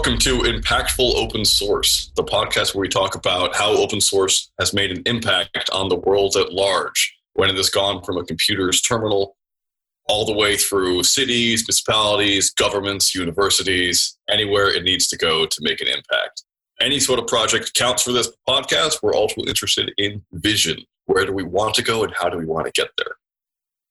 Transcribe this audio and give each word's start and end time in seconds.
Welcome 0.00 0.18
to 0.20 0.38
Impactful 0.38 1.14
Open 1.14 1.44
Source, 1.44 2.10
the 2.16 2.24
podcast 2.24 2.74
where 2.74 2.80
we 2.80 2.88
talk 2.88 3.16
about 3.16 3.54
how 3.54 3.72
open 3.72 4.00
source 4.00 4.50
has 4.58 4.72
made 4.72 4.90
an 4.90 5.02
impact 5.04 5.68
on 5.74 5.90
the 5.90 5.96
world 5.96 6.36
at 6.36 6.54
large 6.54 7.14
when 7.34 7.50
it 7.50 7.56
has 7.56 7.68
gone 7.68 8.02
from 8.02 8.16
a 8.16 8.24
computer's 8.24 8.80
terminal 8.80 9.36
all 10.08 10.24
the 10.24 10.32
way 10.32 10.56
through 10.56 11.02
cities, 11.02 11.64
municipalities, 11.64 12.48
governments, 12.48 13.14
universities, 13.14 14.16
anywhere 14.30 14.68
it 14.74 14.84
needs 14.84 15.06
to 15.08 15.18
go 15.18 15.44
to 15.44 15.58
make 15.60 15.82
an 15.82 15.88
impact. 15.88 16.44
Any 16.80 16.98
sort 16.98 17.18
of 17.18 17.26
project 17.26 17.74
counts 17.74 18.02
for 18.02 18.12
this 18.12 18.32
podcast. 18.48 19.02
We're 19.02 19.14
also 19.14 19.42
interested 19.42 19.92
in 19.98 20.24
vision. 20.32 20.78
Where 21.04 21.26
do 21.26 21.34
we 21.34 21.42
want 21.42 21.74
to 21.74 21.82
go 21.82 22.04
and 22.04 22.14
how 22.18 22.30
do 22.30 22.38
we 22.38 22.46
want 22.46 22.64
to 22.64 22.72
get 22.72 22.88
there? 22.96 23.16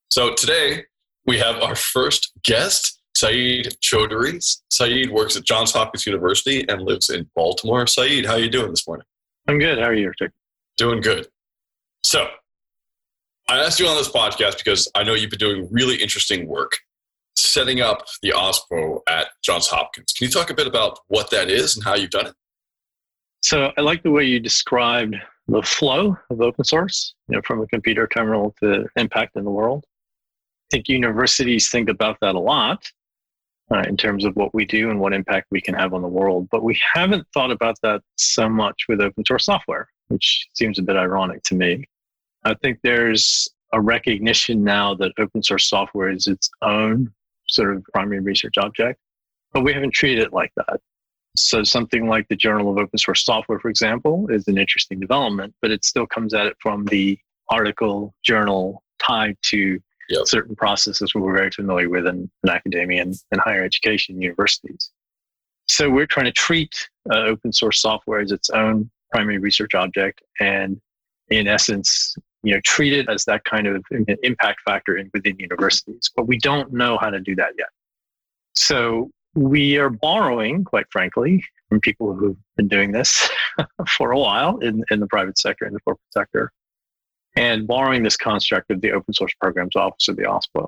So 0.10 0.34
today 0.34 0.86
we 1.28 1.38
have 1.38 1.58
our 1.62 1.76
first 1.76 2.32
guest. 2.42 2.99
Sayeed 3.20 3.78
Choudhury. 3.80 4.40
Sayeed 4.72 5.12
works 5.12 5.36
at 5.36 5.44
Johns 5.44 5.72
Hopkins 5.72 6.06
University 6.06 6.66
and 6.70 6.82
lives 6.82 7.10
in 7.10 7.30
Baltimore. 7.36 7.86
Sayeed, 7.86 8.26
how 8.26 8.34
are 8.34 8.40
you 8.40 8.50
doing 8.50 8.70
this 8.70 8.88
morning? 8.88 9.06
I'm 9.48 9.60
good. 9.60 9.78
How 9.80 9.86
are 9.86 9.94
you, 9.94 10.12
Rick? 10.22 10.32
Doing 10.78 11.02
good. 11.02 11.28
So, 12.04 12.28
I 13.50 13.60
asked 13.60 13.80
you 13.80 13.88
on 13.88 13.98
this 13.98 14.10
podcast 14.10 14.58
because 14.58 14.90
I 14.96 15.04
know 15.04 15.16
you've 15.16 15.32
been 15.32 15.40
doing 15.40 15.68
really 15.72 15.96
interesting 15.96 16.48
work 16.48 16.78
setting 17.36 17.82
up 17.82 18.06
the 18.22 18.30
OSPO 18.30 19.00
at 19.08 19.28
Johns 19.44 19.68
Hopkins. 19.68 20.14
Can 20.14 20.28
you 20.28 20.32
talk 20.32 20.50
a 20.50 20.54
bit 20.54 20.68
about 20.68 21.00
what 21.08 21.32
that 21.32 21.50
is 21.50 21.76
and 21.76 21.84
how 21.84 21.96
you've 21.96 22.12
done 22.12 22.28
it? 22.28 22.36
So, 23.42 23.72
I 23.78 23.82
like 23.82 24.04
the 24.04 24.12
way 24.12 24.24
you 24.24 24.40
described 24.40 25.16
the 25.48 25.64
flow 25.64 26.16
of 26.30 26.42
open 26.42 26.64
source, 26.64 27.16
you 27.28 27.36
know, 27.36 27.42
from 27.44 27.62
a 27.62 27.68
computer 27.68 28.08
terminal 28.08 28.54
to 28.64 28.86
impact 28.96 29.36
in 29.36 29.44
the 29.44 29.52
world. 29.52 29.84
I 30.72 30.76
think 30.76 30.88
universities 30.88 31.70
think 31.70 31.90
about 31.90 32.18
that 32.22 32.36
a 32.36 32.40
lot 32.40 32.88
uh, 33.72 33.84
in 33.88 33.98
terms 33.98 34.26
of 34.26 34.36
what 34.36 34.54
we 34.54 34.66
do 34.66 34.90
and 34.90 35.00
what 35.00 35.14
impact 35.14 35.48
we 35.52 35.62
can 35.62 35.76
have 35.76 35.94
on 35.94 36.02
the 36.02 36.08
world. 36.08 36.48
But 36.52 36.64
we 36.64 36.80
haven't 36.94 37.28
thought 37.34 37.52
about 37.52 37.78
that 37.84 38.02
so 38.18 38.50
much 38.50 38.84
with 38.88 39.02
open 39.02 39.24
source 39.26 39.46
software, 39.46 39.88
which 40.08 40.48
seems 40.54 40.80
a 40.80 40.84
bit 40.84 40.96
ironic 40.96 41.44
to 41.44 41.56
me. 41.56 41.86
I 42.44 42.56
think 42.56 42.80
there's 42.84 43.50
a 43.74 43.82
recognition 43.82 44.64
now 44.64 44.96
that 44.96 45.12
open 45.20 45.44
source 45.44 45.70
software 45.70 46.10
is 46.10 46.28
its 46.28 46.50
own 46.62 47.14
sort 47.48 47.76
of 47.76 47.84
primary 47.94 48.22
research 48.22 48.58
object, 48.58 49.00
but 49.54 49.64
we 49.64 49.74
haven't 49.74 49.94
treated 49.94 50.24
it 50.24 50.34
like 50.34 50.52
that. 50.56 50.80
So 51.38 51.64
something 51.64 52.08
like 52.08 52.28
the 52.28 52.36
Journal 52.36 52.72
of 52.72 52.78
Open 52.78 52.98
Source 52.98 53.24
Software, 53.24 53.60
for 53.60 53.70
example, 53.70 54.28
is 54.30 54.48
an 54.48 54.58
interesting 54.58 55.00
development, 55.00 55.54
but 55.62 55.72
it 55.72 55.86
still 55.86 56.08
comes 56.08 56.34
at 56.34 56.48
it 56.48 56.58
from 56.60 56.86
the 56.86 57.18
article 57.50 58.14
journal 58.24 58.84
tied 59.00 59.38
to 59.44 59.80
yep. 60.10 60.28
certain 60.28 60.56
processes 60.56 61.14
we're 61.14 61.34
very 61.34 61.52
familiar 61.52 61.90
with 61.90 62.08
in, 62.08 62.30
in 62.44 62.50
academia 62.50 63.02
and, 63.02 63.16
and, 63.32 63.42
higher 63.42 63.64
education 63.64 64.22
universities. 64.22 64.92
So 65.68 65.90
we're 65.90 66.08
trying 66.08 66.26
to 66.26 66.32
treat 66.32 66.90
uh, 67.12 67.20
open 67.20 67.54
source 67.54 67.82
software 67.82 68.20
as 68.20 68.32
its 68.32 68.50
own 68.50 68.90
primary 69.12 69.38
research 69.38 69.76
object 69.76 70.22
and 70.40 70.80
in 71.30 71.48
essence, 71.48 72.16
you 72.44 72.54
know, 72.54 72.60
treat 72.66 72.94
it 72.94 73.08
as 73.08 73.24
that 73.26 73.44
kind 73.44 73.68
of 73.68 73.84
impact 74.24 74.62
factor 74.66 74.98
in, 74.98 75.10
within 75.14 75.38
universities. 75.38 76.10
But 76.16 76.28
we 76.28 76.38
don't 76.40 76.74
know 76.74 76.98
how 76.98 77.10
to 77.10 77.20
do 77.20 77.36
that 77.36 77.54
yet. 77.58 77.70
So 78.56 79.12
we 79.36 79.78
are 79.78 79.90
borrowing, 79.90 80.64
quite 80.64 80.88
frankly, 80.92 81.44
from 81.70 81.80
people 81.82 82.16
who've 82.16 82.38
been 82.58 82.68
doing 82.68 82.92
this 82.92 83.30
for 83.98 84.12
a 84.12 84.18
while 84.18 84.58
in, 84.60 84.84
in 84.90 85.00
the 85.00 85.08
private 85.08 85.38
sector 85.38 85.66
and 85.66 85.76
the 85.76 85.80
corporate 85.82 86.02
sector 86.12 86.52
and 87.40 87.66
borrowing 87.66 88.04
this 88.04 88.18
construct 88.18 88.70
of 88.70 88.82
the 88.82 88.92
Open 88.92 89.14
Source 89.14 89.34
Programs 89.40 89.78
Office 89.78 90.10
of 90.10 90.18
the 90.18 90.24
OSPO. 90.24 90.68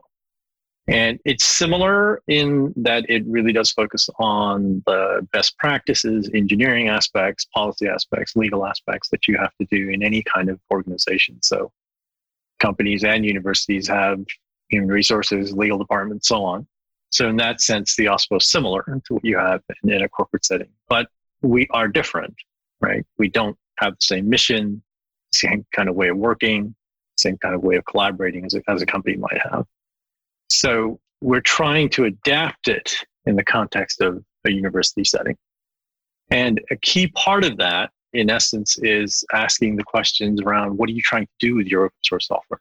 And 0.87 1.19
it's 1.25 1.43
similar 1.43 2.21
in 2.29 2.73
that 2.77 3.05
it 3.09 3.23
really 3.27 3.51
does 3.51 3.71
focus 3.71 4.09
on 4.19 4.81
the 4.87 5.27
best 5.33 5.57
practices, 5.57 6.29
engineering 6.33 6.87
aspects, 6.87 7.45
policy 7.53 7.89
aspects, 7.89 8.37
legal 8.37 8.65
aspects 8.65 9.09
that 9.09 9.27
you 9.27 9.37
have 9.37 9.53
to 9.59 9.67
do 9.69 9.89
in 9.89 10.01
any 10.01 10.23
kind 10.23 10.49
of 10.49 10.61
organization. 10.71 11.39
So 11.41 11.73
companies 12.59 13.03
and 13.03 13.25
universities 13.25 13.85
have 13.89 14.23
human 14.69 14.89
resources, 14.89 15.51
legal 15.51 15.77
departments, 15.77 16.29
so 16.29 16.41
on. 16.41 16.65
So 17.09 17.27
in 17.27 17.35
that 17.35 17.59
sense, 17.59 17.97
the 17.97 18.05
OSPO 18.05 18.37
is 18.37 18.45
similar 18.45 18.83
to 18.83 19.13
what 19.13 19.25
you 19.25 19.37
have 19.37 19.61
in 19.83 20.01
a 20.01 20.07
corporate 20.07 20.45
setting, 20.45 20.69
but 20.87 21.09
we 21.41 21.67
are 21.71 21.89
different, 21.89 22.33
right? 22.79 23.05
We 23.17 23.27
don't 23.27 23.57
have 23.79 23.93
the 23.93 24.05
same 24.05 24.29
mission, 24.29 24.81
same 25.33 25.65
kind 25.75 25.89
of 25.89 25.95
way 25.95 26.09
of 26.09 26.17
working, 26.17 26.75
same 27.17 27.37
kind 27.37 27.55
of 27.55 27.63
way 27.63 27.75
of 27.75 27.85
collaborating 27.85 28.45
as 28.45 28.53
a, 28.53 28.61
as 28.67 28.81
a 28.81 28.85
company 28.85 29.15
might 29.17 29.39
have. 29.51 29.65
So 30.49 30.99
we're 31.21 31.41
trying 31.41 31.89
to 31.89 32.05
adapt 32.05 32.67
it 32.67 32.95
in 33.25 33.35
the 33.35 33.43
context 33.43 34.01
of 34.01 34.23
a 34.45 34.51
university 34.51 35.03
setting. 35.03 35.37
And 36.29 36.61
a 36.71 36.75
key 36.77 37.07
part 37.07 37.43
of 37.43 37.57
that, 37.57 37.91
in 38.13 38.29
essence, 38.29 38.77
is 38.79 39.23
asking 39.33 39.75
the 39.75 39.83
questions 39.83 40.41
around 40.41 40.77
what 40.77 40.89
are 40.89 40.93
you 40.93 41.01
trying 41.01 41.25
to 41.25 41.47
do 41.47 41.55
with 41.55 41.67
your 41.67 41.85
open 41.85 41.97
source 42.03 42.27
software? 42.27 42.59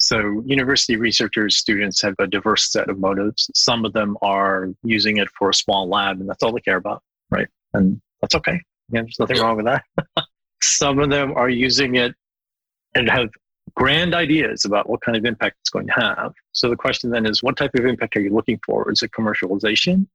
So, 0.00 0.42
university 0.46 0.96
researchers, 0.96 1.56
students 1.56 2.00
have 2.02 2.14
a 2.18 2.26
diverse 2.26 2.70
set 2.70 2.88
of 2.88 2.98
motives. 2.98 3.50
Some 3.54 3.84
of 3.84 3.92
them 3.92 4.16
are 4.22 4.68
using 4.84 5.16
it 5.16 5.28
for 5.36 5.50
a 5.50 5.54
small 5.54 5.88
lab, 5.88 6.20
and 6.20 6.28
that's 6.28 6.42
all 6.42 6.52
they 6.52 6.60
care 6.60 6.76
about, 6.76 7.02
right? 7.30 7.48
And 7.74 8.00
that's 8.20 8.34
okay. 8.36 8.60
Again, 8.90 9.04
there's 9.04 9.18
nothing 9.18 9.40
wrong 9.40 9.56
with 9.56 9.66
that. 9.66 9.84
Some 10.62 10.98
of 10.98 11.10
them 11.10 11.32
are 11.36 11.48
using 11.48 11.96
it 11.96 12.14
and 12.94 13.08
have 13.10 13.28
grand 13.74 14.14
ideas 14.14 14.64
about 14.64 14.88
what 14.88 15.00
kind 15.00 15.16
of 15.16 15.24
impact 15.24 15.56
it's 15.60 15.70
going 15.70 15.86
to 15.86 15.92
have. 15.92 16.32
So 16.52 16.68
the 16.68 16.76
question 16.76 17.10
then 17.10 17.26
is, 17.26 17.42
what 17.42 17.56
type 17.56 17.74
of 17.74 17.84
impact 17.84 18.16
are 18.16 18.20
you 18.20 18.34
looking 18.34 18.58
for? 18.64 18.90
Is 18.90 19.02
it 19.02 19.10
commercialization, 19.12 20.06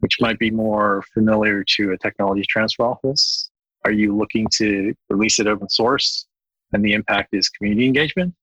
which 0.00 0.20
might 0.20 0.38
be 0.38 0.50
more 0.50 1.02
familiar 1.12 1.64
to 1.76 1.92
a 1.92 1.98
technology 1.98 2.44
transfer 2.48 2.84
office? 2.84 3.50
Are 3.84 3.92
you 3.92 4.16
looking 4.16 4.46
to 4.54 4.94
release 5.10 5.38
it 5.38 5.46
open 5.46 5.68
source 5.68 6.26
and 6.72 6.84
the 6.84 6.92
impact 6.92 7.30
is 7.32 7.48
community 7.48 7.86
engagement 7.86 8.34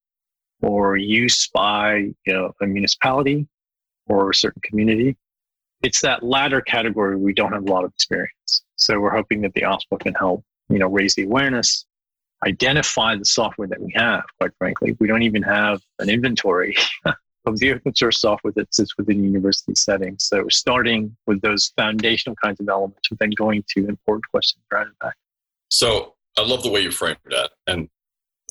or 0.61 0.97
use 0.97 1.47
by 1.53 2.11
you 2.25 2.33
know, 2.33 2.51
a 2.61 2.67
municipality 2.67 3.47
or 4.07 4.29
a 4.29 4.35
certain 4.35 4.61
community? 4.63 5.17
It's 5.81 6.01
that 6.01 6.23
latter 6.23 6.61
category 6.61 7.15
we 7.15 7.33
don't 7.33 7.53
have 7.53 7.63
a 7.63 7.71
lot 7.71 7.83
of 7.83 7.91
experience. 7.93 8.63
So 8.75 8.99
we're 8.99 9.15
hoping 9.15 9.41
that 9.41 9.53
the 9.53 9.61
OSPO 9.61 9.99
can 9.99 10.13
help 10.13 10.43
you 10.71 10.79
know, 10.79 10.87
raise 10.87 11.15
the 11.15 11.23
awareness, 11.23 11.85
identify 12.45 13.15
the 13.15 13.25
software 13.25 13.67
that 13.67 13.81
we 13.81 13.91
have, 13.95 14.23
quite 14.39 14.51
frankly. 14.57 14.95
We 14.99 15.07
don't 15.07 15.21
even 15.21 15.43
have 15.43 15.81
an 15.99 16.09
inventory 16.09 16.75
of 17.45 17.59
the 17.59 17.73
open 17.73 17.95
source 17.95 18.21
software 18.21 18.53
that 18.55 18.73
sits 18.73 18.97
within 18.97 19.23
university 19.23 19.75
settings. 19.75 20.25
So 20.25 20.47
starting 20.49 21.15
with 21.27 21.41
those 21.41 21.71
foundational 21.77 22.35
kinds 22.35 22.59
of 22.59 22.69
elements 22.69 23.09
and 23.09 23.19
then 23.19 23.31
going 23.31 23.63
to 23.75 23.87
important 23.87 24.23
questions 24.31 24.63
around 24.71 24.87
impact. 24.87 25.17
So 25.69 26.15
I 26.37 26.41
love 26.45 26.63
the 26.63 26.69
way 26.69 26.81
you 26.81 26.91
framed 26.91 27.17
that. 27.29 27.51
And 27.67 27.89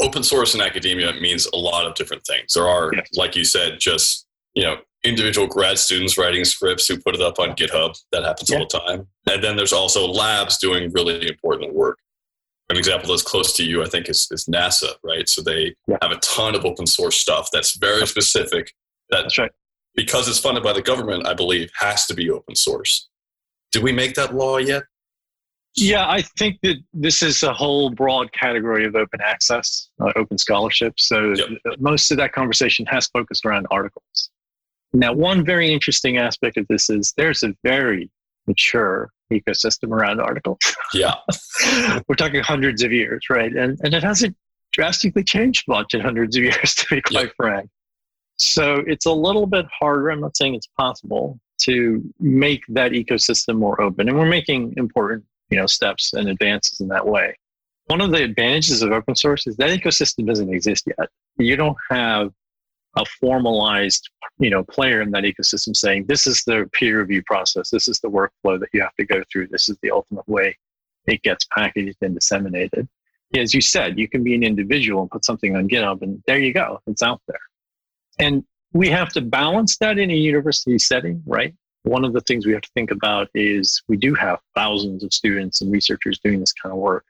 open 0.01 0.23
source 0.23 0.55
in 0.55 0.61
academia 0.61 1.13
means 1.15 1.47
a 1.47 1.57
lot 1.57 1.87
of 1.87 1.95
different 1.95 2.25
things. 2.25 2.55
There 2.55 2.69
are, 2.69 2.91
yes. 2.95 3.09
like 3.15 3.37
you 3.37 3.45
said, 3.45 3.79
just, 3.79 4.27
you 4.55 4.63
know, 4.63 4.79
individual 5.05 5.47
grad 5.47 5.79
students 5.79 6.19
writing 6.19 6.45
scripts 6.45 6.87
who 6.87 6.99
put 7.01 7.15
it 7.15 7.21
up 7.21 7.39
on 7.39 7.51
GitHub. 7.51 7.99
That 8.13 8.25
happens 8.25 8.51
yeah. 8.51 8.59
all 8.59 8.67
the 8.69 8.79
time. 8.79 9.07
And 9.31 9.43
then 9.43 9.57
there's 9.57 9.73
also 9.73 10.07
labs 10.07 10.59
doing 10.59 10.91
really 10.93 11.29
important 11.29 11.73
work 11.73 11.99
example 12.81 13.11
that's 13.11 13.23
close 13.23 13.53
to 13.59 13.65
you, 13.65 13.85
I 13.85 13.89
think, 13.89 14.09
is, 14.09 14.27
is 14.33 14.47
NASA, 14.47 14.95
right? 15.05 15.29
So 15.29 15.43
they 15.43 15.77
yeah. 15.87 15.99
have 16.03 16.11
a 16.11 16.17
ton 16.17 16.57
of 16.57 16.65
open 16.65 16.87
source 16.87 17.17
stuff 17.17 17.49
that's 17.53 17.77
very 17.77 18.07
specific. 18.07 18.73
That 19.11 19.23
that's 19.23 19.39
right. 19.39 19.53
Because 19.95 20.29
it's 20.29 20.41
funded 20.41 20.65
by 20.65 20.73
the 20.73 20.83
government, 20.83 21.27
I 21.27 21.35
believe, 21.35 21.71
has 21.79 22.07
to 22.07 22.15
be 22.15 22.31
open 22.31 22.57
source. 22.57 23.09
Did 23.71 23.85
we 23.85 23.93
make 23.93 24.15
that 24.15 24.35
law 24.35 24.57
yet? 24.59 24.83
Yeah, 25.77 26.09
I 26.09 26.23
think 26.39 26.59
that 26.63 26.77
this 26.93 27.23
is 27.23 27.45
a 27.45 27.53
whole 27.53 27.91
broad 27.91 28.33
category 28.33 28.85
of 28.87 28.97
open 28.97 29.21
access, 29.23 29.91
uh, 30.01 30.13
open 30.17 30.37
scholarship. 30.37 30.95
So 30.99 31.35
yep. 31.35 31.49
most 31.79 32.11
of 32.11 32.17
that 32.19 32.33
conversation 32.33 32.87
has 32.87 33.07
focused 33.07 33.47
around 33.47 33.69
articles. 33.71 34.31
Now, 34.93 35.13
one 35.13 35.45
very 35.45 35.73
interesting 35.73 36.19
aspect 36.19 36.57
of 36.57 36.67
this 36.69 36.91
is 36.91 37.15
there's 37.17 37.45
a 37.45 37.55
very 37.63 38.11
mature 38.49 39.11
ecosystem 39.33 39.91
around 39.91 40.21
articles. 40.21 40.59
Yeah. 40.93 41.15
We're 42.09 42.17
talking 42.17 42.43
hundreds 42.43 42.83
of 42.83 42.91
years, 42.91 43.27
right? 43.31 43.53
And, 43.55 43.79
and 43.85 43.95
it 43.95 44.03
hasn't 44.03 44.37
drastically 44.73 45.23
changed 45.23 45.69
much 45.69 45.95
in 45.95 46.01
hundreds 46.01 46.37
of 46.37 46.43
years, 46.45 46.75
to 46.75 46.97
be 46.97 47.01
quite 47.01 47.31
frank. 47.37 47.71
So 48.37 48.83
it's 48.89 49.07
a 49.07 49.13
little 49.13 49.47
bit 49.47 49.67
harder. 49.79 50.11
I'm 50.11 50.21
not 50.21 50.37
saying 50.37 50.57
it's 50.57 50.67
possible 50.77 51.39
to 51.63 52.03
make 52.19 52.63
that 52.71 52.91
ecosystem 52.91 53.57
more 53.57 53.81
open. 53.81 54.09
And 54.09 54.19
we're 54.19 54.27
making 54.27 54.75
important 54.79 55.25
you 55.51 55.59
know, 55.59 55.67
steps 55.67 56.15
and 56.15 56.29
advances 56.29 56.81
in 56.81 56.89
that 56.89 57.07
way. 57.07 57.37
One 57.87 58.01
of 58.01 58.13
the 58.13 58.23
advantages 58.23 58.83
of 58.83 58.93
open 58.93 59.17
source 59.17 59.47
is 59.47 59.57
that 59.57 59.71
ecosystem 59.71 60.27
doesn't 60.27 60.53
exist 60.53 60.87
yet. 60.87 61.09
You 61.39 61.57
don't 61.57 61.77
have 61.91 62.31
a 62.97 63.05
formalized 63.05 64.09
you 64.39 64.51
know 64.51 64.65
player 64.65 65.01
in 65.01 65.11
that 65.11 65.25
ecosystem 65.25 65.77
saying 65.77 66.05
this 66.07 66.27
is 66.27 66.43
the 66.45 66.69
peer 66.73 67.01
review 67.01 67.23
process 67.25 67.71
this 67.71 67.89
is 67.89 68.01
the 68.01 68.09
workflow 68.09 68.59
that 68.59 68.69
you 68.73 68.81
have 68.81 68.95
to 68.97 69.05
go 69.05 69.23
through 69.31 69.47
this 69.49 69.69
is 69.69 69.77
the 69.83 69.91
ultimate 69.91 70.29
way 70.29 70.57
it 71.07 71.23
gets 71.23 71.47
packaged 71.57 71.97
and 72.01 72.15
disseminated 72.15 72.89
as 73.37 73.55
you 73.55 73.61
said 73.61 73.99
you 73.99 74.09
can 74.09 74.25
be 74.25 74.35
an 74.35 74.43
individual 74.43 75.03
and 75.03 75.11
put 75.11 75.25
something 75.25 75.55
on 75.57 75.69
github 75.69 76.03
and 76.03 76.23
there 76.27 76.39
you 76.39 76.53
go 76.53 76.81
it's 76.87 77.03
out 77.03 77.21
there 77.29 77.41
and 78.19 78.45
we 78.73 78.89
have 78.89 79.09
to 79.09 79.21
balance 79.21 79.77
that 79.79 79.99
in 79.99 80.11
a 80.11 80.15
university 80.15 80.79
setting 80.79 81.23
right 81.27 81.55
one 81.83 82.05
of 82.05 82.13
the 82.13 82.21
things 82.23 82.47
we 82.47 82.53
have 82.53 82.63
to 82.63 82.71
think 82.75 82.91
about 82.91 83.29
is 83.35 83.83
we 83.89 83.97
do 83.97 84.15
have 84.15 84.39
thousands 84.55 85.03
of 85.03 85.13
students 85.13 85.61
and 85.61 85.73
researchers 85.73 86.19
doing 86.23 86.41
this 86.41 86.53
kind 86.53 86.73
of 86.73 86.79
work. 86.79 87.05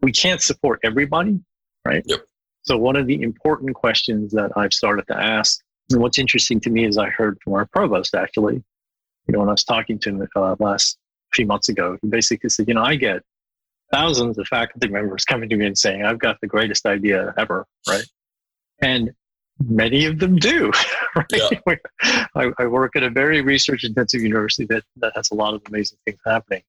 We 0.00 0.12
can't 0.12 0.42
support 0.42 0.80
everybody, 0.82 1.40
right? 1.84 2.02
Yep. 2.06 2.26
So 2.64 2.78
one 2.78 2.96
of 2.96 3.06
the 3.06 3.20
important 3.22 3.74
questions 3.74 4.32
that 4.32 4.50
I've 4.56 4.72
started 4.72 5.06
to 5.08 5.16
ask, 5.16 5.60
and 5.90 6.00
what's 6.00 6.18
interesting 6.18 6.60
to 6.60 6.70
me 6.70 6.86
is 6.86 6.96
I 6.96 7.10
heard 7.10 7.38
from 7.42 7.52
our 7.52 7.66
provost 7.66 8.14
actually, 8.14 8.54
you 8.54 9.32
know, 9.32 9.40
when 9.40 9.48
I 9.48 9.52
was 9.52 9.64
talking 9.64 9.98
to 10.00 10.10
him 10.10 10.28
uh, 10.34 10.56
last 10.58 10.98
few 11.32 11.46
months 11.46 11.68
ago, 11.68 11.98
he 12.00 12.08
basically 12.08 12.50
said, 12.50 12.66
you 12.68 12.74
know, 12.74 12.82
I 12.82 12.96
get 12.96 13.22
thousands 13.92 14.38
of 14.38 14.46
faculty 14.48 14.88
members 14.88 15.24
coming 15.24 15.48
to 15.50 15.56
me 15.56 15.66
and 15.66 15.76
saying, 15.76 16.04
I've 16.04 16.18
got 16.18 16.38
the 16.40 16.46
greatest 16.46 16.86
idea 16.86 17.34
ever, 17.36 17.66
right? 17.88 18.04
And 18.80 19.10
many 19.62 20.06
of 20.06 20.18
them 20.18 20.36
do. 20.36 20.72
Right? 21.16 21.26
Yeah. 21.32 21.76
I, 22.34 22.50
I, 22.58 22.66
work 22.66 22.96
at 22.96 23.04
a 23.04 23.08
very 23.08 23.40
research 23.40 23.84
intensive 23.84 24.20
university 24.20 24.64
that, 24.64 24.82
that 24.96 25.12
has 25.14 25.30
a 25.30 25.36
lot 25.36 25.54
of 25.54 25.62
amazing 25.68 25.96
things 26.04 26.18
happening. 26.26 26.64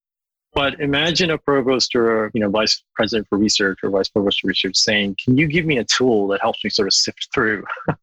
But 0.56 0.80
imagine 0.80 1.32
a 1.32 1.38
provost 1.38 1.96
or 1.96 2.28
a 2.28 2.32
you 2.34 2.40
know, 2.40 2.50
vice 2.50 2.82
president 2.96 3.28
for 3.28 3.38
research 3.38 3.80
or 3.84 3.90
vice 3.90 4.08
provost 4.08 4.40
for 4.40 4.48
research 4.48 4.78
saying, 4.78 5.18
Can 5.24 5.38
you 5.38 5.48
give 5.48 5.66
me 5.66 5.78
a 5.80 5.84
tool 5.84 6.28
that 6.30 6.42
helps 6.42 6.64
me 6.64 6.70
sort 6.70 6.88
of 6.88 6.94
sift 6.94 7.28
through 7.34 7.66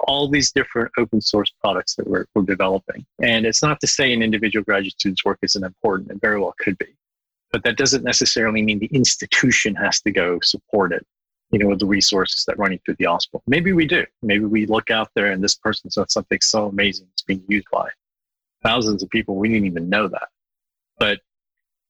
all 0.00 0.28
these 0.28 0.52
different 0.52 0.92
open 0.98 1.22
source 1.22 1.50
products 1.58 1.94
that 1.94 2.06
we're, 2.06 2.26
we're 2.34 2.42
developing? 2.42 3.06
And 3.22 3.46
it's 3.46 3.62
not 3.62 3.80
to 3.80 3.86
say 3.86 4.12
an 4.12 4.22
individual 4.22 4.62
graduate 4.62 4.92
student's 4.92 5.24
work 5.24 5.38
isn't 5.40 5.64
important, 5.64 6.10
it 6.10 6.20
very 6.20 6.38
well 6.38 6.54
could 6.60 6.76
be. 6.76 6.94
But 7.50 7.64
that 7.64 7.78
doesn't 7.78 8.04
necessarily 8.04 8.60
mean 8.60 8.78
the 8.78 8.86
institution 8.86 9.74
has 9.76 10.02
to 10.02 10.10
go 10.10 10.38
support 10.42 10.92
it 10.92 11.06
you 11.50 11.58
know, 11.58 11.68
with 11.68 11.78
the 11.78 11.86
resources 11.86 12.44
that 12.44 12.58
running 12.58 12.80
through 12.84 12.96
the 12.98 13.04
OSPO. 13.04 13.40
Maybe 13.46 13.72
we 13.72 13.86
do. 13.86 14.04
Maybe 14.22 14.44
we 14.44 14.66
look 14.66 14.90
out 14.90 15.10
there 15.14 15.30
and 15.32 15.42
this 15.42 15.54
person's 15.54 15.94
done 15.94 16.08
something 16.08 16.40
so 16.42 16.66
amazing 16.66 17.06
it's 17.12 17.22
being 17.22 17.42
used 17.48 17.68
by 17.72 17.88
thousands 18.62 19.02
of 19.02 19.08
people. 19.08 19.36
We 19.36 19.48
didn't 19.48 19.66
even 19.66 19.88
know 19.88 20.08
that. 20.08 20.28
But 20.98 21.20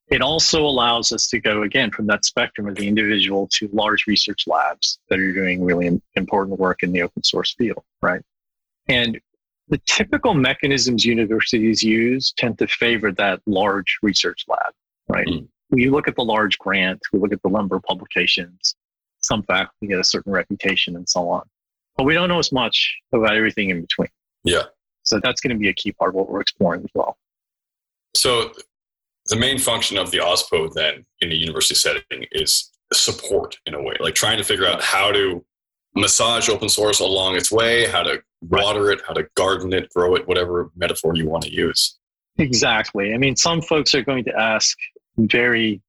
it 0.09 0.23
also 0.23 0.65
allows 0.65 1.13
us 1.13 1.27
to 1.29 1.41
go 1.41 1.63
again 1.63 1.91
from 1.91 2.07
that 2.07 2.25
spectrum 2.25 2.69
of 2.69 2.77
the 2.77 2.87
individual 2.87 3.49
to 3.53 3.69
large 3.73 4.07
research 4.07 4.45
labs 4.47 4.99
that 5.09 5.19
are 5.19 5.33
doing 5.33 5.65
really 5.65 6.01
important 6.15 6.59
work 6.59 6.83
in 6.83 6.93
the 6.93 7.03
open 7.03 7.25
source 7.25 7.55
field, 7.55 7.83
right? 8.01 8.23
And 8.89 9.21
the 9.69 9.81
typical 9.87 10.35
mechanisms 10.35 11.05
universities 11.05 11.83
use 11.83 12.33
tend 12.37 12.59
to 12.59 12.69
favor 12.69 13.11
that 13.13 13.41
large 13.47 13.99
research 14.01 14.45
lab, 14.47 14.73
right? 15.09 15.27
Mm. 15.27 15.49
We 15.71 15.91
look 15.91 16.07
at 16.07 16.15
the 16.15 16.23
large 16.23 16.57
grant, 16.59 17.01
we 17.13 17.19
look 17.19 17.33
at 17.33 17.43
the 17.43 17.51
number 17.51 17.75
of 17.75 17.83
publications, 17.83 18.77
some 19.19 19.43
faculty 19.43 19.89
get 19.89 19.99
a 19.99 20.05
certain 20.05 20.33
reputation 20.33 20.95
and 20.95 21.09
so 21.09 21.29
on. 21.29 21.43
But 21.97 22.05
we 22.05 22.15
don't 22.15 22.29
know 22.29 22.39
as 22.39 22.53
much 22.53 22.97
about 23.13 23.35
everything 23.35 23.71
in 23.71 23.81
between. 23.81 24.09
Yeah. 24.45 24.65
So 25.03 25.19
that's 25.21 25.41
going 25.41 25.57
to 25.57 25.59
be 25.59 25.69
a 25.69 25.73
key 25.73 25.91
part 25.91 26.11
of 26.11 26.15
what 26.15 26.31
we're 26.31 26.41
exploring 26.41 26.83
as 26.83 26.91
well. 26.95 27.17
So 28.15 28.53
the 29.29 29.37
main 29.37 29.59
function 29.59 29.97
of 29.99 30.11
the 30.11 30.19
OSPO 30.19 30.73
then 30.75 31.05
in 31.21 31.33
a 31.33 31.35
university 31.35 31.75
setting 31.75 32.27
is 32.33 32.71
support 32.93 33.59
in 33.67 33.75
a 33.75 33.83
way, 33.83 33.95
like 34.01 34.15
trying 34.15 34.39
to 34.39 34.45
figure 34.45 34.67
out 34.67 34.83
how 34.83 35.11
to 35.11 35.45
massage 35.95 36.49
open 36.49 36.69
source 36.69 37.01
along 37.01 37.37
its 37.37 37.51
way, 37.51 37.87
how 37.87 38.03
to 38.03 38.23
water 38.43 38.91
it, 38.91 39.01
how 39.07 39.15
to 39.15 39.27
garden 39.35 39.73
it, 39.73 39.89
grow 39.95 40.15
it, 40.15 40.27
whatever 40.29 40.71
metaphor 40.77 41.17
you 41.17 41.27
want 41.27 41.43
to 41.43 41.53
use. 41.53 41.99
Exactly. 42.39 43.15
I 43.15 43.19
mean, 43.19 43.35
some 43.35 43.63
folks 43.63 43.95
are 43.95 44.03
going 44.03 44.25
to 44.25 44.39
ask 44.39 44.77
very 45.19 45.81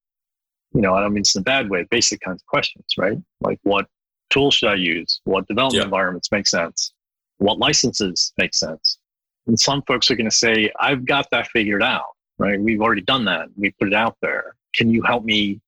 you 0.74 0.82
know, 0.82 0.94
I 0.94 1.02
don't 1.02 1.14
mean 1.14 1.22
this 1.22 1.36
in 1.36 1.42
a 1.42 1.44
bad 1.44 1.70
way, 1.70 1.88
basic 1.90 2.20
kinds 2.22 2.42
of 2.42 2.46
questions, 2.46 2.86
right? 2.98 3.18
Like 3.42 3.60
what 3.64 3.88
tools 4.30 4.56
should 4.56 4.70
I 4.70 4.76
use? 4.76 5.22
What 5.24 5.48
development 5.48 5.82
yeah. 5.82 5.86
environments 5.86 6.32
make 6.32 6.48
sense? 6.48 6.94
What 7.38 7.58
licenses 7.58 8.34
make 8.38 8.54
sense? 8.54 9.00
And 9.48 9.60
some 9.60 9.82
folks 9.88 10.12
are 10.12 10.16
going 10.16 10.30
to 10.30 10.36
say, 10.36 10.72
I've 10.80 11.06
got 11.06 11.28
that 11.32 11.48
figured 11.48 11.82
out, 11.82 12.06
right? 12.38 12.60
We've 12.60 12.82
already 12.82 13.02
done 13.02 13.26
that. 13.26 13.50
We 13.56 13.72
put 13.72 13.88
it 13.88 13.94
out 13.94 14.18
there. 14.22 14.56
Can 14.74 14.90
you 14.90 15.02
help 15.04 15.24
me 15.24 15.60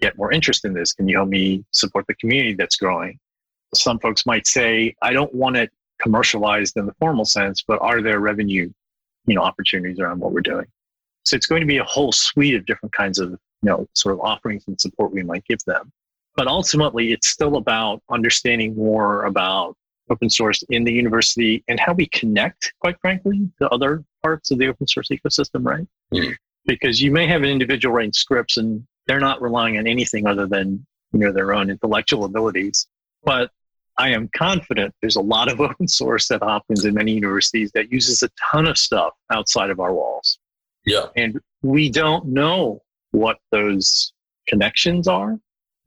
get 0.00 0.16
more 0.16 0.32
interest 0.32 0.64
in 0.64 0.72
this? 0.72 0.92
Can 0.92 1.08
you 1.08 1.16
help 1.16 1.28
me 1.28 1.64
support 1.72 2.06
the 2.06 2.14
community 2.14 2.54
that's 2.54 2.76
growing? 2.76 3.18
Some 3.74 3.98
folks 3.98 4.24
might 4.24 4.46
say, 4.46 4.94
I 5.02 5.12
don't 5.12 5.34
want 5.34 5.56
it 5.56 5.70
commercialized 6.00 6.76
in 6.76 6.86
the 6.86 6.94
formal 6.94 7.24
sense, 7.24 7.62
but 7.66 7.80
are 7.82 8.00
there 8.00 8.20
revenue, 8.20 8.70
you 9.26 9.34
know, 9.34 9.42
opportunities 9.42 9.98
around 9.98 10.20
what 10.20 10.32
we're 10.32 10.40
doing? 10.40 10.66
So 11.24 11.36
it's 11.36 11.46
going 11.46 11.60
to 11.60 11.66
be 11.66 11.78
a 11.78 11.84
whole 11.84 12.12
suite 12.12 12.54
of 12.54 12.64
different 12.64 12.94
kinds 12.94 13.18
of 13.18 13.38
you 13.62 13.70
know, 13.70 13.86
sort 13.94 14.14
of 14.14 14.20
offerings 14.20 14.64
and 14.66 14.80
support 14.80 15.12
we 15.12 15.22
might 15.22 15.44
give 15.44 15.62
them. 15.66 15.92
But 16.36 16.46
ultimately, 16.46 17.12
it's 17.12 17.28
still 17.28 17.56
about 17.56 18.02
understanding 18.10 18.76
more 18.76 19.24
about 19.24 19.76
open 20.10 20.30
source 20.30 20.62
in 20.70 20.84
the 20.84 20.92
university 20.92 21.64
and 21.68 21.78
how 21.80 21.92
we 21.92 22.06
connect, 22.06 22.72
quite 22.80 22.96
frankly, 23.00 23.50
to 23.60 23.68
other 23.70 24.04
parts 24.22 24.50
of 24.50 24.58
the 24.58 24.68
open 24.68 24.86
source 24.86 25.08
ecosystem, 25.08 25.64
right? 25.64 25.86
Mm-hmm. 26.12 26.32
Because 26.66 27.00
you 27.00 27.10
may 27.10 27.26
have 27.26 27.42
an 27.42 27.48
individual 27.48 27.94
writing 27.94 28.12
scripts 28.12 28.56
and 28.56 28.86
they're 29.06 29.20
not 29.20 29.40
relying 29.40 29.78
on 29.78 29.86
anything 29.86 30.26
other 30.26 30.46
than 30.46 30.84
you 31.12 31.20
know 31.20 31.32
their 31.32 31.54
own 31.54 31.70
intellectual 31.70 32.24
abilities. 32.24 32.86
But 33.24 33.50
I 33.96 34.10
am 34.10 34.28
confident 34.36 34.94
there's 35.00 35.16
a 35.16 35.20
lot 35.20 35.50
of 35.50 35.60
open 35.68 35.88
source 35.88 36.28
that 36.28 36.42
happens 36.42 36.84
in 36.84 36.94
many 36.94 37.12
universities 37.12 37.70
that 37.72 37.90
uses 37.90 38.22
a 38.22 38.30
ton 38.52 38.66
of 38.66 38.78
stuff 38.78 39.14
outside 39.30 39.70
of 39.70 39.80
our 39.80 39.92
walls. 39.92 40.38
Yeah. 40.86 41.06
And 41.16 41.38
we 41.62 41.90
don't 41.90 42.26
know 42.26 42.82
what 43.10 43.38
those 43.50 44.12
connections 44.46 45.08
are. 45.08 45.38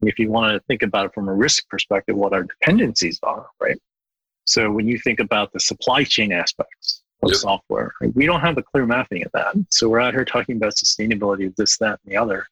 If 0.02 0.18
you 0.18 0.30
want 0.30 0.52
to 0.52 0.60
think 0.66 0.82
about 0.82 1.06
it 1.06 1.14
from 1.14 1.28
a 1.28 1.34
risk 1.34 1.68
perspective, 1.68 2.16
what 2.16 2.32
our 2.32 2.42
dependencies 2.42 3.18
are, 3.22 3.46
right? 3.60 3.78
So 4.44 4.70
when 4.70 4.88
you 4.88 4.98
think 4.98 5.20
about 5.20 5.52
the 5.52 5.60
supply 5.60 6.02
chain 6.04 6.32
aspects 6.32 7.01
of 7.22 7.30
yep. 7.30 7.36
software, 7.36 7.92
right, 8.00 8.14
we 8.14 8.26
don't 8.26 8.40
have 8.40 8.58
a 8.58 8.62
clear 8.62 8.86
mapping 8.86 9.24
of 9.24 9.32
that. 9.32 9.54
So 9.70 9.88
we're 9.88 10.00
out 10.00 10.14
here 10.14 10.24
talking 10.24 10.56
about 10.56 10.74
sustainability 10.74 11.46
of 11.46 11.54
this, 11.56 11.78
that, 11.78 12.00
and 12.04 12.12
the 12.12 12.16
other, 12.16 12.46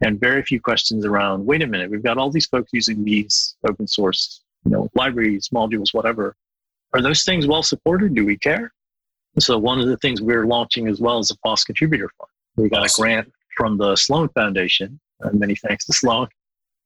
and 0.00 0.18
very 0.18 0.42
few 0.42 0.60
questions 0.60 1.04
around. 1.04 1.44
Wait 1.44 1.62
a 1.62 1.66
minute, 1.66 1.90
we've 1.90 2.02
got 2.02 2.18
all 2.18 2.30
these 2.30 2.46
folks 2.46 2.70
using 2.72 3.04
these 3.04 3.56
open 3.68 3.86
source, 3.86 4.42
you 4.64 4.70
know, 4.70 4.88
libraries, 4.94 5.48
modules, 5.48 5.92
whatever. 5.92 6.34
Are 6.94 7.02
those 7.02 7.24
things 7.24 7.46
well 7.46 7.62
supported? 7.62 8.14
Do 8.14 8.24
we 8.24 8.38
care? 8.38 8.72
So 9.38 9.58
one 9.58 9.78
of 9.78 9.86
the 9.86 9.96
things 9.98 10.22
we're 10.22 10.46
launching 10.46 10.88
as 10.88 11.00
well 11.00 11.18
is 11.18 11.30
a 11.30 11.36
FOSS 11.44 11.64
contributor 11.64 12.10
fund. 12.18 12.30
We 12.56 12.68
got 12.68 12.84
awesome. 12.84 13.02
a 13.02 13.06
grant 13.06 13.32
from 13.56 13.76
the 13.76 13.94
Sloan 13.94 14.28
Foundation. 14.30 14.98
And 15.20 15.38
many 15.38 15.54
thanks 15.56 15.84
to 15.86 15.92
Sloan 15.92 16.28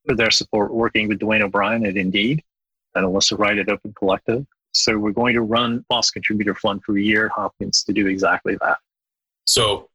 for 0.07 0.15
their 0.15 0.31
support 0.31 0.73
working 0.73 1.07
with 1.07 1.19
Duane 1.19 1.43
O'Brien 1.43 1.85
at 1.85 1.97
Indeed 1.97 2.43
and 2.95 3.05
Alyssa 3.05 3.37
Wright 3.37 3.57
at 3.57 3.69
Open 3.69 3.93
Collective. 3.93 4.45
So 4.73 4.97
we're 4.97 5.11
going 5.11 5.35
to 5.35 5.41
run 5.41 5.85
FOSS 5.89 6.11
Contributor 6.11 6.55
Fund 6.55 6.83
for 6.83 6.97
a 6.97 7.01
year 7.01 7.27
at 7.27 7.31
Hopkins 7.31 7.83
to 7.83 7.93
do 7.93 8.07
exactly 8.07 8.57
that. 8.61 8.77
So 9.45 9.89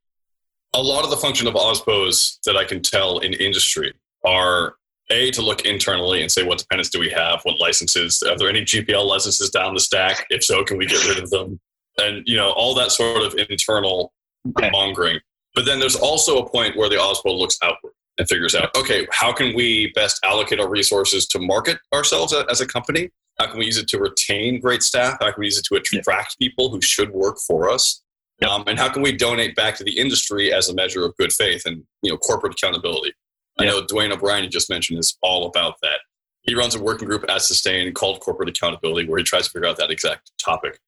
a 0.75 0.83
lot 0.83 1.05
of 1.05 1.11
the 1.11 1.17
function 1.17 1.47
of 1.47 1.55
OSPOs 1.55 2.39
that 2.45 2.57
I 2.57 2.65
can 2.65 2.83
tell 2.83 3.19
in 3.19 3.33
industry 3.33 3.93
are 4.25 4.75
a 5.11 5.31
to 5.31 5.43
look 5.43 5.65
internally 5.65 6.21
and 6.21 6.31
say 6.31 6.43
what 6.43 6.59
dependents 6.59 6.91
do 6.91 7.01
we 7.01 7.09
have 7.09 7.41
what 7.45 7.59
licenses 7.59 8.23
are 8.29 8.37
there 8.37 8.51
any 8.51 8.61
gpl 8.61 9.07
licenses 9.07 9.49
down 9.49 9.73
the 9.73 9.81
stack 9.81 10.27
if 10.29 10.45
so 10.45 10.63
can 10.63 10.77
we 10.77 10.85
get 10.85 11.03
rid 11.09 11.19
of 11.19 11.31
them 11.31 11.59
and 11.97 12.23
you 12.27 12.37
know 12.37 12.51
all 12.51 12.75
that 12.75 12.93
sort 12.93 13.23
of 13.23 13.35
internal 13.49 14.13
okay. 14.51 14.69
mongering 14.69 15.19
but 15.55 15.65
then 15.65 15.81
there's 15.81 15.97
also 15.97 16.39
a 16.39 16.49
point 16.49 16.77
where 16.77 16.89
the 16.89 16.95
OSPO 16.95 17.37
looks 17.37 17.59
outward 17.65 17.93
and 18.19 18.29
figures 18.29 18.55
out, 18.55 18.71
okay, 18.77 19.07
how 19.11 19.33
can 19.33 19.55
we 19.57 19.91
best 19.93 20.21
allocate 20.25 20.61
our 20.61 20.69
resources 20.69 21.27
to 21.27 21.41
market 21.41 21.79
ourselves 21.93 22.33
as 22.49 22.61
a 22.61 22.67
company? 22.67 23.11
How 23.39 23.47
can 23.47 23.59
we 23.59 23.67
use 23.67 23.79
it 23.79 23.89
to 23.89 23.99
retain 23.99 24.61
great 24.61 24.83
staff? 24.83 25.19
How 25.21 25.31
can 25.31 25.41
we 25.41 25.47
use 25.47 25.59
it 25.59 25.65
to 25.67 25.77
attract 25.77 26.37
yeah. 26.39 26.49
people 26.49 26.71
who 26.71 26.81
should 26.83 27.11
work 27.11 27.39
for 27.47 27.71
us? 27.71 28.03
Yep. 28.41 28.51
Um, 28.51 28.65
and 28.67 28.79
how 28.79 28.89
can 28.89 29.03
we 29.03 29.13
donate 29.13 29.57
back 29.57 29.77
to 29.77 29.85
the 29.85 29.99
industry 29.99 30.53
as 30.53 30.69
a 30.69 30.75
measure 30.75 31.05
of 31.05 31.17
good 31.17 31.33
faith 31.33 31.63
and 31.65 31.83
you 32.03 32.11
know 32.11 32.17
corporate 32.17 32.55
accountability? 32.55 33.13
I 33.61 33.65
know 33.65 33.85
Duane 33.85 34.13
O'Brien 34.13 34.45
you 34.45 34.51
just 34.51 34.71
mentioned 34.71 35.01
is 35.01 35.19
all 35.21 35.47
about 35.47 35.75
that. 35.83 35.99
He 36.43 36.55
runs 36.55 36.77
a 36.77 36.81
working 36.81 37.09
group 37.09 37.29
at 37.29 37.43
Sustain 37.43 37.93
called 37.93 38.21
Corporate 38.21 38.49
Accountability, 38.49 39.09
where 39.09 39.19
he 39.19 39.25
tries 39.25 39.47
to 39.47 39.51
figure 39.51 39.69
out 39.69 39.77
that 39.79 39.91
exact 39.91 40.31
topic. 40.43 40.79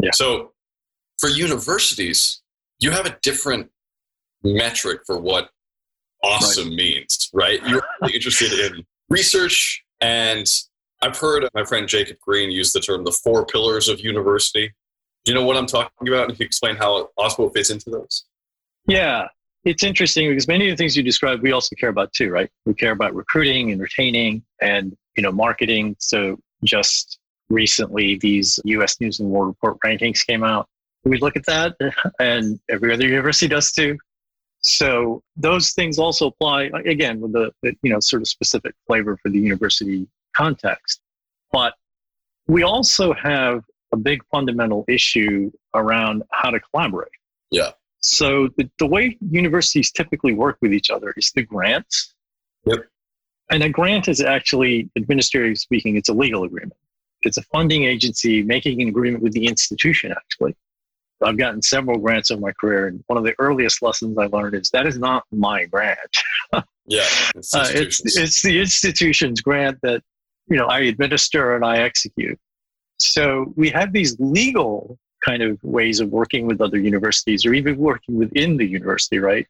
Yeah. 0.00 0.10
So 0.14 0.52
for 1.18 1.28
universities, 1.28 2.40
you 2.78 2.92
have 2.92 3.06
a 3.06 3.18
different 3.22 3.70
metric 4.42 5.00
for 5.04 5.18
what 5.18 5.50
awesome 6.22 6.68
right. 6.68 6.76
means, 6.76 7.28
right? 7.34 7.60
You're 7.66 7.82
really 8.00 8.14
interested 8.14 8.52
in 8.52 8.86
research, 9.08 9.84
and 10.00 10.46
I've 11.02 11.16
heard 11.16 11.48
my 11.54 11.64
friend 11.64 11.88
Jacob 11.88 12.18
Green 12.20 12.50
use 12.50 12.72
the 12.72 12.80
term 12.80 13.04
the 13.04 13.12
four 13.12 13.46
pillars 13.46 13.88
of 13.88 14.00
university. 14.00 14.72
Do 15.24 15.32
you 15.32 15.38
know 15.38 15.44
what 15.44 15.56
I'm 15.56 15.66
talking 15.66 16.08
about? 16.08 16.28
And 16.28 16.32
can 16.32 16.40
you 16.40 16.46
explain 16.46 16.76
how 16.76 17.10
OSPO 17.18 17.52
fits 17.52 17.70
into 17.70 17.90
those? 17.90 18.24
Yeah, 18.86 19.28
it's 19.64 19.82
interesting 19.82 20.28
because 20.28 20.48
many 20.48 20.68
of 20.68 20.76
the 20.76 20.80
things 20.80 20.96
you 20.96 21.02
described, 21.02 21.42
we 21.42 21.52
also 21.52 21.74
care 21.76 21.90
about 21.90 22.12
too, 22.12 22.30
right? 22.30 22.50
We 22.66 22.74
care 22.74 22.92
about 22.92 23.14
recruiting 23.14 23.72
and 23.72 23.80
retaining 23.80 24.42
and, 24.60 24.96
you 25.16 25.22
know, 25.22 25.32
marketing. 25.32 25.96
So 25.98 26.38
just 26.64 27.18
recently, 27.48 28.16
these 28.16 28.58
U.S. 28.64 29.00
News 29.00 29.20
and 29.20 29.30
World 29.30 29.48
Report 29.48 29.78
rankings 29.84 30.26
came 30.26 30.44
out. 30.44 30.66
We 31.04 31.18
look 31.18 31.36
at 31.36 31.46
that, 31.46 31.76
and 32.20 32.60
every 32.68 32.92
other 32.92 33.06
university 33.06 33.48
does 33.48 33.72
too. 33.72 33.98
So 34.62 35.22
those 35.36 35.70
things 35.70 35.98
also 35.98 36.26
apply 36.26 36.70
again 36.84 37.20
with 37.20 37.32
the, 37.32 37.50
the 37.62 37.74
you 37.82 37.90
know 37.90 38.00
sort 38.00 38.20
of 38.20 38.28
specific 38.28 38.74
flavor 38.86 39.18
for 39.22 39.30
the 39.30 39.38
university 39.38 40.06
context. 40.34 41.00
But 41.52 41.74
we 42.46 42.62
also 42.62 43.12
have 43.14 43.62
a 43.92 43.96
big 43.96 44.22
fundamental 44.30 44.84
issue 44.88 45.50
around 45.74 46.22
how 46.30 46.50
to 46.50 46.60
collaborate. 46.60 47.10
Yeah. 47.50 47.70
So 48.00 48.48
the, 48.56 48.70
the 48.78 48.86
way 48.86 49.18
universities 49.20 49.90
typically 49.92 50.32
work 50.32 50.58
with 50.62 50.72
each 50.72 50.90
other 50.90 51.12
is 51.16 51.32
the 51.34 51.42
grants. 51.42 52.14
Yep. 52.64 52.86
And 53.50 53.62
a 53.62 53.68
grant 53.68 54.08
is 54.08 54.20
actually, 54.20 54.90
administratively 54.96 55.56
speaking, 55.56 55.96
it's 55.96 56.08
a 56.08 56.14
legal 56.14 56.44
agreement. 56.44 56.74
It's 57.22 57.36
a 57.36 57.42
funding 57.42 57.84
agency 57.84 58.42
making 58.42 58.80
an 58.80 58.88
agreement 58.88 59.22
with 59.22 59.32
the 59.32 59.46
institution, 59.46 60.12
actually. 60.12 60.56
I've 61.22 61.36
gotten 61.36 61.60
several 61.60 61.98
grants 61.98 62.30
in 62.30 62.40
my 62.40 62.52
career, 62.52 62.86
and 62.86 63.04
one 63.08 63.18
of 63.18 63.24
the 63.24 63.34
earliest 63.38 63.82
lessons 63.82 64.16
I 64.16 64.26
learned 64.26 64.54
is 64.54 64.70
that 64.70 64.86
is 64.86 64.98
not 64.98 65.24
my 65.30 65.66
grant. 65.66 65.98
yeah, 66.86 67.04
it's, 67.34 67.54
uh, 67.54 67.66
it's, 67.68 68.16
it's 68.16 68.40
the 68.40 68.58
institution's 68.58 69.42
grant 69.42 69.78
that 69.82 70.02
you 70.50 70.56
know 70.56 70.66
I 70.66 70.80
administer 70.80 71.54
and 71.54 71.64
I 71.64 71.78
execute. 71.78 72.38
So 72.98 73.52
we 73.56 73.70
have 73.70 73.92
these 73.92 74.18
legal 74.20 74.98
kind 75.24 75.42
of 75.42 75.62
ways 75.62 76.00
of 76.00 76.10
working 76.10 76.46
with 76.46 76.60
other 76.60 76.78
universities, 76.78 77.46
or 77.46 77.54
even 77.54 77.76
working 77.78 78.16
within 78.16 78.56
the 78.56 78.66
university, 78.66 79.18
right? 79.18 79.46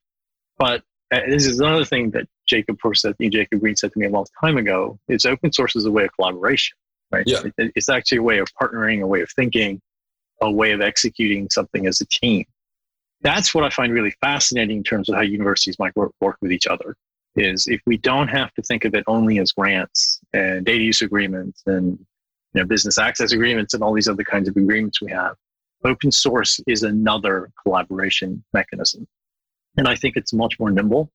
But 0.58 0.82
uh, 1.12 1.20
this 1.28 1.46
is 1.46 1.58
another 1.58 1.84
thing 1.84 2.10
that 2.10 2.28
Jacob 2.46 2.78
said, 2.94 3.16
Jacob 3.20 3.60
Green 3.60 3.76
said 3.76 3.92
to 3.92 3.98
me 3.98 4.06
a 4.06 4.10
long 4.10 4.26
time 4.40 4.56
ago: 4.56 4.98
is 5.08 5.24
open 5.24 5.52
source 5.52 5.74
is 5.74 5.86
a 5.86 5.90
way 5.90 6.04
of 6.04 6.10
collaboration, 6.16 6.76
right? 7.10 7.24
Yeah. 7.26 7.42
It, 7.58 7.72
it's 7.74 7.88
actually 7.88 8.18
a 8.18 8.22
way 8.22 8.38
of 8.38 8.48
partnering, 8.60 9.02
a 9.02 9.06
way 9.06 9.22
of 9.22 9.30
thinking, 9.30 9.80
a 10.40 10.50
way 10.50 10.72
of 10.72 10.80
executing 10.80 11.48
something 11.50 11.86
as 11.86 12.00
a 12.00 12.06
team. 12.06 12.44
That's 13.22 13.54
what 13.54 13.64
I 13.64 13.70
find 13.70 13.92
really 13.92 14.14
fascinating 14.20 14.78
in 14.78 14.84
terms 14.84 15.08
of 15.08 15.14
how 15.14 15.22
universities 15.22 15.78
might 15.78 15.94
work, 15.94 16.12
work 16.20 16.36
with 16.40 16.52
each 16.52 16.66
other. 16.66 16.96
Is 17.36 17.66
if 17.68 17.80
we 17.86 17.96
don't 17.96 18.28
have 18.28 18.52
to 18.54 18.62
think 18.62 18.84
of 18.84 18.94
it 18.94 19.04
only 19.06 19.38
as 19.38 19.52
grants 19.52 20.20
and 20.32 20.66
data 20.66 20.82
use 20.82 21.00
agreements 21.00 21.62
and 21.66 21.98
you 22.54 22.60
know, 22.60 22.64
business 22.64 22.98
access 22.98 23.32
agreements 23.32 23.72
and 23.72 23.82
all 23.82 23.94
these 23.94 24.08
other 24.08 24.24
kinds 24.24 24.48
of 24.48 24.56
agreements 24.56 25.00
we 25.00 25.12
have, 25.12 25.36
open 25.84 26.10
source 26.10 26.60
is 26.66 26.82
another 26.82 27.50
collaboration 27.62 28.42
mechanism. 28.52 29.06
And 29.76 29.86
I 29.86 29.94
think 29.94 30.16
it's 30.16 30.32
much 30.32 30.58
more 30.58 30.70
nimble 30.70 31.10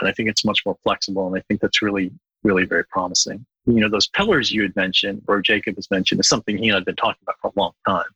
and 0.00 0.08
I 0.08 0.12
think 0.12 0.28
it's 0.28 0.44
much 0.44 0.62
more 0.66 0.76
flexible. 0.82 1.28
And 1.28 1.36
I 1.36 1.42
think 1.46 1.60
that's 1.60 1.80
really, 1.80 2.10
really 2.42 2.64
very 2.64 2.84
promising. 2.86 3.46
You 3.66 3.80
know, 3.80 3.88
those 3.88 4.08
pillars 4.08 4.50
you 4.50 4.62
had 4.62 4.74
mentioned, 4.74 5.22
or 5.28 5.40
Jacob 5.40 5.76
has 5.76 5.88
mentioned, 5.92 6.20
is 6.20 6.28
something 6.28 6.58
he 6.58 6.68
and 6.68 6.74
I 6.74 6.78
have 6.78 6.86
been 6.86 6.96
talking 6.96 7.20
about 7.22 7.36
for 7.40 7.52
a 7.54 7.60
long 7.60 7.72
time 7.86 8.06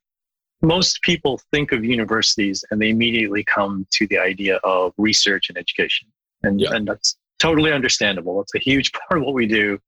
most 0.62 1.02
people 1.02 1.40
think 1.52 1.72
of 1.72 1.84
universities 1.84 2.64
and 2.70 2.80
they 2.80 2.90
immediately 2.90 3.44
come 3.44 3.86
to 3.92 4.06
the 4.06 4.18
idea 4.18 4.56
of 4.64 4.92
research 4.96 5.48
and 5.48 5.58
education. 5.58 6.08
And, 6.42 6.60
yeah. 6.60 6.72
and 6.72 6.88
that's 6.88 7.16
totally 7.38 7.72
understandable. 7.72 8.40
It's 8.40 8.54
a 8.54 8.58
huge 8.58 8.92
part 9.08 9.20
of 9.20 9.24
what 9.24 9.34
we 9.34 9.46
do. 9.46 9.78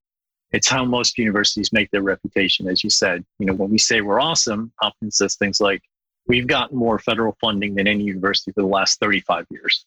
It's 0.53 0.69
how 0.69 0.85
most 0.85 1.19
universities 1.19 1.73
make 1.73 1.91
their 1.91 2.03
reputation. 2.03 2.69
As 2.69 2.83
you 2.83 2.91
said, 2.91 3.25
you 3.39 3.47
know, 3.47 3.53
when 3.53 3.71
we 3.71 3.79
say 3.79 4.01
we're 4.01 4.21
awesome, 4.21 4.73
Hopkins 4.81 5.19
says 5.19 5.37
things 5.37 5.61
like, 5.61 5.83
we've 6.27 6.47
got 6.47 6.73
more 6.73 6.99
federal 6.99 7.37
funding 7.41 7.75
than 7.75 7.87
any 7.87 8.05
university 8.05 8.53
for 8.53 8.63
the 8.63 8.69
last 8.69 8.99
35 9.01 9.47
years. 9.51 9.85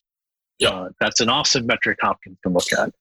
Yeah. 0.59 0.69
Uh, 0.69 0.89
that's 0.99 1.19
an 1.19 1.29
awesome 1.29 1.65
metric 1.65 1.97
Hopkins 2.01 2.37
can 2.43 2.53
look 2.53 2.71
at. 2.77 2.93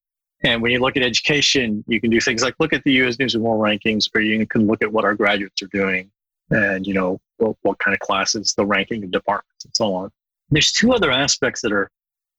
And 0.42 0.62
when 0.62 0.72
you 0.72 0.78
look 0.78 0.96
at 0.96 1.02
education, 1.02 1.84
you 1.86 2.00
can 2.00 2.10
do 2.10 2.18
things 2.18 2.42
like 2.42 2.54
look 2.58 2.72
at 2.72 2.82
the 2.84 2.92
U.S. 2.92 3.18
News 3.18 3.34
and 3.34 3.44
World 3.44 3.60
Rankings, 3.60 4.08
or 4.14 4.22
you 4.22 4.46
can 4.46 4.66
look 4.66 4.82
at 4.82 4.90
what 4.90 5.04
our 5.04 5.14
graduates 5.14 5.60
are 5.62 5.68
doing 5.68 6.10
and 6.50 6.86
you 6.86 6.94
know 6.94 7.20
what, 7.36 7.56
what 7.62 7.78
kind 7.78 7.94
of 7.94 8.00
classes, 8.00 8.54
the 8.56 8.64
ranking 8.64 9.04
of 9.04 9.10
departments, 9.10 9.64
and 9.64 9.76
so 9.76 9.94
on. 9.94 10.10
There's 10.50 10.72
two 10.72 10.92
other 10.92 11.10
aspects 11.10 11.60
that 11.62 11.72
are 11.72 11.90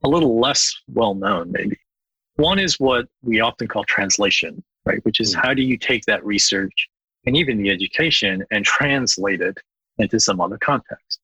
a 0.04 0.10
little 0.10 0.40
less 0.40 0.75
well 0.88 1.13
known, 1.13 1.51
maybe. 1.51 1.78
One 2.42 2.58
is 2.58 2.80
what 2.80 3.06
we 3.22 3.40
often 3.40 3.68
call 3.68 3.84
translation, 3.84 4.64
right? 4.84 5.04
Which 5.06 5.20
is 5.20 5.36
hmm. 5.36 5.42
how 5.42 5.54
do 5.54 5.62
you 5.62 5.78
take 5.78 6.06
that 6.06 6.26
research 6.26 6.90
and 7.28 7.38
even 7.38 7.62
the 7.62 7.70
education 7.70 8.44
and 8.50 8.66
translate 8.66 9.42
it 9.42 9.60
into 10.00 10.20
some 10.20 10.42
other 10.42 10.58
context? 10.58 11.20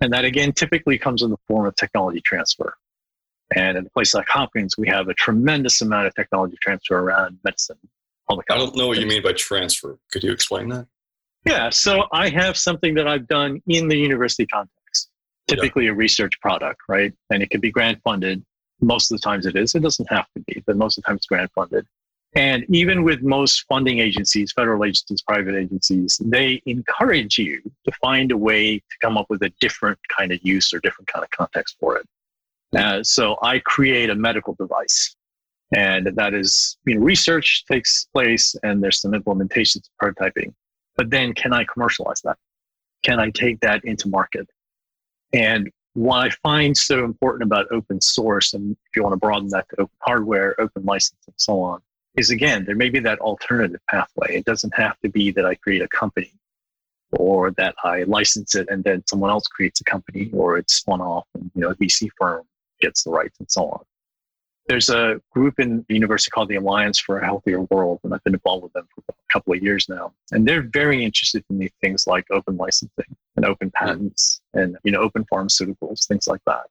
And 0.00 0.12
that 0.12 0.24
again 0.24 0.52
typically 0.52 0.98
comes 0.98 1.22
in 1.22 1.30
the 1.30 1.36
form 1.48 1.66
of 1.66 1.74
technology 1.74 2.20
transfer. 2.20 2.74
And 3.56 3.76
in 3.76 3.86
a 3.86 3.90
place 3.90 4.14
like 4.14 4.28
Hopkins, 4.28 4.78
we 4.78 4.88
have 4.88 5.08
a 5.08 5.14
tremendous 5.14 5.80
amount 5.82 6.06
of 6.06 6.14
technology 6.14 6.56
transfer 6.62 6.96
around 6.96 7.38
medicine. 7.44 7.76
Public 8.28 8.46
I 8.48 8.56
don't 8.56 8.76
know 8.76 8.86
what 8.86 8.98
you 8.98 9.06
mean 9.06 9.22
by 9.22 9.32
transfer. 9.32 9.98
Could 10.12 10.22
you 10.22 10.30
explain 10.30 10.68
that? 10.68 10.86
Yeah, 11.44 11.70
so 11.70 12.04
I 12.12 12.28
have 12.28 12.56
something 12.56 12.94
that 12.94 13.08
I've 13.08 13.26
done 13.26 13.60
in 13.66 13.88
the 13.88 13.96
university 13.96 14.46
context, 14.46 15.10
typically 15.48 15.86
yeah. 15.86 15.90
a 15.90 15.94
research 15.94 16.40
product, 16.40 16.82
right? 16.88 17.12
And 17.30 17.42
it 17.42 17.50
can 17.50 17.60
be 17.60 17.72
grant 17.72 17.98
funded. 18.04 18.44
Most 18.82 19.10
of 19.10 19.18
the 19.18 19.24
times 19.24 19.46
it 19.46 19.56
is. 19.56 19.74
It 19.74 19.80
doesn't 19.80 20.10
have 20.10 20.26
to 20.34 20.40
be, 20.46 20.62
but 20.66 20.76
most 20.76 20.98
of 20.98 21.04
the 21.04 21.06
time 21.06 21.16
it's 21.16 21.26
grant 21.26 21.50
funded. 21.54 21.86
And 22.34 22.64
even 22.70 23.02
with 23.02 23.22
most 23.22 23.64
funding 23.68 23.98
agencies, 23.98 24.52
federal 24.52 24.84
agencies, 24.84 25.20
private 25.22 25.54
agencies, 25.54 26.18
they 26.24 26.62
encourage 26.64 27.38
you 27.38 27.60
to 27.84 27.92
find 28.00 28.32
a 28.32 28.36
way 28.36 28.78
to 28.78 28.96
come 29.02 29.18
up 29.18 29.26
with 29.28 29.42
a 29.42 29.52
different 29.60 29.98
kind 30.08 30.32
of 30.32 30.40
use 30.42 30.72
or 30.72 30.80
different 30.80 31.08
kind 31.08 31.24
of 31.24 31.30
context 31.30 31.76
for 31.78 31.98
it. 31.98 32.06
Uh, 32.74 33.02
so 33.02 33.36
I 33.42 33.58
create 33.58 34.08
a 34.08 34.14
medical 34.14 34.54
device. 34.54 35.14
And 35.74 36.06
that 36.06 36.34
is, 36.34 36.78
you 36.86 36.94
know, 36.94 37.02
research 37.02 37.64
takes 37.66 38.06
place 38.12 38.54
and 38.62 38.82
there's 38.82 39.00
some 39.00 39.12
implementations, 39.12 39.88
prototyping. 40.02 40.54
But 40.96 41.10
then 41.10 41.34
can 41.34 41.52
I 41.52 41.64
commercialize 41.64 42.20
that? 42.22 42.38
Can 43.02 43.18
I 43.18 43.30
take 43.30 43.60
that 43.60 43.84
into 43.84 44.08
market? 44.08 44.48
And 45.32 45.70
what 45.94 46.26
I 46.26 46.30
find 46.42 46.76
so 46.76 47.04
important 47.04 47.42
about 47.42 47.70
open 47.70 48.00
source, 48.00 48.54
and 48.54 48.72
if 48.72 48.96
you 48.96 49.02
want 49.02 49.12
to 49.12 49.18
broaden 49.18 49.48
that 49.50 49.68
to 49.70 49.82
open 49.82 49.96
hardware, 50.00 50.58
open 50.60 50.84
license, 50.84 51.20
and 51.26 51.34
so 51.36 51.60
on, 51.60 51.80
is 52.16 52.30
again, 52.30 52.64
there 52.64 52.76
may 52.76 52.88
be 52.88 53.00
that 53.00 53.18
alternative 53.20 53.80
pathway. 53.90 54.36
It 54.36 54.44
doesn't 54.44 54.74
have 54.74 54.98
to 55.00 55.08
be 55.08 55.30
that 55.32 55.44
I 55.44 55.54
create 55.54 55.82
a 55.82 55.88
company 55.88 56.32
or 57.12 57.50
that 57.52 57.74
I 57.84 58.04
license 58.04 58.54
it 58.54 58.68
and 58.70 58.82
then 58.84 59.02
someone 59.06 59.30
else 59.30 59.46
creates 59.46 59.80
a 59.80 59.84
company 59.84 60.30
or 60.32 60.56
it's 60.56 60.76
spun 60.76 61.00
off 61.00 61.26
and 61.34 61.50
you 61.54 61.60
know 61.60 61.70
a 61.70 61.74
VC 61.76 62.08
firm 62.18 62.42
gets 62.80 63.04
the 63.04 63.10
rights 63.10 63.38
and 63.38 63.50
so 63.50 63.68
on. 63.68 63.84
There's 64.68 64.90
a 64.90 65.20
group 65.32 65.58
in 65.58 65.84
the 65.88 65.94
university 65.94 66.30
called 66.30 66.48
the 66.48 66.54
Alliance 66.56 66.98
for 66.98 67.18
a 67.18 67.24
Healthier 67.24 67.62
World, 67.62 67.98
and 68.04 68.14
I've 68.14 68.22
been 68.22 68.34
involved 68.34 68.62
with 68.62 68.72
them 68.72 68.86
for 68.94 69.02
a 69.08 69.14
couple 69.32 69.52
of 69.52 69.62
years 69.62 69.88
now. 69.88 70.12
And 70.30 70.46
they're 70.46 70.62
very 70.62 71.04
interested 71.04 71.44
in 71.50 71.68
things 71.80 72.06
like 72.06 72.24
open 72.30 72.56
licensing 72.56 73.16
and 73.36 73.44
open 73.44 73.72
patents 73.72 74.40
and 74.54 74.76
you 74.84 74.92
know 74.92 75.00
open 75.00 75.24
pharmaceuticals, 75.32 76.06
things 76.06 76.28
like 76.28 76.40
that. 76.46 76.66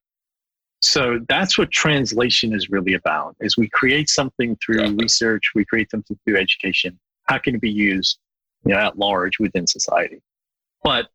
So 0.82 1.20
that's 1.28 1.58
what 1.58 1.70
translation 1.72 2.54
is 2.54 2.70
really 2.70 2.94
about: 2.94 3.36
is 3.42 3.58
we 3.58 3.70
create 3.70 4.10
something 4.10 4.58
through 4.66 4.84
yeah. 4.84 4.94
research, 4.96 5.52
we 5.54 5.66
create 5.66 5.92
something 5.92 6.18
through 6.24 6.38
education. 6.38 6.98
How 7.24 7.40
can 7.40 7.56
it 7.56 7.62
be 7.62 7.72
used, 7.72 8.20
you 8.66 8.74
know, 8.74 8.80
at 8.80 8.98
large 8.98 9.38
within 9.38 9.68
society? 9.68 10.22
But 10.84 11.10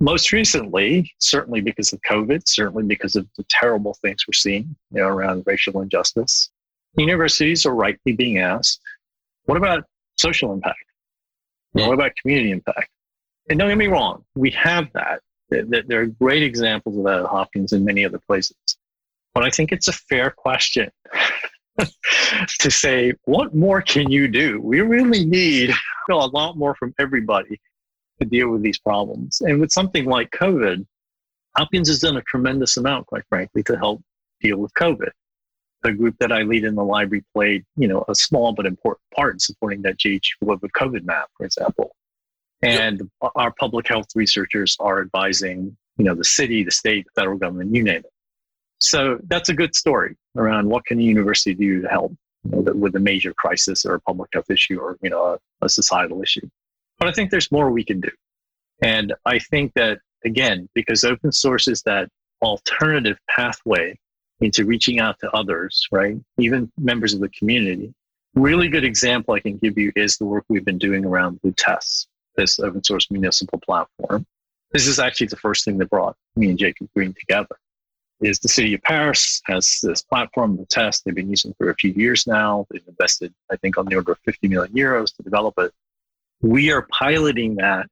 most 0.00 0.32
recently, 0.32 1.12
certainly 1.18 1.60
because 1.60 1.92
of 1.92 2.00
COVID, 2.02 2.46
certainly 2.46 2.84
because 2.84 3.16
of 3.16 3.26
the 3.36 3.44
terrible 3.48 3.94
things 3.94 4.24
we're 4.26 4.32
seeing 4.32 4.76
you 4.92 5.00
know, 5.00 5.08
around 5.08 5.42
racial 5.46 5.80
injustice, 5.80 6.50
universities 6.96 7.66
are 7.66 7.74
rightly 7.74 8.12
being 8.12 8.38
asked, 8.38 8.80
what 9.44 9.56
about 9.56 9.84
social 10.16 10.52
impact? 10.52 10.78
What 11.72 11.94
about 11.94 12.12
community 12.20 12.50
impact? 12.50 12.90
And 13.50 13.58
don't 13.58 13.68
get 13.68 13.78
me 13.78 13.86
wrong, 13.86 14.24
we 14.34 14.50
have 14.50 14.88
that. 14.94 15.20
There 15.50 16.02
are 16.02 16.06
great 16.06 16.42
examples 16.42 16.96
of 16.98 17.04
that 17.04 17.20
at 17.20 17.26
Hopkins 17.26 17.72
and 17.72 17.84
many 17.84 18.04
other 18.04 18.20
places. 18.26 18.56
But 19.34 19.44
I 19.44 19.50
think 19.50 19.72
it's 19.72 19.88
a 19.88 19.92
fair 19.92 20.30
question 20.30 20.90
to 22.58 22.70
say, 22.70 23.14
what 23.24 23.54
more 23.54 23.80
can 23.80 24.10
you 24.10 24.28
do? 24.28 24.60
We 24.60 24.80
really 24.80 25.24
need 25.24 25.70
a 26.10 26.14
lot 26.14 26.56
more 26.56 26.74
from 26.74 26.94
everybody 26.98 27.60
to 28.20 28.26
deal 28.26 28.48
with 28.48 28.62
these 28.62 28.78
problems. 28.78 29.40
And 29.40 29.60
with 29.60 29.72
something 29.72 30.04
like 30.04 30.30
COVID, 30.30 30.86
Hopkins 31.56 31.88
has 31.88 32.00
done 32.00 32.16
a 32.16 32.22
tremendous 32.22 32.76
amount, 32.76 33.06
quite 33.06 33.24
frankly, 33.28 33.62
to 33.64 33.76
help 33.76 34.02
deal 34.40 34.58
with 34.58 34.72
COVID. 34.74 35.10
The 35.82 35.92
group 35.92 36.16
that 36.20 36.32
I 36.32 36.42
lead 36.42 36.64
in 36.64 36.74
the 36.74 36.84
library 36.84 37.24
played, 37.34 37.64
you 37.76 37.88
know, 37.88 38.04
a 38.08 38.14
small 38.14 38.52
but 38.52 38.66
important 38.66 39.02
part 39.14 39.34
in 39.34 39.38
supporting 39.38 39.82
that 39.82 39.98
GH 39.98 40.44
COVID 40.44 40.70
COVID 40.76 41.04
map, 41.04 41.28
for 41.36 41.46
example. 41.46 41.94
And 42.62 43.08
yep. 43.22 43.32
our 43.36 43.52
public 43.52 43.86
health 43.86 44.06
researchers 44.16 44.76
are 44.80 45.00
advising, 45.00 45.76
you 45.96 46.04
know, 46.04 46.14
the 46.14 46.24
city, 46.24 46.64
the 46.64 46.72
state, 46.72 47.06
the 47.06 47.20
federal 47.20 47.38
government, 47.38 47.74
you 47.74 47.84
name 47.84 47.98
it. 47.98 48.12
So 48.80 49.18
that's 49.24 49.48
a 49.48 49.54
good 49.54 49.74
story 49.74 50.16
around 50.36 50.68
what 50.68 50.84
can 50.84 50.98
a 50.98 51.02
university 51.02 51.54
do 51.54 51.82
to 51.82 51.88
help 51.88 52.12
you 52.44 52.50
know, 52.50 52.72
with 52.72 52.94
a 52.96 53.00
major 53.00 53.34
crisis 53.34 53.84
or 53.84 53.94
a 53.94 54.00
public 54.00 54.30
health 54.32 54.50
issue 54.50 54.78
or 54.78 54.96
you 55.02 55.10
know 55.10 55.24
a, 55.24 55.64
a 55.64 55.68
societal 55.68 56.22
issue. 56.22 56.48
But 56.98 57.08
I 57.08 57.12
think 57.12 57.30
there's 57.30 57.52
more 57.52 57.70
we 57.70 57.84
can 57.84 58.00
do. 58.00 58.10
And 58.82 59.14
I 59.24 59.38
think 59.38 59.72
that, 59.74 59.98
again, 60.24 60.68
because 60.74 61.04
open 61.04 61.32
source 61.32 61.68
is 61.68 61.82
that 61.82 62.08
alternative 62.42 63.18
pathway 63.28 63.98
into 64.40 64.64
reaching 64.64 65.00
out 65.00 65.18
to 65.20 65.30
others, 65.32 65.86
right? 65.90 66.16
Even 66.38 66.70
members 66.78 67.14
of 67.14 67.20
the 67.20 67.28
community. 67.30 67.92
Really 68.34 68.68
good 68.68 68.84
example 68.84 69.34
I 69.34 69.40
can 69.40 69.56
give 69.58 69.76
you 69.76 69.92
is 69.96 70.16
the 70.16 70.24
work 70.24 70.44
we've 70.48 70.64
been 70.64 70.78
doing 70.78 71.04
around 71.04 71.40
Lutece, 71.44 72.06
this 72.36 72.60
open 72.60 72.84
source 72.84 73.10
municipal 73.10 73.58
platform. 73.58 74.26
This 74.70 74.86
is 74.86 74.98
actually 74.98 75.28
the 75.28 75.36
first 75.36 75.64
thing 75.64 75.78
that 75.78 75.90
brought 75.90 76.14
me 76.36 76.50
and 76.50 76.58
Jacob 76.58 76.88
Green 76.94 77.14
together. 77.18 77.56
Is 78.20 78.40
the 78.40 78.48
city 78.48 78.74
of 78.74 78.82
Paris 78.82 79.40
has 79.46 79.78
this 79.82 80.02
platform, 80.02 80.58
Lutece. 80.58 81.02
They've 81.02 81.14
been 81.14 81.30
using 81.30 81.54
for 81.56 81.70
a 81.70 81.74
few 81.74 81.92
years 81.92 82.26
now. 82.26 82.66
They've 82.70 82.82
invested, 82.86 83.32
I 83.50 83.56
think, 83.56 83.78
on 83.78 83.86
the 83.86 83.94
order 83.94 84.12
of 84.12 84.18
50 84.24 84.48
million 84.48 84.72
euros 84.72 85.14
to 85.16 85.22
develop 85.22 85.54
it. 85.58 85.72
We 86.40 86.70
are 86.70 86.86
piloting 86.90 87.56
that 87.56 87.86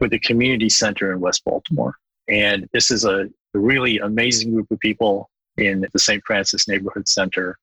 with 0.00 0.10
the 0.10 0.18
community 0.18 0.68
center 0.68 1.12
in 1.12 1.20
West 1.20 1.44
Baltimore. 1.44 1.94
And 2.28 2.68
this 2.72 2.90
is 2.90 3.04
a 3.04 3.28
really 3.54 3.98
amazing 3.98 4.52
group 4.52 4.70
of 4.70 4.78
people 4.80 5.30
in 5.56 5.86
the 5.92 5.98
St. 5.98 6.22
Francis 6.26 6.68
Neighborhood 6.68 7.08
Center 7.08 7.58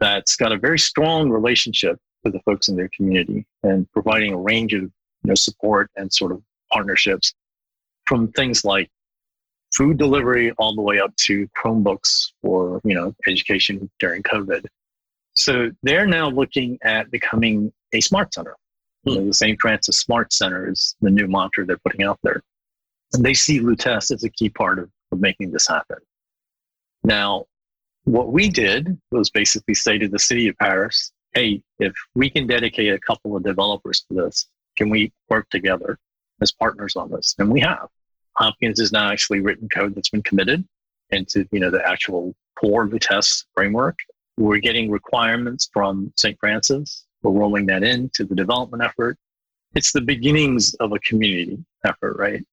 that's 0.00 0.36
got 0.36 0.52
a 0.52 0.58
very 0.58 0.78
strong 0.78 1.30
relationship 1.30 1.98
with 2.24 2.32
the 2.32 2.40
folks 2.40 2.68
in 2.68 2.76
their 2.76 2.90
community 2.96 3.46
and 3.62 3.90
providing 3.92 4.32
a 4.32 4.38
range 4.38 4.72
of 4.74 4.82
you 4.82 4.90
know, 5.24 5.34
support 5.34 5.90
and 5.96 6.12
sort 6.12 6.32
of 6.32 6.42
partnerships 6.72 7.34
from 8.06 8.32
things 8.32 8.64
like 8.64 8.88
food 9.74 9.98
delivery 9.98 10.50
all 10.52 10.74
the 10.74 10.82
way 10.82 10.98
up 10.98 11.14
to 11.16 11.48
Chromebooks 11.56 12.32
for 12.42 12.80
you 12.84 12.94
know 12.94 13.14
education 13.26 13.90
during 14.00 14.22
COVID. 14.22 14.64
So 15.34 15.70
they're 15.82 16.06
now 16.06 16.30
looking 16.30 16.78
at 16.82 17.10
becoming 17.10 17.72
a 17.92 18.00
smart 18.00 18.34
center. 18.34 18.56
Mm. 19.08 19.16
Know, 19.16 19.26
the 19.26 19.34
St. 19.34 19.60
Francis 19.60 19.98
Smart 19.98 20.32
Center 20.32 20.70
is 20.70 20.96
the 21.00 21.10
new 21.10 21.26
mantra 21.26 21.64
they're 21.64 21.78
putting 21.78 22.02
out 22.02 22.18
there. 22.22 22.42
And 23.14 23.24
they 23.24 23.34
see 23.34 23.60
Lutece 23.60 24.10
as 24.12 24.24
a 24.24 24.30
key 24.30 24.50
part 24.50 24.78
of, 24.78 24.90
of 25.12 25.20
making 25.20 25.50
this 25.50 25.66
happen. 25.66 25.98
Now, 27.04 27.46
what 28.04 28.32
we 28.32 28.48
did 28.48 28.98
was 29.10 29.30
basically 29.30 29.74
say 29.74 29.98
to 29.98 30.08
the 30.08 30.18
city 30.18 30.48
of 30.48 30.56
Paris, 30.58 31.12
hey, 31.34 31.62
if 31.78 31.94
we 32.14 32.30
can 32.30 32.46
dedicate 32.46 32.92
a 32.92 32.98
couple 32.98 33.36
of 33.36 33.42
developers 33.42 34.04
to 34.08 34.14
this, 34.14 34.46
can 34.76 34.90
we 34.90 35.12
work 35.28 35.48
together 35.50 35.98
as 36.40 36.52
partners 36.52 36.96
on 36.96 37.10
this? 37.10 37.34
And 37.38 37.50
we 37.50 37.60
have. 37.60 37.88
Hopkins 38.36 38.78
has 38.80 38.92
now 38.92 39.10
actually 39.10 39.40
written 39.40 39.68
code 39.68 39.94
that's 39.94 40.10
been 40.10 40.22
committed 40.22 40.64
into 41.10 41.46
you 41.50 41.60
know 41.60 41.70
the 41.70 41.86
actual 41.86 42.34
core 42.58 42.88
Lutece 42.88 43.44
framework. 43.54 43.98
We're 44.36 44.58
getting 44.58 44.90
requirements 44.90 45.68
from 45.72 46.12
St. 46.16 46.38
Francis. 46.38 47.04
We're 47.22 47.32
rolling 47.32 47.66
that 47.66 47.82
into 47.82 48.24
the 48.24 48.34
development 48.34 48.82
effort. 48.82 49.16
It's 49.74 49.92
the 49.92 50.00
beginnings 50.00 50.74
of 50.74 50.92
a 50.92 50.98
community 51.00 51.58
effort, 51.84 52.16
right? 52.18 52.44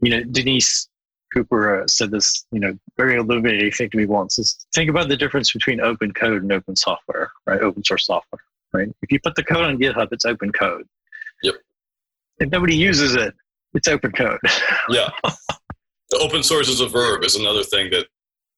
You 0.00 0.10
know, 0.10 0.22
Danese 0.24 0.88
Cooper 1.32 1.82
uh, 1.82 1.86
said 1.86 2.10
this, 2.10 2.46
you 2.50 2.60
know, 2.60 2.76
very 2.96 3.16
illuminating 3.16 3.70
thing 3.70 3.90
to 3.90 3.96
me 3.96 4.06
once 4.06 4.38
is 4.38 4.66
think 4.74 4.90
about 4.90 5.08
the 5.08 5.16
difference 5.16 5.52
between 5.52 5.80
open 5.80 6.12
code 6.12 6.42
and 6.42 6.52
open 6.52 6.76
software, 6.76 7.30
right? 7.46 7.60
Open 7.60 7.84
source 7.84 8.06
software, 8.06 8.42
right? 8.72 8.88
If 9.02 9.12
you 9.12 9.20
put 9.20 9.34
the 9.34 9.44
code 9.44 9.64
on 9.64 9.78
GitHub, 9.78 10.08
it's 10.12 10.24
open 10.24 10.52
code. 10.52 10.86
Yep. 11.42 11.54
If 12.38 12.50
nobody 12.50 12.76
uses 12.76 13.14
it, 13.14 13.34
it's 13.74 13.88
open 13.88 14.12
code. 14.12 14.40
yeah. 14.88 15.10
The 16.10 16.18
open 16.18 16.42
source 16.42 16.68
is 16.68 16.80
a 16.80 16.88
verb 16.88 17.24
is 17.24 17.36
another 17.36 17.64
thing 17.64 17.90
that 17.90 18.06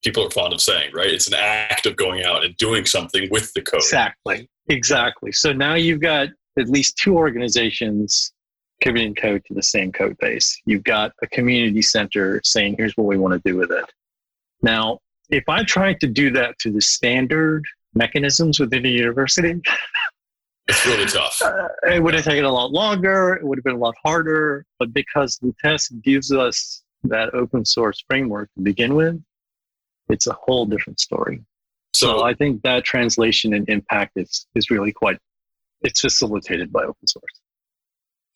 people 0.05 0.25
are 0.25 0.31
fond 0.31 0.52
of 0.52 0.61
saying, 0.61 0.93
right? 0.95 1.09
It's 1.09 1.26
an 1.26 1.35
act 1.37 1.87
of 1.87 1.97
going 1.97 2.25
out 2.25 2.45
and 2.45 2.57
doing 2.57 2.87
something 2.87 3.28
with 3.31 3.52
the 3.55 3.62
code. 3.62 3.81
Exactly. 3.81 4.49
Exactly. 4.69 5.33
So 5.33 5.52
now 5.52 5.75
you've 5.75 6.00
got 6.00 6.28
at 6.59 6.69
least 6.69 6.97
two 6.99 7.17
organizations 7.17 8.33
committing 8.81 9.14
code 9.14 9.43
to 9.47 9.55
the 9.55 9.62
same 9.62 9.90
code 9.90 10.17
base. 10.21 10.57
You've 10.67 10.85
got 10.85 11.12
a 11.23 11.26
community 11.26 11.83
center 11.83 12.40
saying, 12.45 12.76
here's 12.78 12.97
what 12.97 13.07
we 13.07 13.17
want 13.17 13.35
to 13.35 13.50
do 13.50 13.57
with 13.57 13.73
it. 13.73 13.85
Now, 14.62 14.99
if 15.31 15.45
I 15.49 15.64
tried 15.64 16.00
to 16.00 16.07
do 16.07 16.31
that 16.33 16.59
to 16.61 16.71
the 16.71 16.81
standard 16.81 17.64
mechanisms 17.95 18.61
within 18.61 18.87
a 18.87 18.88
university, 18.88 19.61
it's 20.69 20.87
really 20.87 21.07
tough. 21.07 21.40
Uh, 21.43 21.69
it 21.85 22.02
would 22.02 22.14
have 22.14 22.25
taken 22.25 22.45
a 22.45 22.52
lot 22.52 22.71
longer. 22.71 23.35
It 23.35 23.45
would 23.45 23.59
have 23.59 23.64
been 23.64 23.76
a 23.76 23.78
lot 23.78 23.95
harder. 24.05 24.64
But 24.78 24.93
because 24.93 25.38
Lutece 25.38 25.90
gives 26.02 26.33
us 26.33 26.83
that 27.05 27.35
open 27.35 27.64
source 27.64 28.02
framework 28.09 28.50
to 28.55 28.62
begin 28.62 28.95
with, 28.95 29.21
it's 30.10 30.26
a 30.26 30.32
whole 30.32 30.66
different 30.66 31.00
story. 31.00 31.42
So, 31.94 32.18
so 32.18 32.24
I 32.24 32.34
think 32.34 32.62
that 32.62 32.84
translation 32.84 33.54
and 33.54 33.68
impact 33.68 34.12
is, 34.16 34.46
is 34.54 34.70
really 34.70 34.92
quite, 34.92 35.18
it's 35.82 36.00
facilitated 36.00 36.72
by 36.72 36.82
open 36.82 37.06
source. 37.06 37.40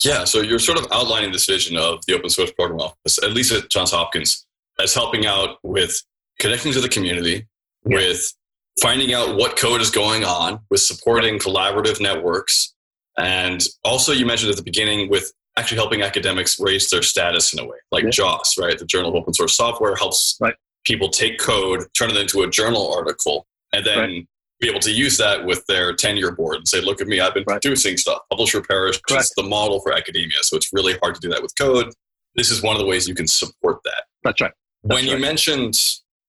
Yeah, 0.04 0.24
so 0.24 0.40
you're 0.40 0.58
sort 0.58 0.78
of 0.78 0.86
outlining 0.90 1.30
this 1.30 1.46
vision 1.46 1.76
of 1.76 2.04
the 2.06 2.14
open 2.14 2.28
source 2.28 2.52
program 2.52 2.80
office, 2.80 3.22
at 3.22 3.32
least 3.32 3.52
at 3.52 3.70
Johns 3.70 3.92
Hopkins, 3.92 4.46
as 4.80 4.94
helping 4.94 5.26
out 5.26 5.58
with 5.62 6.02
connecting 6.40 6.72
to 6.72 6.80
the 6.80 6.88
community, 6.88 7.46
yeah. 7.86 7.98
with 7.98 8.34
finding 8.80 9.14
out 9.14 9.36
what 9.36 9.56
code 9.56 9.80
is 9.80 9.90
going 9.90 10.24
on, 10.24 10.58
with 10.70 10.80
supporting 10.80 11.38
collaborative 11.38 12.00
networks, 12.00 12.74
and 13.18 13.64
also 13.84 14.12
you 14.12 14.26
mentioned 14.26 14.50
at 14.50 14.56
the 14.56 14.62
beginning 14.62 15.08
with 15.08 15.32
actually 15.56 15.76
helping 15.76 16.02
academics 16.02 16.58
raise 16.58 16.88
their 16.90 17.02
status 17.02 17.52
in 17.52 17.60
a 17.60 17.64
way, 17.64 17.76
like 17.90 18.04
yeah. 18.04 18.10
JOSS, 18.10 18.58
right? 18.58 18.78
The 18.78 18.86
Journal 18.86 19.10
of 19.10 19.16
Open 19.16 19.34
Source 19.34 19.56
Software 19.56 19.94
helps 19.94 20.36
right. 20.40 20.54
People 20.84 21.08
take 21.08 21.38
code, 21.38 21.84
turn 21.96 22.10
it 22.10 22.16
into 22.16 22.42
a 22.42 22.50
journal 22.50 22.92
article, 22.92 23.46
and 23.72 23.84
then 23.84 23.98
right 23.98 24.26
be 24.62 24.68
able 24.68 24.80
to 24.80 24.92
use 24.92 25.18
that 25.18 25.44
with 25.44 25.66
their 25.66 25.92
tenure 25.92 26.30
board 26.30 26.56
and 26.56 26.68
say, 26.68 26.80
look 26.80 27.00
at 27.00 27.08
me, 27.08 27.20
I've 27.20 27.34
been 27.34 27.44
right. 27.46 27.60
producing 27.60 27.96
stuff. 27.96 28.20
Publisher 28.30 28.62
Parish 28.62 29.00
is 29.10 29.32
the 29.36 29.42
model 29.42 29.80
for 29.80 29.92
academia. 29.92 30.38
So 30.42 30.56
it's 30.56 30.72
really 30.72 30.96
hard 31.02 31.16
to 31.16 31.20
do 31.20 31.28
that 31.30 31.42
with 31.42 31.52
code. 31.56 31.92
This 32.36 32.50
is 32.50 32.62
one 32.62 32.76
of 32.76 32.80
the 32.80 32.86
ways 32.86 33.08
you 33.08 33.14
can 33.14 33.26
support 33.26 33.80
that. 33.84 34.04
That's 34.22 34.40
right. 34.40 34.52
That's 34.84 34.94
when 34.94 35.04
right. 35.04 35.16
you 35.16 35.20
mentioned 35.20 35.76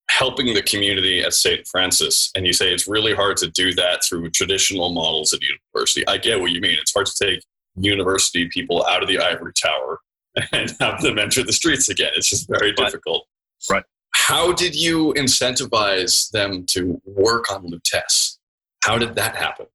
helping 0.10 0.52
the 0.54 0.64
community 0.64 1.22
at 1.22 1.34
St. 1.34 1.66
Francis, 1.68 2.32
and 2.36 2.46
you 2.46 2.54
say 2.54 2.74
it's 2.74 2.88
really 2.88 3.14
hard 3.14 3.38
to 3.38 3.50
do 3.52 3.74
that 3.76 4.04
through 4.04 4.30
traditional 4.32 4.92
models 4.92 5.32
at 5.32 5.40
university, 5.42 6.06
I 6.08 6.18
get 6.18 6.42
what 6.42 6.52
you 6.52 6.60
mean. 6.60 6.78
It's 6.80 6.94
hard 6.94 7.06
to 7.06 7.14
take 7.16 7.44
university 7.76 8.48
people 8.50 8.86
out 8.88 9.02
of 9.02 9.10
the 9.10 9.20
ivory 9.20 9.54
tower 9.54 10.00
and 10.52 10.76
have 10.80 11.02
them 11.02 11.20
enter 11.20 11.44
the 11.44 11.54
streets 11.54 11.88
again. 11.88 12.12
It's 12.16 12.30
just 12.30 12.48
very 12.48 12.70
right. 12.70 12.78
difficult. 12.78 13.28
Right. 13.70 13.84
How 14.26 14.54
did 14.54 14.74
you 14.74 15.14
incentivize 15.18 16.32
them 16.32 16.66
to 16.68 17.02
work 17.06 17.52
on 17.52 17.70
Lutece? 17.70 18.38
How 18.82 18.98
did 18.98 19.16
that 19.16 19.36
happen? 19.36 19.66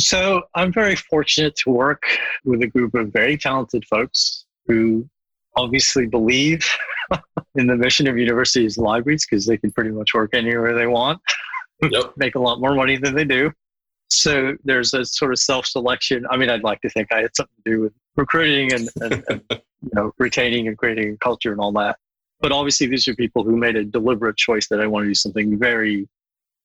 So 0.00 0.44
I'm 0.54 0.72
very 0.72 0.96
fortunate 0.96 1.54
to 1.56 1.70
work 1.70 2.02
with 2.46 2.62
a 2.62 2.66
group 2.66 2.94
of 2.94 3.12
very 3.12 3.36
talented 3.36 3.84
folks 3.84 4.46
who 4.66 5.06
obviously 5.54 6.06
believe 6.06 6.66
in 7.56 7.66
the 7.66 7.76
mission 7.76 8.08
of 8.08 8.16
universities 8.16 8.78
and 8.78 8.86
libraries 8.86 9.26
because 9.26 9.44
they 9.44 9.58
can 9.58 9.70
pretty 9.70 9.90
much 9.90 10.14
work 10.14 10.30
anywhere 10.32 10.74
they 10.74 10.86
want, 10.86 11.20
yep. 11.82 12.04
make 12.16 12.36
a 12.36 12.40
lot 12.40 12.60
more 12.60 12.74
money 12.74 12.96
than 12.96 13.14
they 13.14 13.26
do. 13.26 13.52
So 14.08 14.56
there's 14.64 14.94
a 14.94 15.04
sort 15.04 15.30
of 15.30 15.40
self-selection. 15.40 16.24
I 16.30 16.38
mean, 16.38 16.48
I'd 16.48 16.64
like 16.64 16.80
to 16.80 16.88
think 16.88 17.12
I 17.12 17.20
had 17.20 17.36
something 17.36 17.54
to 17.66 17.70
do 17.70 17.80
with 17.82 17.92
recruiting 18.16 18.72
and, 18.72 18.88
and, 19.02 19.24
and 19.28 19.42
you 19.50 19.90
know 19.92 20.12
retaining 20.16 20.68
and 20.68 20.78
creating 20.78 21.12
a 21.12 21.16
culture 21.18 21.52
and 21.52 21.60
all 21.60 21.72
that. 21.72 21.98
But 22.40 22.52
obviously, 22.52 22.86
these 22.86 23.08
are 23.08 23.14
people 23.14 23.42
who 23.42 23.56
made 23.56 23.76
a 23.76 23.84
deliberate 23.84 24.36
choice 24.36 24.68
that 24.68 24.80
I 24.80 24.86
want 24.86 25.04
to 25.04 25.08
do 25.08 25.14
something 25.14 25.58
very 25.58 26.08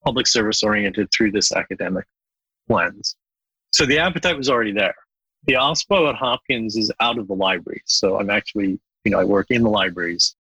public 0.04 0.28
service 0.28 0.64
oriented 0.64 1.10
through 1.12 1.32
this 1.32 1.52
academic 1.52 2.06
lens. 2.70 3.16
So 3.72 3.86
the 3.86 4.00
appetite 4.00 4.38
was 4.38 4.50
already 4.50 4.72
there. 4.72 4.96
The 5.46 5.54
OSPO 5.54 6.10
at 6.10 6.16
Hopkins 6.16 6.76
is 6.78 6.92
out 7.00 7.18
of 7.18 7.28
the 7.28 7.34
library. 7.34 7.82
So 7.86 8.20
I'm 8.20 8.30
actually, 8.30 8.80
you 9.04 9.12
know, 9.12 9.20
I 9.20 9.24
work 9.24 9.48
in 9.50 9.64
the 9.64 9.70
libraries. 9.70 10.36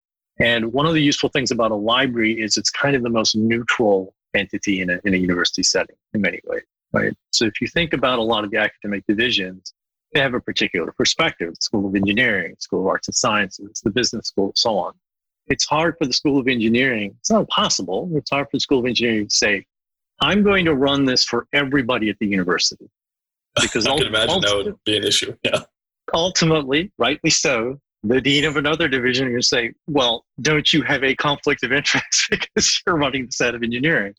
And 0.41 0.73
one 0.73 0.87
of 0.87 0.95
the 0.95 1.03
useful 1.03 1.29
things 1.29 1.51
about 1.51 1.73
a 1.73 1.77
library 1.77 2.41
is 2.41 2.57
it's 2.57 2.71
kind 2.71 2.97
of 2.97 3.03
the 3.03 3.11
most 3.11 3.37
neutral 3.37 4.15
entity 4.35 4.81
in 4.81 4.91
a, 4.91 5.01
in 5.05 5.15
a 5.15 5.17
university 5.17 5.63
setting 5.63 5.97
in 6.15 6.21
many 6.21 6.41
ways, 6.45 6.63
right? 6.93 7.13
So 7.33 7.45
if 7.45 7.61
you 7.61 7.67
think 7.67 7.93
about 7.93 8.19
a 8.19 8.23
lot 8.23 8.45
of 8.45 8.51
the 8.51 8.59
academic 8.59 9.05
divisions, 9.07 9.75
they 10.13 10.21
have 10.21 10.35
a 10.35 10.41
particular 10.41 10.93
perspective, 10.93 11.51
the 11.51 11.61
School 11.61 11.87
of 11.87 11.95
Engineering, 11.95 12.55
School 12.59 12.81
of 12.81 12.87
Arts 12.87 13.09
and 13.09 13.15
Sciences, 13.15 13.81
the 13.85 13.91
business 13.91 14.29
school, 14.29 14.53
so 14.55 14.79
on 14.79 14.95
it's 15.51 15.67
hard 15.67 15.97
for 15.99 16.07
the 16.07 16.13
School 16.13 16.39
of 16.39 16.49
Engineering. 16.49 17.15
It's 17.21 17.31
not 17.31 17.49
possible. 17.49 18.11
It's 18.15 18.31
hard 18.31 18.47
for 18.51 18.57
the 18.57 18.61
School 18.61 18.81
of 18.81 18.87
Engineering 18.87 19.29
to 19.29 19.35
say, 19.35 19.65
I'm 20.21 20.43
going 20.43 20.65
to 20.65 20.75
run 20.75 21.05
this 21.05 21.25
for 21.25 21.47
everybody 21.53 22.11
at 22.11 22.19
the 22.19 22.27
university. 22.27 22.89
Because 23.61 23.87
I 23.89 23.97
can 23.97 24.07
imagine 24.07 24.41
that 24.41 24.57
would 24.57 24.77
be 24.85 24.97
an 24.97 25.05
issue. 25.05 25.35
Yeah. 25.45 25.61
Ultimately, 26.13 26.91
rightly 26.99 27.31
so, 27.31 27.79
the 28.03 28.21
dean 28.21 28.45
of 28.45 28.57
another 28.57 28.89
division 28.89 29.33
will 29.33 29.43
say, 29.43 29.73
well, 29.87 30.25
don't 30.41 30.73
you 30.73 30.83
have 30.83 31.03
a 31.05 31.15
conflict 31.15 31.65
of 31.65 31.73
interest 31.73 32.27
because 32.31 32.83
you're 32.87 32.97
running 32.97 33.27
the 33.27 33.33
set 33.33 33.55
of 33.55 33.63
engineering? 33.63 34.15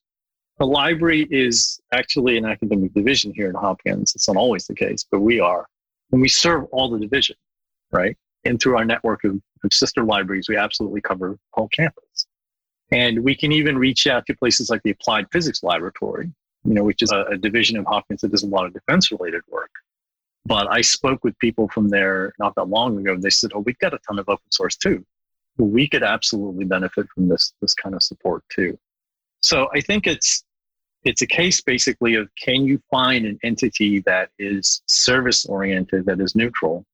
The 0.59 0.65
library 0.65 1.25
is 1.31 1.79
actually 1.93 2.37
an 2.37 2.45
academic 2.45 2.93
division 2.93 3.31
here 3.33 3.49
at 3.49 3.55
Hopkins. 3.55 4.13
It's 4.13 4.27
not 4.27 4.35
always 4.35 4.67
the 4.67 4.75
case, 4.75 5.05
but 5.09 5.21
we 5.21 5.39
are. 5.39 5.65
And 6.11 6.21
we 6.21 6.27
serve 6.27 6.65
all 6.71 6.89
the 6.89 6.99
division, 6.99 7.37
right? 7.91 8.17
And 8.45 8.59
through 8.59 8.77
our 8.77 8.85
network 8.85 9.23
of 9.23 9.41
sister 9.71 10.03
libraries, 10.03 10.47
we 10.47 10.57
absolutely 10.57 11.01
cover 11.01 11.37
whole 11.51 11.67
campus. 11.69 12.27
And 12.91 13.23
we 13.23 13.35
can 13.35 13.51
even 13.51 13.77
reach 13.77 14.07
out 14.07 14.25
to 14.25 14.35
places 14.35 14.69
like 14.69 14.81
the 14.83 14.91
Applied 14.91 15.27
Physics 15.31 15.61
Laboratory, 15.61 16.31
you 16.63 16.73
know, 16.73 16.83
which 16.83 17.01
is 17.01 17.11
a, 17.11 17.23
a 17.25 17.37
division 17.37 17.77
of 17.77 17.85
Hopkins 17.85 18.21
that 18.21 18.31
does 18.31 18.43
a 18.43 18.47
lot 18.47 18.65
of 18.65 18.73
defense 18.73 19.11
related 19.11 19.41
work. 19.47 19.69
But 20.45 20.71
I 20.71 20.81
spoke 20.81 21.23
with 21.23 21.37
people 21.39 21.67
from 21.67 21.89
there 21.89 22.33
not 22.39 22.55
that 22.55 22.69
long 22.69 22.97
ago. 22.97 23.13
And 23.13 23.21
they 23.21 23.29
said, 23.29 23.51
"Oh, 23.53 23.59
we've 23.59 23.77
got 23.79 23.93
a 23.93 23.99
ton 24.07 24.19
of 24.19 24.29
open 24.29 24.51
source 24.51 24.75
too. 24.75 25.05
We 25.57 25.87
could 25.87 26.01
absolutely 26.01 26.65
benefit 26.65 27.07
from 27.13 27.27
this 27.27 27.53
this 27.61 27.73
kind 27.73 27.93
of 27.93 28.01
support 28.01 28.43
too." 28.49 28.79
So 29.43 29.69
I 29.75 29.81
think 29.81 30.07
it's 30.07 30.43
it's 31.03 31.21
a 31.21 31.27
case 31.27 31.61
basically 31.61 32.15
of 32.15 32.29
can 32.35 32.65
you 32.65 32.81
find 32.89 33.25
an 33.25 33.39
entity 33.43 33.99
that 34.01 34.29
is 34.39 34.81
service 34.87 35.45
oriented, 35.45 36.05
that 36.05 36.19
is 36.19 36.35
neutral, 36.35 36.85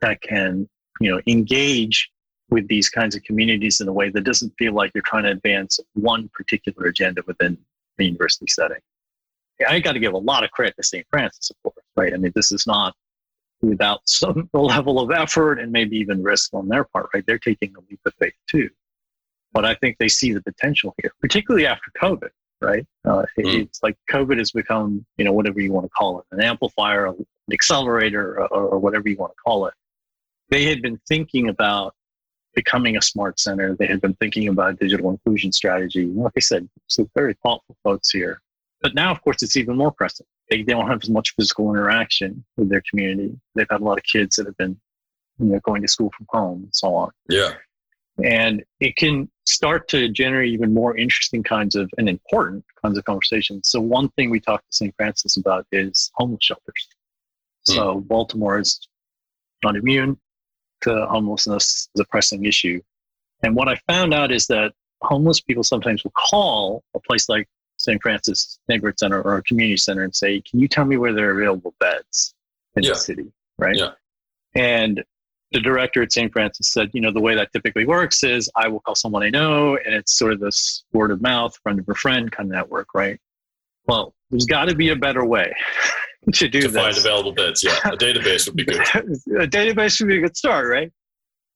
that 0.00 0.20
can 0.20 0.68
you 1.00 1.10
know 1.10 1.20
engage 1.26 2.10
with 2.50 2.68
these 2.68 2.90
kinds 2.90 3.16
of 3.16 3.22
communities 3.22 3.80
in 3.80 3.88
a 3.88 3.92
way 3.92 4.10
that 4.10 4.24
doesn't 4.24 4.52
feel 4.58 4.74
like 4.74 4.90
you're 4.94 5.02
trying 5.06 5.24
to 5.24 5.30
advance 5.30 5.80
one 5.94 6.28
particular 6.34 6.86
agenda 6.86 7.22
within 7.26 7.56
the 7.96 8.04
university 8.04 8.46
setting. 8.46 8.78
I 9.66 9.80
got 9.80 9.92
to 9.92 10.00
give 10.00 10.12
a 10.12 10.18
lot 10.18 10.44
of 10.44 10.50
credit 10.50 10.74
to 10.76 10.82
St. 10.82 11.06
Francis, 11.08 11.50
of 11.50 11.56
course, 11.62 11.84
right? 11.96 12.12
I 12.12 12.16
mean, 12.16 12.32
this 12.34 12.52
is 12.52 12.66
not 12.66 12.94
without 13.62 14.00
some 14.06 14.48
level 14.52 15.00
of 15.00 15.10
effort 15.10 15.58
and 15.58 15.72
maybe 15.72 15.96
even 15.96 16.22
risk 16.22 16.52
on 16.52 16.68
their 16.68 16.84
part, 16.84 17.08
right? 17.14 17.24
They're 17.26 17.38
taking 17.38 17.74
a 17.76 17.80
leap 17.90 18.00
of 18.06 18.14
faith 18.20 18.34
too. 18.48 18.68
But 19.52 19.64
I 19.64 19.74
think 19.74 19.96
they 19.98 20.08
see 20.08 20.32
the 20.32 20.42
potential 20.42 20.94
here, 21.00 21.12
particularly 21.20 21.66
after 21.66 21.90
COVID, 22.00 22.30
right? 22.62 22.86
Uh, 23.04 23.24
mm. 23.38 23.62
It's 23.62 23.82
like 23.82 23.96
COVID 24.10 24.38
has 24.38 24.50
become, 24.50 25.04
you 25.18 25.24
know, 25.24 25.32
whatever 25.32 25.60
you 25.60 25.72
want 25.72 25.84
to 25.84 25.90
call 25.90 26.20
it, 26.20 26.26
an 26.32 26.40
amplifier, 26.40 27.06
an 27.06 27.26
accelerator, 27.52 28.40
or, 28.40 28.48
or 28.48 28.78
whatever 28.78 29.08
you 29.08 29.16
want 29.16 29.32
to 29.32 29.42
call 29.44 29.66
it. 29.66 29.74
They 30.52 30.64
had 30.66 30.82
been 30.82 31.00
thinking 31.08 31.48
about 31.48 31.94
becoming 32.54 32.98
a 32.98 33.02
smart 33.02 33.40
center. 33.40 33.74
They 33.74 33.86
had 33.86 34.02
been 34.02 34.12
thinking 34.16 34.48
about 34.48 34.78
digital 34.78 35.08
inclusion 35.10 35.50
strategy. 35.50 36.04
Like 36.04 36.34
I 36.36 36.40
said, 36.40 36.68
some 36.88 37.10
very 37.14 37.34
thoughtful 37.42 37.74
folks 37.82 38.10
here. 38.10 38.42
But 38.82 38.94
now, 38.94 39.10
of 39.10 39.22
course, 39.22 39.42
it's 39.42 39.56
even 39.56 39.78
more 39.78 39.90
pressing. 39.92 40.26
They, 40.50 40.58
they 40.62 40.74
don't 40.74 40.88
have 40.88 41.02
as 41.02 41.08
much 41.08 41.34
physical 41.36 41.70
interaction 41.70 42.44
with 42.58 42.68
their 42.68 42.82
community. 42.90 43.34
They've 43.54 43.66
had 43.70 43.80
a 43.80 43.84
lot 43.84 43.96
of 43.96 44.04
kids 44.04 44.36
that 44.36 44.44
have 44.44 44.56
been, 44.58 44.78
you 45.38 45.46
know, 45.46 45.60
going 45.60 45.80
to 45.80 45.88
school 45.88 46.12
from 46.14 46.26
home 46.28 46.64
and 46.64 46.74
so 46.74 46.94
on. 46.94 47.12
Yeah. 47.30 47.54
And 48.22 48.62
it 48.78 48.96
can 48.96 49.30
start 49.46 49.88
to 49.88 50.10
generate 50.10 50.52
even 50.52 50.74
more 50.74 50.94
interesting 50.98 51.42
kinds 51.42 51.76
of 51.76 51.90
and 51.96 52.10
important 52.10 52.62
kinds 52.84 52.98
of 52.98 53.06
conversations. 53.06 53.70
So 53.70 53.80
one 53.80 54.10
thing 54.10 54.28
we 54.28 54.38
talked 54.38 54.70
to 54.70 54.76
St. 54.76 54.94
Francis 54.98 55.38
about 55.38 55.66
is 55.72 56.10
homeless 56.14 56.44
shelters. 56.44 56.88
Hmm. 57.66 57.72
So 57.72 58.00
Baltimore 58.00 58.58
is 58.58 58.86
not 59.64 59.76
immune 59.76 60.18
to 60.82 61.06
homelessness 61.06 61.88
as 61.94 62.00
a 62.00 62.04
pressing 62.06 62.44
issue. 62.44 62.80
And 63.42 63.56
what 63.56 63.68
I 63.68 63.76
found 63.88 64.14
out 64.14 64.30
is 64.30 64.46
that 64.48 64.72
homeless 65.02 65.40
people 65.40 65.64
sometimes 65.64 66.04
will 66.04 66.12
call 66.12 66.82
a 66.94 67.00
place 67.00 67.28
like 67.28 67.48
St. 67.76 68.00
Francis 68.00 68.58
Neighborhood 68.68 68.98
Center 68.98 69.20
or 69.22 69.38
a 69.38 69.42
community 69.42 69.76
center 69.76 70.04
and 70.04 70.14
say, 70.14 70.40
Can 70.40 70.60
you 70.60 70.68
tell 70.68 70.84
me 70.84 70.96
where 70.96 71.12
there 71.12 71.30
are 71.30 71.40
available 71.40 71.74
beds 71.80 72.34
in 72.76 72.84
yeah. 72.84 72.90
the 72.90 72.96
city? 72.96 73.32
Right. 73.58 73.76
Yeah. 73.76 73.90
And 74.54 75.02
the 75.52 75.60
director 75.60 76.02
at 76.02 76.12
St. 76.12 76.32
Francis 76.32 76.72
said, 76.72 76.90
you 76.92 77.00
know, 77.00 77.12
the 77.12 77.20
way 77.20 77.34
that 77.34 77.52
typically 77.52 77.84
works 77.84 78.24
is 78.24 78.50
I 78.56 78.68
will 78.68 78.80
call 78.80 78.94
someone 78.94 79.22
I 79.22 79.28
know, 79.28 79.76
and 79.76 79.94
it's 79.94 80.16
sort 80.16 80.32
of 80.32 80.40
this 80.40 80.84
word 80.92 81.10
of 81.10 81.20
mouth, 81.20 81.56
friend 81.62 81.78
of 81.78 81.88
a 81.88 81.94
friend 81.94 82.32
kind 82.32 82.48
of 82.48 82.54
network, 82.54 82.94
right? 82.94 83.18
Well, 83.86 84.14
there's 84.32 84.46
got 84.46 84.64
to 84.68 84.74
be 84.74 84.88
a 84.88 84.96
better 84.96 85.24
way 85.24 85.54
to 86.32 86.48
do 86.48 86.62
to 86.62 86.68
this. 86.68 86.82
find 86.82 86.96
available 86.96 87.32
beds. 87.32 87.62
Yeah, 87.62 87.76
a 87.84 87.96
database 87.96 88.46
would 88.46 88.56
be 88.56 88.64
good. 88.64 88.80
a 88.80 89.46
database 89.46 90.00
would 90.00 90.08
be 90.08 90.18
a 90.18 90.20
good 90.22 90.36
start, 90.36 90.68
right? 90.68 90.90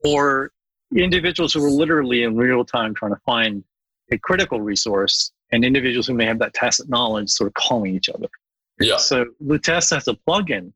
Or 0.05 0.53
individuals 0.95 1.55
who 1.55 1.65
are 1.65 1.71
literally 1.71 2.23
in 2.23 2.37
real 2.37 2.65
time 2.65 2.95
trying 2.95 3.13
to 3.13 3.21
find 3.25 3.65
a 4.13 4.19
critical 4.19 4.61
resource, 4.61 5.33
and 5.51 5.65
individuals 5.65 6.07
who 6.07 6.15
may 6.15 6.27
have 6.27 6.39
that 6.39 6.55
tacit 6.55 6.89
knowledge 6.89 7.31
sort 7.31 7.49
of 7.49 7.55
calling 7.55 7.97
each 7.97 8.09
other. 8.09 8.29
Yeah. 8.79 8.99
So 8.99 9.25
Lutece 9.43 9.95
has 9.95 10.07
a 10.07 10.17
plugin, 10.29 10.73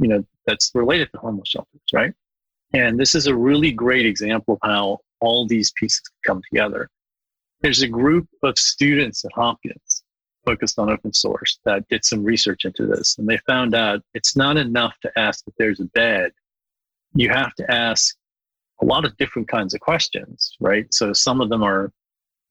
you 0.00 0.08
know, 0.08 0.24
that's 0.46 0.70
related 0.74 1.10
to 1.12 1.18
homeless 1.18 1.48
shelters, 1.48 1.80
right? 1.92 2.12
And 2.74 3.00
this 3.00 3.14
is 3.14 3.26
a 3.26 3.34
really 3.34 3.72
great 3.72 4.04
example 4.04 4.54
of 4.54 4.60
how 4.62 4.98
all 5.20 5.46
these 5.46 5.72
pieces 5.72 6.02
come 6.26 6.42
together. 6.50 6.88
There's 7.62 7.82
a 7.82 7.88
group 7.88 8.28
of 8.42 8.58
students 8.58 9.24
at 9.24 9.32
Hopkins 9.34 9.97
focused 10.48 10.78
on 10.78 10.90
open 10.90 11.12
source 11.12 11.58
that 11.66 11.86
did 11.88 12.04
some 12.04 12.24
research 12.24 12.64
into 12.64 12.86
this. 12.86 13.18
And 13.18 13.28
they 13.28 13.36
found 13.46 13.74
out 13.74 14.00
it's 14.14 14.34
not 14.34 14.56
enough 14.56 14.94
to 15.02 15.12
ask 15.18 15.44
if 15.46 15.54
there's 15.58 15.80
a 15.80 15.84
bed. 15.84 16.32
You 17.14 17.28
have 17.28 17.54
to 17.56 17.70
ask 17.70 18.16
a 18.80 18.86
lot 18.86 19.04
of 19.04 19.14
different 19.18 19.46
kinds 19.48 19.74
of 19.74 19.80
questions, 19.80 20.56
right? 20.58 20.86
So 20.92 21.12
some 21.12 21.42
of 21.42 21.50
them 21.50 21.62
are 21.62 21.92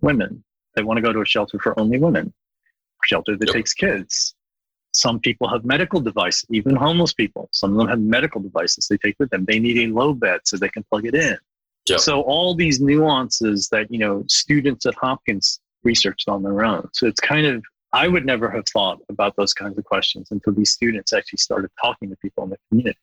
women. 0.01 0.43
They 0.75 0.83
want 0.83 0.97
to 0.97 1.01
go 1.01 1.11
to 1.11 1.21
a 1.21 1.25
shelter 1.25 1.57
for 1.57 1.79
only 1.79 1.97
women, 1.97 2.31
shelter 3.03 3.35
that 3.35 3.47
yep. 3.47 3.55
takes 3.55 3.73
kids. 3.73 4.35
Some 4.91 5.19
people 5.19 5.47
have 5.47 5.65
medical 5.65 5.99
devices, 5.99 6.45
even 6.51 6.75
homeless 6.75 7.13
people. 7.13 7.49
Some 7.51 7.71
of 7.71 7.77
them 7.79 7.87
have 7.87 7.99
medical 7.99 8.41
devices 8.41 8.87
they 8.87 8.97
take 8.97 9.15
with 9.17 9.31
them. 9.31 9.45
They 9.45 9.59
need 9.59 9.89
a 9.89 9.91
low 9.91 10.13
bed 10.13 10.41
so 10.45 10.57
they 10.57 10.69
can 10.69 10.83
plug 10.91 11.07
it 11.07 11.15
in. 11.15 11.37
Yep. 11.89 11.99
So 11.99 12.21
all 12.21 12.53
these 12.53 12.79
nuances 12.79 13.69
that 13.69 13.89
you 13.89 13.97
know 13.97 14.23
students 14.27 14.85
at 14.85 14.93
Hopkins 14.95 15.59
researched 15.83 16.27
on 16.27 16.43
their 16.43 16.63
own. 16.63 16.89
So 16.93 17.07
it's 17.07 17.19
kind 17.19 17.47
of 17.47 17.63
I 17.93 18.07
would 18.07 18.25
never 18.25 18.49
have 18.49 18.65
thought 18.67 18.99
about 19.09 19.35
those 19.37 19.53
kinds 19.53 19.77
of 19.77 19.85
questions 19.85 20.29
until 20.31 20.53
these 20.53 20.71
students 20.71 21.13
actually 21.13 21.37
started 21.37 21.71
talking 21.81 22.09
to 22.09 22.15
people 22.17 22.43
in 22.43 22.49
the 22.49 22.57
community. 22.69 22.99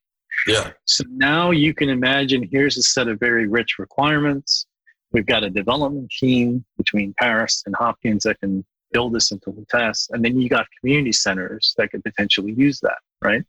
Yeah. 0.47 0.73
So 0.85 1.05
now 1.09 1.53
you 1.53 1.73
can 1.75 1.88
imagine 1.88 2.49
here's 2.51 2.77
a 2.77 2.83
set 2.83 3.09
of 3.09 3.18
very 3.18 3.47
rich 3.47 3.79
requirements. 3.79 4.66
We've 5.12 5.27
got 5.27 5.44
a 5.44 5.51
development 5.51 6.11
team 6.11 6.64
between 6.77 7.14
Paris 7.18 7.62
and 7.66 7.75
Hopkins 7.77 8.25
that 8.25 8.40
can 8.40 8.64
build 8.92 9.14
this 9.14 9.31
into 9.31 9.51
Lutece. 9.53 10.09
And 10.11 10.25
then 10.25 10.40
you 10.40 10.49
got 10.49 10.66
community 10.81 11.12
centers 11.12 11.75
that 11.79 11.90
could 11.90 12.03
potentially 12.05 12.53
use 12.53 12.81
that, 12.81 12.99
right? 13.23 13.42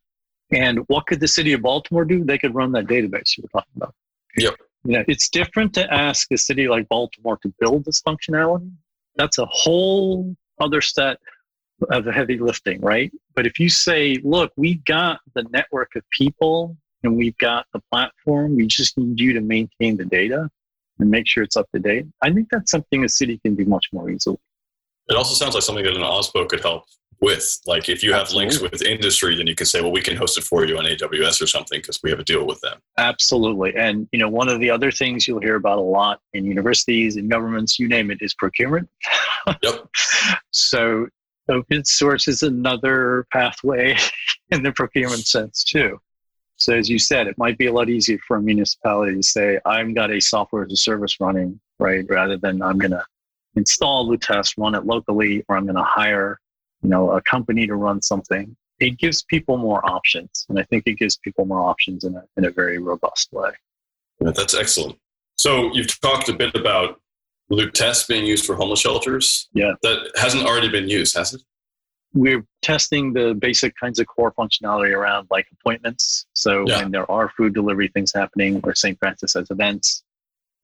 And 0.52 0.80
what 0.88 1.08
could 1.08 1.20
the 1.20 1.28
city 1.28 1.54
of 1.54 1.62
Baltimore 1.62 2.06
do? 2.06 2.24
They 2.24 2.38
could 2.38 2.54
run 2.54 2.72
that 2.74 2.86
database 2.86 3.38
you 3.38 3.44
were 3.44 3.60
talking 3.60 3.74
about. 3.76 3.94
Yep. 4.38 4.56
You 4.84 4.92
know, 4.94 5.04
it's 5.08 5.30
different 5.30 5.74
to 5.74 5.92
ask 5.92 6.32
a 6.32 6.38
city 6.38 6.68
like 6.68 6.88
Baltimore 6.88 7.38
to 7.38 7.54
build 7.60 7.86
this 7.86 8.02
functionality. 8.02 8.72
That's 9.16 9.40
a 9.40 9.48
whole 9.50 10.36
other 10.60 10.82
set 10.82 11.18
of 11.90 12.06
heavy 12.06 12.38
lifting, 12.38 12.82
right? 12.82 13.12
But 13.36 13.46
if 13.46 13.60
you 13.60 13.70
say, 13.70 14.18
look, 14.24 14.52
we've 14.56 14.84
got 14.86 15.20
the 15.34 15.44
network 15.52 15.96
of 15.96 16.04
people 16.12 16.78
and 17.04 17.18
we've 17.18 17.38
got 17.38 17.66
the 17.74 17.82
platform, 17.92 18.56
we 18.56 18.68
just 18.68 18.98
need 18.98 19.20
you 19.20 19.34
to 19.34 19.42
maintain 19.42 19.98
the 19.98 20.06
data 20.06 20.50
and 21.00 21.10
make 21.10 21.28
sure 21.28 21.44
it's 21.44 21.58
up 21.58 21.70
to 21.74 21.80
date. 21.80 22.06
I 22.22 22.32
think 22.32 22.48
that's 22.50 22.72
something 22.72 23.04
a 23.04 23.10
city 23.10 23.40
can 23.44 23.56
do 23.56 23.66
much 23.66 23.88
more 23.92 24.10
easily. 24.10 24.38
It 25.10 25.16
also 25.16 25.36
sounds 25.36 25.54
like 25.54 25.64
something 25.64 25.84
that 25.84 25.96
an 25.96 26.02
OSPO 26.02 26.50
could 26.50 26.62
help 26.62 26.86
with. 27.22 27.60
Like 27.66 27.90
if 27.90 28.04
you 28.04 28.12
have 28.14 28.22
Absolutely. 28.24 28.50
links 28.50 28.62
with 28.62 28.82
industry, 28.82 29.36
then 29.36 29.48
you 29.48 29.56
can 29.56 29.66
say, 29.66 29.82
well, 29.82 29.92
we 29.92 30.02
can 30.02 30.16
host 30.16 30.38
it 30.38 30.44
for 30.44 30.66
you 30.66 30.78
on 30.78 30.86
AWS 30.86 31.42
or 31.42 31.48
something 31.48 31.80
because 31.80 32.02
we 32.04 32.10
have 32.10 32.20
a 32.20 32.24
deal 32.24 32.46
with 32.46 32.62
them. 32.62 32.80
Absolutely. 32.98 33.76
And 33.76 34.08
you 34.12 34.20
know, 34.20 34.30
one 34.30 34.50
of 34.50 34.60
the 34.60 34.70
other 34.70 34.92
things 34.92 35.28
you'll 35.28 35.42
hear 35.42 35.56
about 35.56 35.78
a 35.78 35.82
lot 35.82 36.20
in 36.34 36.46
universities 36.46 37.16
and 37.16 37.30
governments, 37.30 37.80
you 37.80 37.88
name 37.88 38.12
it, 38.12 38.20
is 38.22 38.34
procurement. 38.34 38.90
Yep. 39.62 39.88
so 40.50 41.08
open 41.50 41.86
source 41.86 42.28
is 42.28 42.42
another 42.42 43.28
pathway 43.32 43.96
in 44.50 44.64
the 44.64 44.72
procurement 44.72 45.28
sense 45.28 45.64
too. 45.64 46.00
So 46.58 46.74
as 46.74 46.90
you 46.90 47.00
said, 47.00 47.28
it 47.28 47.38
might 47.38 47.58
be 47.58 47.68
a 47.68 47.74
lot 47.74 47.90
easier 47.90 48.18
for 48.28 48.38
a 48.38 48.42
municipality 48.42 49.16
to 49.16 49.24
say, 49.24 49.60
I've 49.66 49.94
got 49.94 50.12
a 50.12 50.20
software 50.20 50.66
as 50.66 50.72
a 50.72 50.78
service 50.78 51.20
running, 51.20 51.60
right? 51.80 52.06
Rather 52.10 52.38
than 52.38 52.62
I'm 52.62 52.78
going 52.78 52.92
to 52.92 53.04
install 53.56 54.10
Lutece, 54.10 54.54
run 54.58 54.76
it 54.76 54.86
locally, 54.86 55.44
or 55.48 55.58
I'm 55.58 55.66
going 55.66 55.76
to 55.76 55.84
hire, 55.84 56.40
you 56.86 56.92
know, 56.92 57.12
a 57.12 57.22
company 57.22 57.66
to 57.66 57.76
run 57.76 58.00
something. 58.00 58.56
It 58.80 59.00
gives 59.00 59.24
people 59.24 59.58
more 59.58 59.84
options. 59.90 60.46
And 60.50 60.60
I 60.60 60.64
think 60.64 60.84
it 60.86 61.00
gives 61.00 61.18
people 61.18 61.46
more 61.46 61.68
options 61.68 62.04
in 62.04 62.16
a, 62.16 62.24
in 62.38 62.46
a 62.46 62.52
very 62.52 62.78
robust 62.78 63.34
way. 63.34 63.50
Yeah, 64.22 64.32
that's 64.36 64.54
excellent. 64.54 65.00
So 65.38 65.74
you've 65.74 66.00
talked 66.00 66.30
a 66.30 66.34
bit 66.34 66.54
about 66.54 67.02
Lutece 67.52 68.08
being 68.08 68.26
used 68.26 68.46
for 68.46 68.56
homeless 68.56 68.82
shelters. 68.82 69.50
Yeah. 69.54 69.74
That 69.82 70.12
hasn't 70.16 70.46
already 70.46 70.70
been 70.70 70.88
used, 70.88 71.18
has 71.18 71.34
it? 71.34 71.42
We're 72.14 72.46
testing 72.62 73.14
the 73.14 73.34
basic 73.34 73.74
kinds 73.82 74.00
of 74.00 74.06
core 74.06 74.32
functionality 74.34 74.96
around 74.96 75.28
like 75.32 75.48
appointments. 75.60 76.28
So 76.34 76.66
yeah. 76.68 76.84
when 76.84 76.92
there 76.92 77.10
are 77.10 77.30
food 77.30 77.56
delivery 77.56 77.88
things 77.88 78.14
happening 78.14 78.62
or 78.64 78.76
St. 78.76 78.98
Francis 79.00 79.34
has 79.34 79.50
events, 79.50 80.04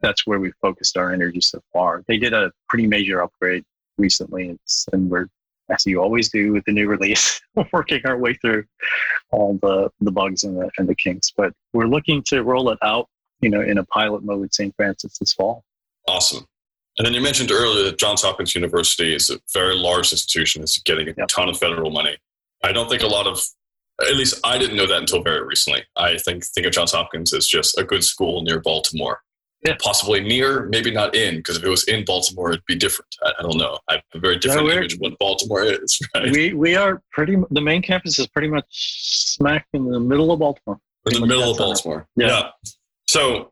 that's 0.02 0.28
where 0.28 0.40
we've 0.40 0.54
focused 0.62 0.98
our 0.98 1.12
energy 1.12 1.42
so 1.42 1.62
far. 1.74 2.04
They 2.08 2.18
did 2.18 2.34
a 2.34 2.52
pretty 2.70 2.86
major 2.86 3.24
upgrade 3.24 3.64
recently, 3.98 4.56
and 4.94 5.10
we're, 5.10 5.28
as 5.72 5.86
you 5.86 6.02
always 6.02 6.30
do 6.30 6.52
with 6.52 6.64
the 6.66 6.72
new 6.72 6.88
release, 6.88 7.42
working 7.74 8.02
our 8.06 8.18
way 8.18 8.34
through 8.36 8.64
all 9.32 9.58
the, 9.62 9.90
the 10.02 10.12
bugs 10.12 10.44
and 10.44 10.58
the, 10.58 10.70
and 10.78 10.88
the 10.88 10.96
kinks. 10.96 11.32
But 11.36 11.54
we're 11.74 11.88
looking 11.88 12.24
to 12.28 12.44
roll 12.44 12.70
it 12.70 12.80
out, 12.84 13.08
you 13.40 13.50
know, 13.50 13.62
in 13.62 13.78
a 13.78 13.86
pilot 13.86 14.24
mode 14.24 14.42
with 14.42 14.54
St. 14.54 14.76
Francis 14.76 15.18
this 15.18 15.34
fall. 15.34 15.64
Awesome. 16.08 16.46
And 16.98 17.06
then 17.06 17.14
you 17.14 17.22
mentioned 17.22 17.52
earlier 17.52 17.86
that 17.86 17.98
Johns 17.98 18.22
Hopkins 18.22 18.54
University 18.54 19.16
is 19.16 19.30
a 19.30 19.40
very 19.54 19.76
large 19.76 20.12
institution. 20.12 20.62
It's 20.62 20.78
getting 20.80 21.08
a 21.08 21.14
yep. 21.18 21.28
ton 21.30 21.50
of 21.50 21.58
federal 21.58 21.90
money. 21.90 22.18
I 22.64 22.72
don't 22.72 22.90
think 22.90 23.02
a 23.02 23.08
lot 23.08 23.28
of, 23.28 23.42
at 24.02 24.16
least 24.16 24.40
I 24.44 24.58
didn't 24.58 24.76
know 24.76 24.88
that 24.88 24.98
until 24.98 25.24
very 25.24 25.44
recently. 25.46 25.84
I 25.96 26.18
think 26.18 26.46
think 26.46 26.68
of 26.68 26.74
Johns 26.74 26.92
Hopkins 26.92 27.34
as 27.34 27.48
just 27.48 27.78
a 27.78 27.84
good 27.84 28.04
school 28.04 28.44
near 28.44 28.60
Baltimore. 28.60 29.22
Yeah. 29.66 29.76
Possibly 29.80 30.22
near, 30.22 30.66
maybe 30.68 30.90
not 30.90 31.16
in, 31.16 31.38
because 31.38 31.58
if 31.58 31.64
it 31.64 31.70
was 31.70 31.84
in 31.84 32.04
Baltimore, 32.04 32.50
it'd 32.50 32.66
be 32.66 32.76
different. 32.76 33.16
I, 33.24 33.32
I 33.38 33.42
don't 33.44 33.58
know. 33.58 33.78
I 33.90 33.96
have 33.96 34.04
a 34.16 34.20
very 34.20 34.40
different 34.40 34.68
no, 34.68 34.74
image 34.74 34.96
of 34.96 35.00
what 35.00 35.18
Baltimore 35.20 35.64
is. 35.64 36.00
Right? 36.16 36.32
We 36.32 36.54
we 36.54 36.76
are 36.76 37.02
pretty. 37.12 37.38
The 37.52 37.62
main 37.62 37.82
campus 37.82 38.18
is 38.18 38.28
pretty 38.28 38.48
much 38.48 38.66
smack 38.70 39.68
in 39.74 39.90
the 39.90 40.00
middle 40.00 40.32
of 40.32 40.40
Baltimore. 40.40 40.80
In 41.06 41.22
the 41.22 41.28
middle 41.28 41.52
of 41.52 41.58
Baltimore. 41.58 42.08
Yeah. 42.16 42.28
yeah. 42.28 42.50
So 43.08 43.52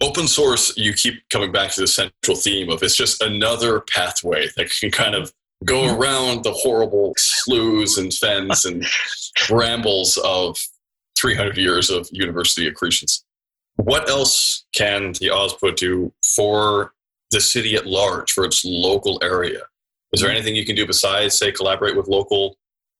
open 0.00 0.26
source, 0.26 0.76
you 0.76 0.92
keep 0.92 1.14
coming 1.30 1.52
back 1.52 1.70
to 1.72 1.80
the 1.80 1.86
central 1.86 2.36
theme 2.36 2.70
of 2.70 2.82
it's 2.82 2.96
just 2.96 3.22
another 3.22 3.80
pathway 3.80 4.48
that 4.56 4.70
can 4.80 4.90
kind 4.90 5.14
of 5.14 5.32
go 5.64 5.82
mm-hmm. 5.82 6.00
around 6.00 6.44
the 6.44 6.52
horrible 6.52 7.14
sloughs 7.16 7.98
and 7.98 8.12
fens 8.12 8.64
and 8.64 8.84
brambles 9.48 10.18
of 10.24 10.58
300 11.18 11.56
years 11.56 11.90
of 11.90 12.08
university 12.10 12.66
accretions. 12.66 13.24
What 13.76 14.08
else 14.08 14.64
can 14.74 15.12
the 15.12 15.28
OSPO 15.28 15.76
do 15.76 16.12
for 16.24 16.92
the 17.30 17.40
city 17.40 17.74
at 17.74 17.86
large, 17.86 18.32
for 18.32 18.44
its 18.44 18.64
local 18.64 19.18
area? 19.22 19.62
Is 20.12 20.20
there 20.20 20.30
anything 20.30 20.54
you 20.54 20.64
can 20.64 20.76
do 20.76 20.86
besides, 20.86 21.36
say, 21.36 21.50
collaborate 21.50 21.96
with 21.96 22.06
local 22.06 22.56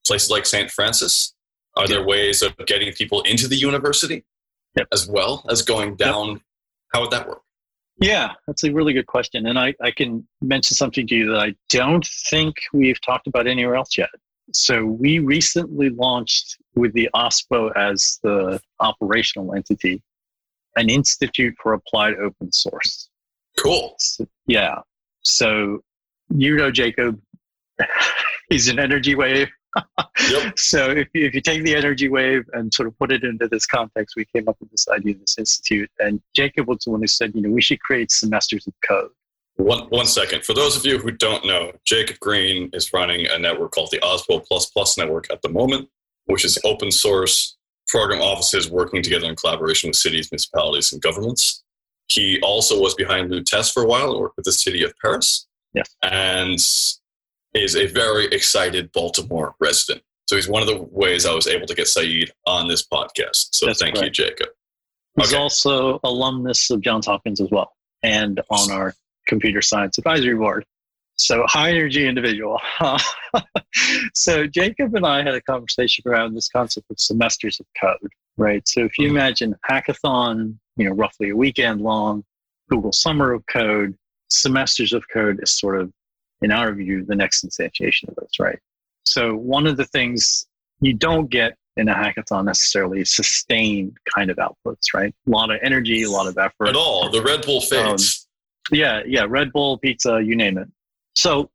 places 0.06 0.30
like 0.30 0.46
St. 0.46 0.70
Francis? 0.70 1.34
Are 1.76 1.87
there 1.87 2.04
ways 2.04 2.42
of 2.42 2.56
getting 2.66 2.92
people 2.92 3.22
into 3.22 3.48
the 3.48 3.56
university 3.56 4.24
yep. 4.76 4.88
as 4.92 5.08
well 5.08 5.44
as 5.48 5.62
going 5.62 5.96
down? 5.96 6.28
Yep. 6.28 6.38
How 6.92 7.00
would 7.02 7.10
that 7.10 7.28
work? 7.28 7.42
Yeah, 8.00 8.32
that's 8.46 8.64
a 8.64 8.72
really 8.72 8.92
good 8.92 9.06
question. 9.06 9.46
And 9.46 9.58
I, 9.58 9.74
I 9.80 9.92
can 9.92 10.26
mention 10.42 10.76
something 10.76 11.06
to 11.06 11.14
you 11.14 11.30
that 11.32 11.40
I 11.40 11.54
don't 11.68 12.06
think 12.28 12.56
we've 12.72 13.00
talked 13.00 13.26
about 13.26 13.46
anywhere 13.46 13.76
else 13.76 13.96
yet. 13.96 14.10
So 14.52 14.84
we 14.84 15.20
recently 15.20 15.90
launched 15.90 16.58
with 16.74 16.92
the 16.92 17.08
OSPO 17.14 17.76
as 17.76 18.18
the 18.22 18.60
operational 18.80 19.54
entity, 19.54 20.02
an 20.76 20.90
Institute 20.90 21.54
for 21.62 21.72
Applied 21.74 22.14
Open 22.14 22.52
Source. 22.52 23.08
Cool. 23.58 23.94
So, 23.98 24.26
yeah. 24.46 24.80
So 25.22 25.80
you 26.30 26.56
know 26.56 26.70
Jacob, 26.70 27.20
he's 28.48 28.68
an 28.68 28.78
energy 28.78 29.14
wave. 29.14 29.48
yep. 30.30 30.52
So 30.58 30.90
if 30.90 31.08
you, 31.14 31.26
if 31.26 31.34
you 31.34 31.40
take 31.40 31.64
the 31.64 31.74
energy 31.74 32.08
wave 32.08 32.44
and 32.52 32.72
sort 32.72 32.88
of 32.88 32.98
put 32.98 33.10
it 33.12 33.24
into 33.24 33.48
this 33.48 33.66
context, 33.66 34.14
we 34.16 34.24
came 34.34 34.48
up 34.48 34.56
with 34.60 34.70
this 34.70 34.87
idea 34.88 35.14
of 35.14 35.20
this 35.20 35.38
institute. 35.38 35.90
And 35.98 36.20
Jacob 36.34 36.68
was 36.68 36.78
the 36.84 36.90
one 36.90 37.00
who 37.00 37.06
said, 37.06 37.32
you 37.34 37.42
know, 37.42 37.50
we 37.50 37.62
should 37.62 37.80
create 37.80 38.12
semesters 38.12 38.66
of 38.66 38.74
code. 38.87 39.10
One, 39.56 39.88
one 39.88 40.06
second. 40.06 40.44
For 40.44 40.52
those 40.52 40.76
of 40.76 40.84
you 40.84 40.98
who 40.98 41.12
don't 41.12 41.46
know, 41.46 41.72
Jacob 41.84 42.18
Green 42.18 42.70
is 42.72 42.92
running 42.92 43.26
a 43.28 43.38
network 43.38 43.70
called 43.72 43.90
the 43.92 44.00
OSPO 44.00 44.46
Plus 44.46 44.66
Plus 44.66 44.98
Network 44.98 45.30
at 45.30 45.42
the 45.42 45.48
moment, 45.48 45.88
which 46.26 46.44
is 46.44 46.58
open 46.64 46.90
source 46.90 47.56
program 47.88 48.20
offices 48.20 48.70
working 48.70 49.03
together 49.03 49.27
in 49.27 49.37
collaboration 49.37 49.88
with 49.88 49.97
cities, 49.97 50.31
municipalities, 50.31 50.92
and 50.92 51.03
governments. 51.03 51.62
He 52.09 52.40
also 52.42 52.81
was 52.81 52.94
behind 52.94 53.31
Lutece 53.31 53.73
for 53.73 53.83
a 53.83 53.87
while, 53.87 54.12
and 54.12 54.20
worked 54.20 54.37
with 54.37 54.44
the 54.44 54.53
city 54.53 54.83
of 54.83 54.92
Paris. 55.03 55.47
Yes. 55.75 55.94
And 56.03 56.59
is 57.55 57.77
a 57.77 57.87
very 57.87 58.27
excited 58.27 58.90
Baltimore 58.92 59.55
resident. 59.61 60.03
So 60.27 60.37
he's 60.37 60.49
one 60.49 60.62
of 60.62 60.68
the 60.68 60.83
ways 60.90 61.27
I 61.27 61.35
was 61.35 61.47
able 61.47 61.66
to 61.66 61.75
get 61.75 61.87
Sayeed 61.87 62.31
on 62.47 62.68
this 62.68 62.87
podcast. 62.87 63.49
So 63.55 63.66
That's 63.66 63.81
thank 63.81 63.94
correct. 63.94 64.18
you, 64.18 64.25
Jacob. 64.27 64.49
He's 65.16 65.33
okay. 65.33 65.40
also 65.40 66.01
alumnus 66.03 66.70
of 66.70 66.81
Johns 66.81 67.07
Hopkins 67.07 67.40
as 67.40 67.51
well, 67.51 67.73
and 68.03 68.40
on 68.51 68.73
our 68.73 68.94
computer 69.29 69.62
science 69.62 69.99
advisory 69.99 70.35
board. 70.35 70.64
So 71.16 71.44
high 71.48 71.70
energy 71.70 72.07
individual. 72.07 72.61
so 74.14 74.46
Jacob 74.46 74.94
and 74.94 75.07
I 75.07 75.22
had 75.22 75.35
a 75.35 75.40
conversation 75.42 76.05
around 76.07 76.35
this 76.35 76.48
concept 76.48 76.90
of 76.90 76.98
semesters 76.98 77.61
of 77.61 77.66
code, 77.81 78.11
right? 78.37 78.66
So 78.66 78.85
if 78.85 78.98
you 78.98 79.09
mm-hmm. 79.09 79.16
imagine 79.16 79.55
hackathon, 79.68 80.57
you 80.77 80.88
know, 80.88 80.94
roughly 80.94 81.31
a 81.31 81.37
weekend 81.37 81.81
long, 81.81 82.24
Google 82.68 82.92
Summer 82.92 83.33
of 83.33 83.44
Code, 83.46 83.96
semesters 84.31 84.92
of 84.92 85.05
code 85.12 85.40
is 85.42 85.59
sort 85.59 85.81
of, 85.81 85.92
in 86.42 86.50
our 86.50 86.72
view, 86.72 87.05
the 87.05 87.14
next 87.14 87.44
instantiation 87.44 88.09
of 88.09 88.16
this, 88.16 88.38
right? 88.40 88.59
So 89.05 89.35
one 89.35 89.66
of 89.66 89.77
the 89.77 89.85
things 89.87 90.46
you 90.81 90.94
don't 90.94 91.31
get 91.31 91.57
in 91.77 91.88
a 91.88 91.94
hackathon 91.94 92.44
necessarily 92.44 93.05
sustained 93.05 93.96
kind 94.14 94.31
of 94.31 94.37
outputs, 94.37 94.94
right? 94.94 95.14
A 95.27 95.31
lot 95.31 95.50
of 95.50 95.59
energy, 95.62 96.03
a 96.03 96.11
lot 96.11 96.27
of 96.27 96.38
effort. 96.38 96.68
At 96.68 96.77
all. 96.77 97.11
The 97.11 97.22
Red 97.22 97.44
Bull 97.44 97.61
fades. 97.61 98.27
Um, 98.70 98.77
yeah, 98.79 99.03
yeah. 99.07 99.27
Red 99.29 99.53
Bull, 99.53 99.79
pizza, 99.79 100.22
you 100.22 100.37
name 100.37 100.59
it. 100.59 100.68
So 101.14 101.50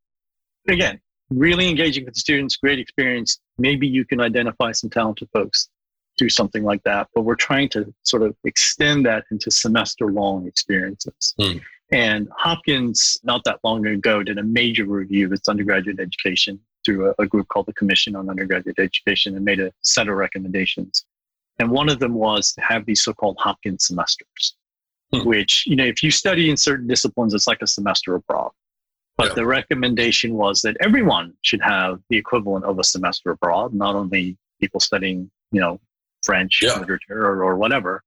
again, 0.68 1.00
really 1.30 1.70
engaging 1.70 2.06
with 2.06 2.14
the 2.16 2.20
students, 2.20 2.56
great 2.58 2.80
experience. 2.80 3.40
Maybe 3.58 3.88
you 3.88 4.06
can 4.06 4.20
identify 4.20 4.72
some 4.72 4.90
talented 4.90 5.30
folks 5.34 5.70
do 6.18 6.30
something 6.30 6.64
like 6.64 6.84
that, 6.84 7.08
but 7.16 7.22
we're 7.22 7.36
trying 7.36 7.70
to 7.70 7.94
sort 8.04 8.24
of 8.24 8.36
extend 8.44 9.06
that 9.06 9.24
into 9.32 9.50
semester 9.50 10.12
long 10.12 10.46
experiences. 10.46 11.34
Mm. 11.40 11.62
And 11.92 12.28
Hopkins, 12.36 13.18
not 13.24 13.44
that 13.46 13.60
long 13.64 13.88
ago, 13.88 14.22
did 14.22 14.38
a 14.38 14.44
major 14.44 14.86
review 14.86 15.26
of 15.26 15.32
its 15.32 15.48
undergraduate 15.48 16.00
education 16.00 16.60
through 16.86 17.10
a, 17.10 17.14
a, 17.20 17.26
group 17.26 17.48
called 17.48 17.66
the 17.66 17.74
Commission 17.74 18.16
on 18.16 18.30
Undergraduate 18.30 18.78
Education 18.78 19.36
and 19.36 19.44
made 19.44 19.60
a 19.60 19.72
set 19.82 20.08
of 20.08 20.16
recommendations. 20.16 21.06
And 21.58 21.72
one 21.72 21.90
of 21.90 22.00
them 22.00 22.14
was 22.14 22.54
to 22.54 22.62
have 22.62 22.86
these 22.86 23.04
so 23.04 23.14
called 23.14 23.38
Hopkins 23.40 23.88
semesters, 23.88 24.56
hmm. 25.12 25.28
which, 25.28 25.66
you 25.66 25.76
know, 25.76 25.86
if 25.86 26.04
you 26.04 26.12
study 26.12 26.50
in 26.50 26.58
certain 26.58 26.88
disciplines, 26.88 27.34
it's 27.34 27.48
like 27.48 27.62
a 27.62 27.68
semester 27.68 28.16
abroad. 28.16 28.52
But 29.20 29.32
yeah. 29.32 29.34
the 29.34 29.46
recommendation 29.46 30.36
was 30.36 30.62
that 30.62 30.78
everyone 30.80 31.34
should 31.42 31.60
have 31.62 32.00
the 32.10 32.16
equivalent 32.16 32.64
of 32.64 32.80
a 32.80 32.86
semester 32.86 33.32
abroad, 33.32 33.74
not 33.74 33.94
only 33.94 34.38
people 34.62 34.80
studying, 34.80 35.30
you 35.52 35.60
know, 35.60 35.78
French 36.24 36.62
yeah. 36.62 36.80
literature 36.80 37.26
or, 37.26 37.44
or 37.44 37.58
whatever. 37.58 38.02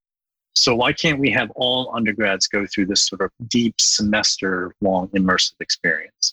So 0.55 0.75
why 0.75 0.95
can't 0.95 1.19
we 1.19 1.31
have 1.31 1.51
all 1.55 1.95
undergrads 1.95 2.47
go 2.47 2.65
through 2.65 2.87
this 2.87 3.07
sort 3.07 3.21
of 3.21 3.31
deep 3.49 3.79
semester 3.79 4.75
long 4.81 5.09
immersive 5.09 5.61
experience? 5.61 6.33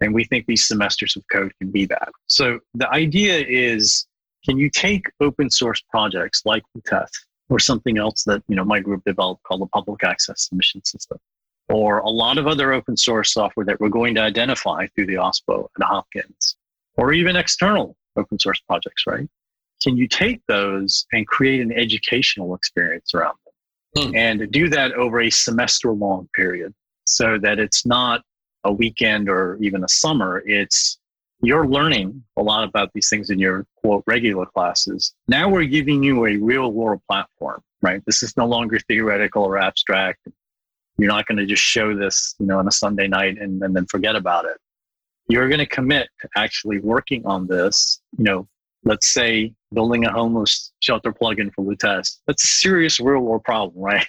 And 0.00 0.14
we 0.14 0.22
think 0.22 0.46
these 0.46 0.64
semesters 0.64 1.16
of 1.16 1.24
code 1.32 1.52
can 1.60 1.72
be 1.72 1.84
that. 1.86 2.10
So 2.28 2.60
the 2.74 2.88
idea 2.90 3.44
is, 3.44 4.06
can 4.44 4.58
you 4.58 4.70
take 4.70 5.06
open 5.20 5.50
source 5.50 5.82
projects 5.90 6.42
like 6.44 6.62
Lutece 6.78 7.10
or 7.48 7.58
something 7.58 7.98
else 7.98 8.22
that 8.24 8.44
you 8.46 8.54
know 8.54 8.64
my 8.64 8.78
group 8.78 9.02
developed 9.04 9.42
called 9.42 9.62
the 9.62 9.66
Public 9.66 10.04
Access 10.04 10.46
Submission 10.46 10.84
System, 10.84 11.18
or 11.68 11.98
a 11.98 12.08
lot 12.08 12.38
of 12.38 12.46
other 12.46 12.72
open 12.72 12.96
source 12.96 13.32
software 13.32 13.66
that 13.66 13.80
we're 13.80 13.88
going 13.88 14.14
to 14.14 14.20
identify 14.20 14.86
through 14.88 15.06
the 15.06 15.14
OSPO 15.14 15.68
and 15.76 15.84
Hopkins, 15.84 16.56
or 16.96 17.12
even 17.12 17.36
external 17.36 17.96
open 18.16 18.38
source 18.38 18.60
projects, 18.60 19.04
right? 19.06 19.28
Can 19.82 19.96
you 19.96 20.06
take 20.08 20.40
those 20.46 21.06
and 21.12 21.26
create 21.26 21.60
an 21.60 21.72
educational 21.72 22.54
experience 22.54 23.14
around 23.14 23.34
them? 23.44 24.10
Hmm. 24.10 24.16
And 24.16 24.50
do 24.50 24.68
that 24.70 24.92
over 24.92 25.20
a 25.20 25.30
semester 25.30 25.92
long 25.92 26.28
period 26.34 26.74
so 27.06 27.38
that 27.38 27.58
it's 27.58 27.86
not 27.86 28.22
a 28.64 28.72
weekend 28.72 29.28
or 29.28 29.58
even 29.60 29.84
a 29.84 29.88
summer. 29.88 30.42
It's 30.46 30.98
you're 31.42 31.66
learning 31.66 32.24
a 32.36 32.42
lot 32.42 32.64
about 32.64 32.90
these 32.94 33.08
things 33.08 33.30
in 33.30 33.38
your 33.38 33.66
quote 33.76 34.02
regular 34.06 34.46
classes. 34.46 35.14
Now 35.28 35.48
we're 35.48 35.64
giving 35.64 36.02
you 36.02 36.26
a 36.26 36.36
real 36.36 36.72
world 36.72 37.02
platform, 37.08 37.60
right? 37.82 38.02
This 38.06 38.22
is 38.22 38.36
no 38.36 38.46
longer 38.46 38.78
theoretical 38.78 39.44
or 39.44 39.58
abstract. 39.58 40.26
You're 40.98 41.08
not 41.08 41.26
going 41.26 41.38
to 41.38 41.46
just 41.46 41.62
show 41.62 41.96
this, 41.96 42.34
you 42.38 42.46
know, 42.46 42.58
on 42.58 42.68
a 42.68 42.72
Sunday 42.72 43.08
night 43.08 43.38
and, 43.38 43.62
and 43.62 43.74
then 43.74 43.86
forget 43.86 44.16
about 44.16 44.44
it. 44.44 44.56
You're 45.28 45.48
going 45.48 45.58
to 45.58 45.66
commit 45.66 46.08
to 46.20 46.28
actually 46.36 46.80
working 46.80 47.24
on 47.26 47.46
this, 47.46 48.00
you 48.16 48.24
know, 48.24 48.46
let's 48.84 49.08
say 49.08 49.52
building 49.72 50.04
a 50.04 50.12
homeless 50.12 50.72
shelter 50.80 51.12
plugin 51.12 51.52
for 51.52 51.64
Lutece. 51.64 52.18
That's 52.26 52.44
a 52.44 52.46
serious 52.46 53.00
real 53.00 53.20
world 53.20 53.42
problem, 53.42 53.76
right? 53.82 54.06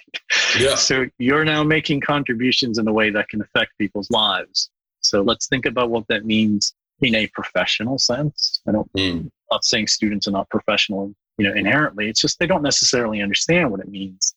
Yeah. 0.58 0.74
so 0.76 1.06
you're 1.18 1.44
now 1.44 1.64
making 1.64 2.02
contributions 2.02 2.78
in 2.78 2.86
a 2.86 2.92
way 2.92 3.10
that 3.10 3.28
can 3.28 3.40
affect 3.40 3.72
people's 3.78 4.10
lives. 4.10 4.70
So 5.00 5.22
let's 5.22 5.48
think 5.48 5.66
about 5.66 5.90
what 5.90 6.04
that 6.08 6.24
means 6.24 6.74
in 7.00 7.14
a 7.14 7.26
professional 7.28 7.98
sense. 7.98 8.60
I 8.68 8.72
don't 8.72 8.90
mm. 8.94 9.20
I'm 9.20 9.30
not 9.50 9.64
saying 9.64 9.88
students 9.88 10.26
are 10.26 10.32
not 10.32 10.48
professional, 10.50 11.14
you 11.38 11.48
know, 11.48 11.54
inherently. 11.54 12.08
It's 12.08 12.20
just 12.20 12.38
they 12.38 12.46
don't 12.46 12.62
necessarily 12.62 13.22
understand 13.22 13.70
what 13.70 13.80
it 13.80 13.88
means 13.88 14.34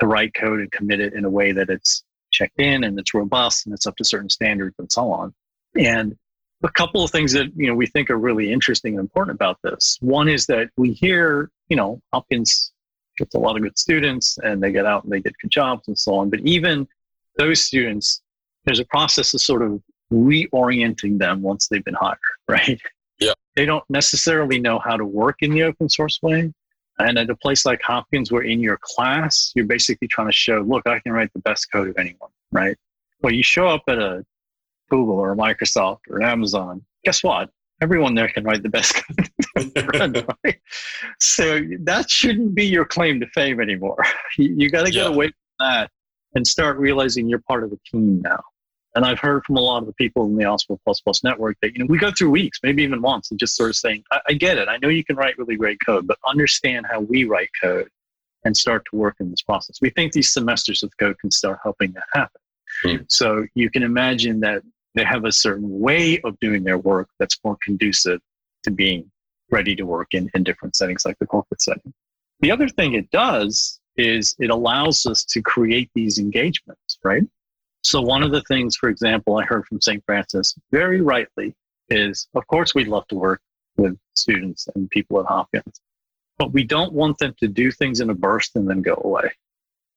to 0.00 0.06
write 0.06 0.34
code 0.34 0.60
and 0.60 0.70
commit 0.72 1.00
it 1.00 1.14
in 1.14 1.24
a 1.24 1.30
way 1.30 1.52
that 1.52 1.70
it's 1.70 2.04
checked 2.32 2.58
in 2.58 2.84
and 2.84 2.98
it's 2.98 3.14
robust 3.14 3.66
and 3.66 3.74
it's 3.74 3.86
up 3.86 3.96
to 3.96 4.04
certain 4.04 4.28
standards 4.28 4.74
and 4.78 4.90
so 4.90 5.10
on. 5.10 5.32
And 5.76 6.16
a 6.62 6.70
couple 6.70 7.04
of 7.04 7.10
things 7.10 7.32
that 7.32 7.46
you 7.56 7.66
know 7.66 7.74
we 7.74 7.86
think 7.86 8.10
are 8.10 8.18
really 8.18 8.52
interesting 8.52 8.94
and 8.94 9.00
important 9.00 9.34
about 9.34 9.58
this. 9.62 9.98
One 10.00 10.28
is 10.28 10.46
that 10.46 10.70
we 10.76 10.92
hear, 10.92 11.50
you 11.68 11.76
know, 11.76 12.00
Hopkins 12.12 12.72
gets 13.18 13.34
a 13.34 13.38
lot 13.38 13.56
of 13.56 13.62
good 13.62 13.78
students 13.78 14.38
and 14.38 14.62
they 14.62 14.72
get 14.72 14.86
out 14.86 15.04
and 15.04 15.12
they 15.12 15.20
get 15.20 15.34
good 15.40 15.50
jobs 15.50 15.86
and 15.88 15.98
so 15.98 16.16
on. 16.16 16.30
But 16.30 16.40
even 16.40 16.88
those 17.36 17.60
students, 17.60 18.22
there's 18.64 18.80
a 18.80 18.84
process 18.86 19.34
of 19.34 19.40
sort 19.40 19.62
of 19.62 19.80
reorienting 20.12 21.18
them 21.18 21.42
once 21.42 21.68
they've 21.68 21.84
been 21.84 21.94
hired, 21.94 22.18
right? 22.48 22.80
Yeah. 23.20 23.32
They 23.56 23.66
don't 23.66 23.84
necessarily 23.88 24.58
know 24.58 24.78
how 24.78 24.96
to 24.96 25.04
work 25.04 25.36
in 25.40 25.52
the 25.52 25.62
open 25.62 25.88
source 25.88 26.18
way. 26.22 26.52
And 26.98 27.18
at 27.18 27.28
a 27.28 27.36
place 27.36 27.66
like 27.66 27.82
Hopkins, 27.82 28.30
where 28.30 28.42
in 28.42 28.60
your 28.60 28.78
class, 28.80 29.52
you're 29.54 29.66
basically 29.66 30.06
trying 30.06 30.28
to 30.28 30.32
show, 30.32 30.60
look, 30.60 30.86
I 30.86 31.00
can 31.00 31.12
write 31.12 31.32
the 31.32 31.40
best 31.40 31.70
code 31.72 31.88
of 31.88 31.96
anyone, 31.98 32.30
right? 32.52 32.76
Well, 33.20 33.32
you 33.32 33.42
show 33.42 33.66
up 33.66 33.82
at 33.88 33.98
a 33.98 34.24
Google 34.90 35.16
or 35.16 35.34
Microsoft 35.34 36.00
or 36.08 36.22
Amazon, 36.22 36.82
guess 37.04 37.24
what? 37.24 37.50
Everyone 37.80 38.14
there 38.14 38.28
can 38.28 38.44
write 38.44 38.62
the 38.62 38.68
best 38.68 38.94
code. 39.56 40.24
right? 40.44 40.60
So 41.20 41.62
that 41.80 42.10
shouldn't 42.10 42.54
be 42.54 42.66
your 42.66 42.84
claim 42.84 43.20
to 43.20 43.26
fame 43.28 43.60
anymore. 43.60 44.04
You, 44.38 44.54
you 44.56 44.70
got 44.70 44.84
to 44.84 44.90
get 44.90 45.04
yeah. 45.04 45.14
away 45.14 45.26
from 45.26 45.34
that 45.60 45.90
and 46.34 46.44
start 46.44 46.78
realizing 46.78 47.28
you're 47.28 47.42
part 47.46 47.62
of 47.62 47.70
the 47.70 47.78
team 47.88 48.20
now. 48.20 48.42
And 48.94 49.04
I've 49.04 49.18
heard 49.18 49.44
from 49.44 49.56
a 49.56 49.60
lot 49.60 49.78
of 49.78 49.86
the 49.86 49.92
people 49.94 50.24
in 50.26 50.36
the 50.36 50.44
OSPO 50.44 50.78
Plus 50.84 51.00
Plus 51.00 51.24
network 51.24 51.56
that, 51.62 51.72
you 51.72 51.80
know, 51.80 51.86
we 51.88 51.98
go 51.98 52.12
through 52.12 52.30
weeks, 52.30 52.60
maybe 52.62 52.84
even 52.84 53.00
months, 53.00 53.30
and 53.30 53.40
just 53.40 53.56
sort 53.56 53.70
of 53.70 53.76
saying, 53.76 54.04
I, 54.12 54.20
I 54.28 54.32
get 54.34 54.56
it. 54.56 54.68
I 54.68 54.76
know 54.78 54.88
you 54.88 55.04
can 55.04 55.16
write 55.16 55.36
really 55.36 55.56
great 55.56 55.78
code, 55.84 56.06
but 56.06 56.18
understand 56.26 56.86
how 56.88 57.00
we 57.00 57.24
write 57.24 57.50
code 57.60 57.88
and 58.44 58.56
start 58.56 58.84
to 58.90 58.96
work 58.96 59.16
in 59.20 59.30
this 59.30 59.42
process. 59.42 59.78
We 59.80 59.90
think 59.90 60.12
these 60.12 60.32
semesters 60.32 60.82
of 60.82 60.96
code 60.98 61.18
can 61.18 61.30
start 61.30 61.58
helping 61.62 61.92
that 61.92 62.04
happen. 62.12 62.40
Mm. 62.84 63.04
So 63.08 63.46
you 63.54 63.70
can 63.70 63.82
imagine 63.82 64.40
that 64.40 64.62
they 64.94 65.04
have 65.04 65.24
a 65.24 65.32
certain 65.32 65.80
way 65.80 66.20
of 66.20 66.38
doing 66.40 66.62
their 66.62 66.78
work 66.78 67.08
that's 67.18 67.38
more 67.44 67.56
conducive 67.62 68.20
to 68.62 68.70
being 68.70 69.10
ready 69.50 69.74
to 69.76 69.84
work 69.84 70.08
in, 70.12 70.30
in 70.34 70.44
different 70.44 70.76
settings 70.76 71.04
like 71.04 71.18
the 71.18 71.26
corporate 71.26 71.62
setting. 71.62 71.92
The 72.40 72.50
other 72.50 72.68
thing 72.68 72.94
it 72.94 73.10
does 73.10 73.80
is 73.96 74.34
it 74.38 74.50
allows 74.50 75.06
us 75.06 75.24
to 75.24 75.42
create 75.42 75.90
these 75.94 76.18
engagements, 76.18 76.98
right? 77.02 77.22
So 77.84 78.00
one 78.00 78.22
of 78.22 78.32
the 78.32 78.42
things, 78.42 78.76
for 78.76 78.88
example, 78.88 79.36
I 79.36 79.44
heard 79.44 79.66
from 79.66 79.80
St. 79.80 80.02
Francis 80.06 80.54
very 80.72 81.02
rightly 81.02 81.54
is, 81.90 82.26
of 82.34 82.46
course, 82.46 82.74
we'd 82.74 82.88
love 82.88 83.06
to 83.08 83.14
work 83.14 83.40
with 83.76 83.98
students 84.14 84.66
and 84.74 84.88
people 84.90 85.20
at 85.20 85.26
Hopkins. 85.26 85.80
but 86.38 86.52
we 86.52 86.64
don't 86.64 86.92
want 86.92 87.18
them 87.18 87.34
to 87.40 87.46
do 87.46 87.70
things 87.70 88.00
in 88.00 88.10
a 88.10 88.14
burst 88.14 88.56
and 88.56 88.68
then 88.68 88.82
go 88.82 89.00
away. 89.04 89.30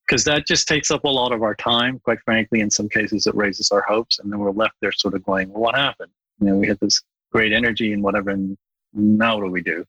Because 0.05 0.23
that 0.25 0.45
just 0.45 0.67
takes 0.67 0.91
up 0.91 1.03
a 1.03 1.09
lot 1.09 1.31
of 1.31 1.41
our 1.41 1.55
time. 1.55 1.99
Quite 1.99 2.19
frankly, 2.23 2.59
in 2.61 2.69
some 2.69 2.87
cases, 2.87 3.25
it 3.27 3.35
raises 3.35 3.71
our 3.71 3.81
hopes. 3.81 4.19
And 4.19 4.31
then 4.31 4.39
we're 4.39 4.51
left 4.51 4.75
there 4.81 4.91
sort 4.91 5.15
of 5.15 5.25
going, 5.25 5.49
well, 5.49 5.61
what 5.61 5.75
happened? 5.75 6.11
You 6.39 6.47
know, 6.47 6.55
we 6.55 6.67
had 6.67 6.79
this 6.79 7.01
great 7.31 7.51
energy 7.51 7.91
and 7.91 8.03
whatever. 8.03 8.29
And 8.29 8.57
now 8.93 9.37
what 9.37 9.45
do 9.45 9.51
we 9.51 9.61
do? 9.61 9.83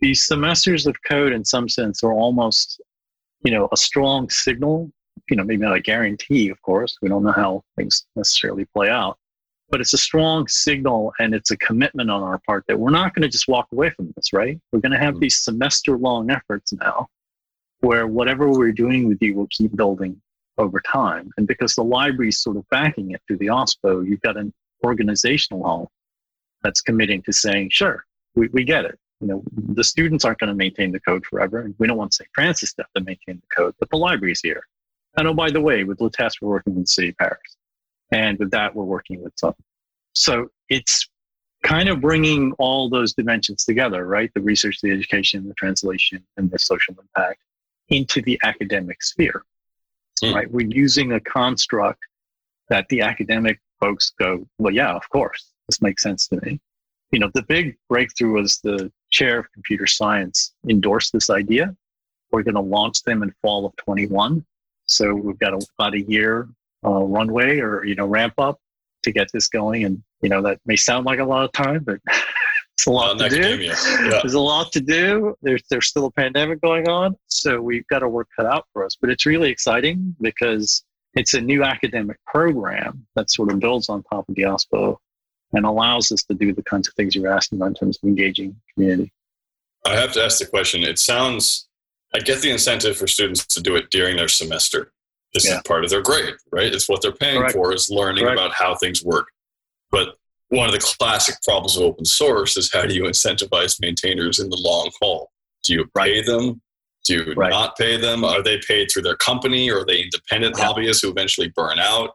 These 0.00 0.26
semesters 0.26 0.86
of 0.86 0.96
code, 1.08 1.32
in 1.32 1.44
some 1.44 1.68
sense, 1.68 2.04
are 2.04 2.12
almost, 2.12 2.80
you 3.42 3.50
know, 3.50 3.68
a 3.72 3.76
strong 3.76 4.28
signal. 4.28 4.90
You 5.30 5.36
know, 5.36 5.44
maybe 5.44 5.62
not 5.62 5.76
a 5.76 5.80
guarantee, 5.80 6.48
of 6.50 6.60
course. 6.62 6.96
We 7.00 7.08
don't 7.08 7.22
know 7.22 7.32
how 7.32 7.62
things 7.76 8.06
necessarily 8.16 8.66
play 8.66 8.88
out 8.88 9.18
but 9.70 9.80
it's 9.80 9.92
a 9.92 9.98
strong 9.98 10.46
signal 10.46 11.12
and 11.18 11.34
it's 11.34 11.50
a 11.50 11.56
commitment 11.56 12.10
on 12.10 12.22
our 12.22 12.38
part 12.46 12.64
that 12.68 12.78
we're 12.78 12.90
not 12.90 13.14
going 13.14 13.22
to 13.22 13.28
just 13.28 13.48
walk 13.48 13.66
away 13.72 13.90
from 13.90 14.12
this, 14.14 14.32
right? 14.32 14.60
We're 14.70 14.80
going 14.80 14.92
to 14.92 14.98
have 14.98 15.14
mm-hmm. 15.14 15.22
these 15.22 15.42
semester 15.42 15.98
long 15.98 16.30
efforts 16.30 16.72
now 16.72 17.08
where 17.80 18.06
whatever 18.06 18.48
we're 18.48 18.72
doing 18.72 19.08
with 19.08 19.20
you 19.20 19.34
will 19.34 19.48
keep 19.50 19.74
building 19.74 20.20
over 20.58 20.80
time. 20.80 21.30
And 21.36 21.46
because 21.46 21.74
the 21.74 21.82
library 21.82 22.28
is 22.28 22.40
sort 22.40 22.56
of 22.56 22.68
backing 22.70 23.10
it 23.10 23.22
through 23.26 23.38
the 23.38 23.46
OSPO, 23.46 24.06
you've 24.08 24.20
got 24.20 24.36
an 24.36 24.52
organizational 24.84 25.64
hall 25.64 25.90
that's 26.62 26.80
committing 26.80 27.22
to 27.22 27.32
saying, 27.32 27.70
sure, 27.72 28.04
we, 28.36 28.48
we 28.52 28.64
get 28.64 28.84
it. 28.84 28.98
You 29.20 29.26
know, 29.26 29.42
the 29.52 29.84
students 29.84 30.24
aren't 30.24 30.38
going 30.38 30.48
to 30.48 30.54
maintain 30.54 30.92
the 30.92 31.00
code 31.00 31.24
forever. 31.26 31.60
And 31.60 31.74
we 31.78 31.86
don't 31.86 31.96
want 31.96 32.14
St. 32.14 32.30
Francis 32.34 32.74
to 32.74 32.82
have 32.82 32.92
to 32.96 33.02
maintain 33.02 33.42
the 33.42 33.54
code, 33.54 33.74
but 33.80 33.90
the 33.90 33.96
library's 33.96 34.40
here. 34.40 34.62
And 35.16 35.28
oh, 35.28 35.34
by 35.34 35.50
the 35.50 35.60
way, 35.60 35.84
with 35.84 35.98
Lutece, 35.98 36.40
we're 36.40 36.48
working 36.48 36.74
with 36.74 36.84
the 36.84 36.88
city 36.88 37.08
of 37.10 37.16
Paris. 37.18 37.56
And 38.10 38.38
with 38.38 38.50
that, 38.50 38.74
we're 38.74 38.84
working 38.84 39.22
with 39.22 39.32
some. 39.36 39.54
So 40.14 40.48
it's 40.68 41.08
kind 41.62 41.88
of 41.88 42.00
bringing 42.00 42.52
all 42.58 42.88
those 42.88 43.14
dimensions 43.14 43.64
together, 43.64 44.06
right? 44.06 44.30
The 44.34 44.40
research, 44.40 44.80
the 44.82 44.90
education, 44.90 45.48
the 45.48 45.54
translation, 45.54 46.22
and 46.36 46.50
the 46.50 46.58
social 46.58 46.94
impact 47.00 47.40
into 47.88 48.22
the 48.22 48.38
academic 48.44 49.02
sphere, 49.02 49.44
mm. 50.22 50.34
right? 50.34 50.50
We're 50.50 50.68
using 50.68 51.12
a 51.12 51.20
construct 51.20 52.00
that 52.68 52.86
the 52.88 53.00
academic 53.00 53.60
folks 53.80 54.12
go, 54.18 54.46
well, 54.58 54.72
yeah, 54.72 54.92
of 54.92 55.08
course, 55.10 55.52
this 55.68 55.82
makes 55.82 56.02
sense 56.02 56.28
to 56.28 56.40
me. 56.42 56.60
You 57.10 57.18
know, 57.20 57.30
the 57.34 57.42
big 57.42 57.76
breakthrough 57.88 58.32
was 58.32 58.58
the 58.60 58.90
chair 59.10 59.38
of 59.38 59.52
computer 59.52 59.86
science 59.86 60.52
endorsed 60.68 61.12
this 61.12 61.30
idea. 61.30 61.74
We're 62.30 62.42
going 62.42 62.56
to 62.56 62.60
launch 62.60 63.02
them 63.02 63.22
in 63.22 63.32
fall 63.40 63.66
of 63.66 63.76
21. 63.76 64.44
So 64.86 65.14
we've 65.14 65.38
got 65.38 65.54
a, 65.54 65.66
about 65.78 65.94
a 65.94 66.00
year 66.02 66.48
uh, 66.84 67.02
runway 67.02 67.60
or 67.60 67.84
you 67.84 67.94
know 67.94 68.06
ramp 68.06 68.34
up 68.38 68.58
to 69.04 69.12
get 69.12 69.28
this 69.32 69.48
going. 69.48 69.84
And 69.84 70.02
you 70.22 70.28
know 70.28 70.42
that 70.42 70.60
may 70.66 70.76
sound 70.76 71.06
like 71.06 71.18
a 71.18 71.24
lot 71.24 71.44
of 71.44 71.52
time, 71.52 71.84
but 71.84 72.00
it's 72.74 72.86
a 72.86 72.90
lot 72.90 73.18
to 73.18 73.28
do. 73.28 73.56
Yeah. 73.58 73.74
There's 74.22 74.34
a 74.34 74.40
lot 74.40 74.72
to 74.72 74.80
do. 74.80 75.34
There's 75.42 75.62
there's 75.70 75.88
still 75.88 76.06
a 76.06 76.10
pandemic 76.10 76.60
going 76.60 76.88
on, 76.88 77.16
so 77.26 77.60
we've 77.60 77.86
got 77.88 78.00
to 78.00 78.08
work 78.08 78.28
cut 78.36 78.46
out 78.46 78.66
for 78.72 78.84
us. 78.84 78.96
But 79.00 79.10
it's 79.10 79.26
really 79.26 79.50
exciting 79.50 80.14
because 80.20 80.84
it's 81.14 81.34
a 81.34 81.40
new 81.40 81.62
academic 81.62 82.18
program 82.26 83.06
that 83.14 83.30
sort 83.30 83.52
of 83.52 83.60
builds 83.60 83.88
on 83.88 84.02
top 84.02 84.28
of 84.28 84.34
the 84.34 84.42
OSPO 84.42 84.96
and 85.52 85.64
allows 85.64 86.10
us 86.10 86.24
to 86.24 86.34
do 86.34 86.52
the 86.52 86.62
kinds 86.64 86.88
of 86.88 86.94
things 86.94 87.14
you're 87.14 87.32
asking 87.32 87.58
about 87.58 87.68
in 87.68 87.74
terms 87.74 87.98
of 88.02 88.08
engaging 88.08 88.56
community. 88.74 89.12
I 89.86 89.94
have 89.94 90.12
to 90.12 90.24
ask 90.24 90.38
the 90.38 90.46
question. 90.46 90.82
It 90.82 90.98
sounds 90.98 91.68
I 92.14 92.20
get 92.20 92.40
the 92.40 92.50
incentive 92.50 92.96
for 92.96 93.06
students 93.06 93.44
to 93.46 93.60
do 93.60 93.74
it 93.76 93.90
during 93.90 94.16
their 94.16 94.28
semester. 94.28 94.92
This 95.32 95.46
yeah. 95.48 95.56
is 95.56 95.62
part 95.66 95.82
of 95.82 95.90
their 95.90 96.02
grade, 96.02 96.34
right? 96.52 96.72
It's 96.72 96.88
what 96.88 97.02
they're 97.02 97.12
paying 97.12 97.38
Correct. 97.40 97.54
for 97.54 97.72
is 97.74 97.90
learning 97.90 98.24
Correct. 98.24 98.38
about 98.38 98.54
how 98.54 98.76
things 98.76 99.02
work. 99.04 99.26
But 99.90 100.16
one 100.48 100.66
of 100.66 100.72
the 100.72 100.78
classic 100.78 101.34
problems 101.42 101.76
of 101.76 101.82
open 101.82 102.04
source 102.04 102.56
is 102.56 102.72
how 102.72 102.86
do 102.86 102.94
you 102.94 103.02
incentivize 103.02 103.80
maintainers 103.80 104.38
in 104.38 104.48
the 104.48 104.56
long 104.56 104.90
haul? 105.00 105.30
Do 105.64 105.74
you 105.74 105.86
pay 105.96 106.22
them? 106.22 106.60
Do 107.04 107.14
you 107.14 107.34
right. 107.34 107.50
not 107.50 107.76
pay 107.76 107.96
them? 107.96 108.24
Are 108.24 108.42
they 108.42 108.58
paid 108.66 108.90
through 108.90 109.02
their 109.02 109.16
company 109.16 109.68
or 109.70 109.80
are 109.80 109.84
they 109.84 110.02
independent 110.02 110.56
yeah. 110.56 110.66
hobbyists 110.66 111.02
who 111.02 111.10
eventually 111.10 111.52
burn 111.56 111.80
out? 111.80 112.10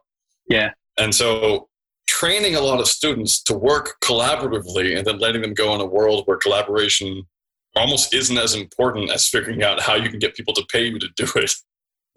Yeah. 0.48 0.70
And 0.96 1.14
so 1.14 1.68
training 2.08 2.56
a 2.56 2.60
lot 2.60 2.80
of 2.80 2.88
students 2.88 3.42
to 3.44 3.54
work 3.54 3.96
collaboratively 4.02 4.96
and 4.96 5.06
then 5.06 5.18
letting 5.18 5.42
them 5.42 5.54
go 5.54 5.74
in 5.74 5.80
a 5.80 5.86
world 5.86 6.22
where 6.26 6.38
collaboration 6.38 7.24
almost 7.76 8.14
isn't 8.14 8.38
as 8.38 8.54
important 8.54 9.10
as 9.10 9.28
figuring 9.28 9.62
out 9.62 9.80
how 9.80 9.94
you 9.94 10.08
can 10.08 10.18
get 10.18 10.34
people 10.34 10.54
to 10.54 10.64
pay 10.70 10.86
you 10.86 10.98
to 10.98 11.08
do 11.16 11.26
it. 11.36 11.52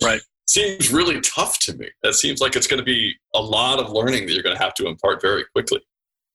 Right 0.02 0.22
seems 0.48 0.92
really 0.92 1.22
tough 1.22 1.60
to 1.60 1.74
me. 1.76 1.90
That 2.02 2.14
seems 2.16 2.42
like 2.42 2.56
it's 2.56 2.68
going 2.68 2.80
to 2.80 2.86
be 2.86 3.16
a 3.34 3.42
lot 3.42 3.80
of 3.80 3.90
learning 3.92 4.26
that 4.26 4.34
you're 4.34 4.44
going 4.44 4.56
to 4.56 4.62
have 4.62 4.74
to 4.76 4.88
impart 4.88 5.22
very 5.22 5.46
quickly. 5.54 5.82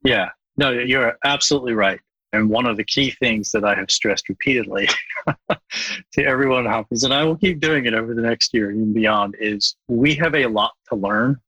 Yeah, 0.04 0.30
no, 0.56 0.70
you're 0.70 1.16
absolutely 1.24 1.74
right. 1.74 2.00
And 2.32 2.50
one 2.50 2.66
of 2.66 2.76
the 2.76 2.84
key 2.84 3.10
things 3.10 3.50
that 3.52 3.64
I 3.64 3.74
have 3.74 3.90
stressed 3.90 4.28
repeatedly 4.28 4.88
to 6.12 6.24
everyone 6.24 6.66
at 6.66 6.72
Hopkins, 6.72 7.04
and 7.04 7.14
I 7.14 7.24
will 7.24 7.36
keep 7.36 7.60
doing 7.60 7.86
it 7.86 7.94
over 7.94 8.14
the 8.14 8.22
next 8.22 8.52
year 8.52 8.70
and 8.70 8.92
beyond, 8.92 9.36
is 9.40 9.76
we 9.88 10.14
have 10.16 10.34
a 10.34 10.46
lot 10.46 10.72
to 10.88 10.96
learn. 10.96 11.40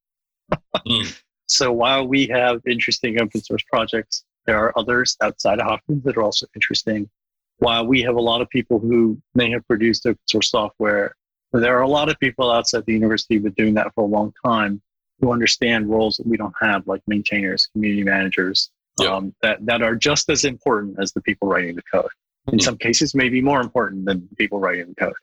mm. 0.87 1.21
So 1.53 1.73
while 1.73 2.07
we 2.07 2.29
have 2.29 2.61
interesting 2.65 3.21
open 3.21 3.43
source 3.43 3.65
projects, 3.73 4.23
there 4.47 4.57
are 4.57 4.73
others 4.79 5.17
outside 5.21 5.59
of 5.59 5.67
Hopkins 5.67 6.05
that 6.05 6.17
are 6.17 6.23
also 6.23 6.47
interesting. 6.55 7.11
While 7.61 7.87
we 7.87 8.03
have 8.03 8.16
a 8.16 8.20
lot 8.20 8.40
of 8.40 8.49
people 8.51 8.79
who 8.79 9.20
may 9.35 9.51
have 9.51 9.66
produced 9.66 10.07
open 10.07 10.18
source 10.27 10.51
software 10.51 11.14
there 11.53 11.77
are 11.77 11.83
a 11.83 11.88
lot 11.88 12.09
of 12.09 12.18
people 12.20 12.51
outside 12.51 12.85
the 12.87 12.92
university 12.92 13.35
who've 13.35 13.42
been 13.42 13.53
doing 13.53 13.75
that 13.75 13.92
for 13.94 14.05
a 14.05 14.07
long 14.07 14.33
time 14.44 14.81
who 15.20 15.33
understand 15.33 15.90
roles 15.90 16.16
that 16.16 16.27
we 16.27 16.37
don't 16.37 16.55
have, 16.61 16.87
like 16.87 17.03
maintainers, 17.07 17.66
community 17.73 18.05
managers, 18.05 18.70
yep. 19.01 19.11
um, 19.11 19.35
that, 19.42 19.64
that 19.66 19.83
are 19.83 19.94
just 19.94 20.31
as 20.31 20.44
important 20.44 20.96
as 21.01 21.12
the 21.12 21.20
people 21.23 21.49
writing 21.49 21.75
the 21.75 21.83
code. 21.92 22.09
In 22.46 22.53
mm-hmm. 22.53 22.64
some 22.64 22.79
cases, 22.79 23.14
maybe 23.14 23.42
more 23.42 23.61
important 23.61 24.07
than 24.07 24.27
people 24.37 24.61
writing 24.61 24.88
the 24.88 24.94
code. 24.94 25.14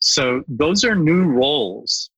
So 0.00 0.42
those 0.48 0.84
are 0.84 0.94
new 0.94 1.24
roles. 1.24 2.10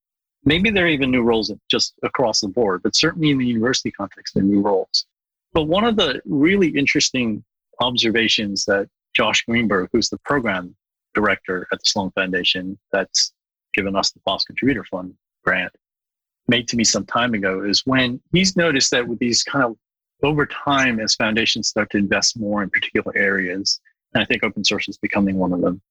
Maybe 0.45 0.71
they're 0.71 0.89
even 0.89 1.11
new 1.11 1.23
roles 1.23 1.53
just 1.71 1.95
across 2.03 2.41
the 2.41 2.49
board, 2.49 2.83
but 2.83 2.97
certainly 2.97 3.31
in 3.31 3.39
the 3.39 3.47
university 3.47 3.91
context, 3.91 4.35
they're 4.35 4.43
new 4.43 4.61
roles. 4.61 5.07
But 5.53 5.65
one 5.65 5.85
of 5.85 5.97
the 5.97 6.21
really 6.25 6.69
interesting 6.69 7.45
observations 7.81 8.65
that 8.65 8.89
Josh 9.15 9.45
Greenberg, 9.45 9.89
who's 9.93 10.09
the 10.09 10.19
program 10.19 10.75
director 11.15 11.67
at 11.73 11.79
the 11.79 11.85
Sloan 11.85 12.11
Foundation, 12.13 12.79
that's 12.93 13.33
given 13.73 13.97
us 13.97 14.11
the 14.11 14.21
FOSS 14.25 14.45
Contributor 14.45 14.85
Fund 14.85 15.15
grant, 15.45 15.73
made 16.49 16.69
to 16.69 16.77
me 16.77 16.85
some 16.85 17.07
time 17.07 17.35
ago 17.35 17.65
is 17.65 17.87
when 17.87 18.21
he's 18.33 18.57
noticed 18.57 18.91
that 18.91 19.07
with 19.07 19.19
these 19.19 19.43
kind 19.43 19.65
of 19.65 19.77
over 20.23 20.47
time, 20.47 21.01
as 21.01 21.15
foundations 21.15 21.69
start 21.69 21.91
to 21.91 21.99
invest 21.99 22.39
more 22.39 22.63
in 22.63 22.71
particular 22.71 23.17
areas, 23.17 23.81
and 24.15 24.23
I 24.23 24.27
think 24.27 24.43
open 24.43 24.65
source 24.65 24.89
is 24.89 24.97
becoming 24.97 25.37
one 25.37 25.53
of 25.53 25.61
them. 25.61 25.83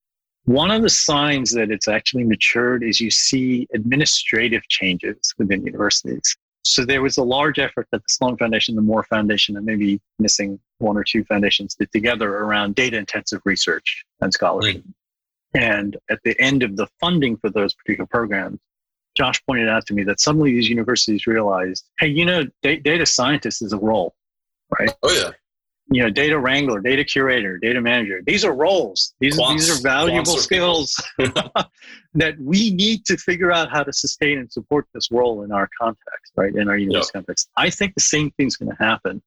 One 0.45 0.71
of 0.71 0.81
the 0.81 0.89
signs 0.89 1.51
that 1.51 1.71
it's 1.71 1.87
actually 1.87 2.23
matured 2.23 2.83
is 2.83 2.99
you 2.99 3.11
see 3.11 3.67
administrative 3.73 4.67
changes 4.67 5.33
within 5.37 5.65
universities. 5.65 6.35
So 6.65 6.85
there 6.85 7.01
was 7.01 7.17
a 7.17 7.23
large 7.23 7.59
effort 7.59 7.87
that 7.91 8.01
the 8.01 8.09
Sloan 8.09 8.37
Foundation, 8.37 8.75
the 8.75 8.81
Moore 8.81 9.03
Foundation, 9.03 9.57
and 9.57 9.65
maybe 9.65 9.99
missing 10.19 10.59
one 10.79 10.97
or 10.97 11.03
two 11.03 11.23
foundations 11.25 11.75
did 11.75 11.91
together 11.91 12.37
around 12.37 12.75
data 12.75 12.97
intensive 12.97 13.41
research 13.43 14.05
and 14.21 14.31
scholarship. 14.31 14.81
Mm. 14.83 14.93
And 15.55 15.97
at 16.09 16.19
the 16.23 16.39
end 16.39 16.63
of 16.63 16.77
the 16.77 16.87
funding 16.99 17.37
for 17.37 17.49
those 17.49 17.73
particular 17.73 18.07
programs, 18.07 18.59
Josh 19.15 19.43
pointed 19.45 19.69
out 19.69 19.85
to 19.87 19.93
me 19.93 20.03
that 20.03 20.19
suddenly 20.19 20.51
these 20.51 20.69
universities 20.69 21.27
realized, 21.27 21.85
hey, 21.99 22.07
you 22.07 22.25
know, 22.25 22.45
data 22.61 23.05
scientist 23.05 23.61
is 23.61 23.73
a 23.73 23.77
role, 23.77 24.15
right? 24.79 24.91
Oh, 25.03 25.11
yeah. 25.11 25.31
You 25.91 26.03
know, 26.03 26.09
data 26.09 26.39
wrangler, 26.39 26.79
data 26.79 27.03
curator, 27.03 27.57
data 27.57 27.81
manager. 27.81 28.21
These 28.25 28.45
are 28.45 28.53
roles. 28.53 29.13
These, 29.19 29.37
Quants, 29.37 29.53
these 29.53 29.79
are 29.79 29.81
valuable 29.81 30.37
skills 30.37 30.95
that 32.13 32.35
we 32.39 32.71
need 32.71 33.05
to 33.05 33.17
figure 33.17 33.51
out 33.51 33.69
how 33.69 33.83
to 33.83 33.91
sustain 33.91 34.39
and 34.39 34.51
support 34.51 34.87
this 34.93 35.11
role 35.11 35.43
in 35.43 35.51
our 35.51 35.69
context, 35.79 36.31
right? 36.37 36.55
In 36.55 36.69
our 36.69 36.77
university 36.77 37.11
context. 37.13 37.49
I 37.57 37.69
think 37.69 37.95
the 37.95 38.01
same 38.01 38.31
thing's 38.31 38.55
going 38.55 38.75
to 38.75 38.83
happen 38.83 39.21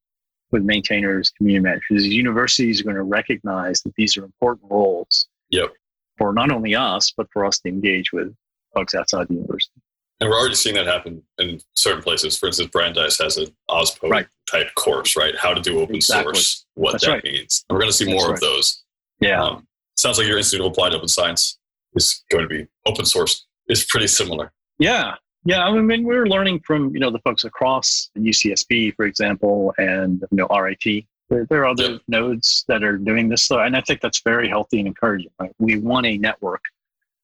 with 0.50 0.62
maintainers, 0.62 1.30
community 1.30 1.62
managers. 1.62 2.07
Universities 2.07 2.80
are 2.80 2.84
going 2.84 2.96
to 2.96 3.02
recognize 3.02 3.82
that 3.82 3.94
these 3.96 4.16
are 4.16 4.24
important 4.24 4.70
roles. 4.70 5.28
Yep 5.50 5.72
for 6.16 6.32
not 6.32 6.50
only 6.50 6.74
us, 6.74 7.12
but 7.16 7.28
for 7.32 7.44
us 7.44 7.59
to 7.61 7.68
engage 7.68 8.12
with 8.12 8.34
folks 8.74 8.94
outside 8.94 9.28
the 9.28 9.34
university. 9.34 9.80
And 10.20 10.30
we're 10.30 10.38
already 10.38 10.54
seeing 10.54 10.74
that 10.76 10.86
happen 10.86 11.22
in 11.38 11.60
certain 11.74 12.02
places. 12.02 12.38
For 12.38 12.46
instance, 12.46 12.70
Brandeis 12.70 13.18
has 13.18 13.36
an 13.36 13.48
OSPO 13.68 14.08
right. 14.08 14.26
type 14.50 14.74
course, 14.74 15.14
right? 15.14 15.36
How 15.36 15.52
to 15.52 15.60
do 15.60 15.78
open 15.80 15.96
exactly. 15.96 16.34
source, 16.34 16.66
what 16.74 16.92
That's 16.92 17.04
that 17.04 17.12
right. 17.12 17.24
means. 17.24 17.64
And 17.68 17.76
we're 17.76 17.80
going 17.80 17.90
to 17.90 17.96
see 17.96 18.10
more 18.10 18.28
right. 18.28 18.34
of 18.34 18.40
those. 18.40 18.82
Yeah. 19.20 19.42
Um, 19.42 19.66
sounds 19.96 20.18
like 20.18 20.26
your 20.26 20.38
Institute 20.38 20.64
of 20.64 20.72
Applied 20.72 20.94
Open 20.94 21.08
Science 21.08 21.58
is 21.94 22.24
going 22.30 22.42
to 22.42 22.48
be 22.48 22.66
open 22.86 23.04
source. 23.04 23.46
Is 23.68 23.84
pretty 23.84 24.06
similar. 24.06 24.52
Yeah. 24.78 25.16
Yeah, 25.44 25.64
I 25.64 25.80
mean, 25.80 26.04
we're 26.04 26.26
learning 26.26 26.60
from 26.60 26.92
you 26.92 26.98
know 26.98 27.10
the 27.10 27.20
folks 27.20 27.44
across 27.44 28.10
UCSB, 28.18 28.96
for 28.96 29.06
example, 29.06 29.72
and 29.78 30.24
you 30.32 30.36
know 30.38 30.48
RIT, 30.48 31.04
there, 31.30 31.46
there 31.46 31.62
are 31.62 31.66
other 31.66 31.92
yep. 31.92 32.00
nodes 32.08 32.64
that 32.66 32.82
are 32.82 32.98
doing 32.98 33.28
this, 33.28 33.46
though, 33.46 33.60
and 33.60 33.76
I 33.76 33.80
think 33.80 34.00
that's 34.00 34.20
very 34.22 34.48
healthy 34.48 34.80
and 34.80 34.88
encouraging. 34.88 35.30
Right? 35.38 35.52
We 35.58 35.78
want 35.78 36.06
a 36.06 36.18
network 36.18 36.62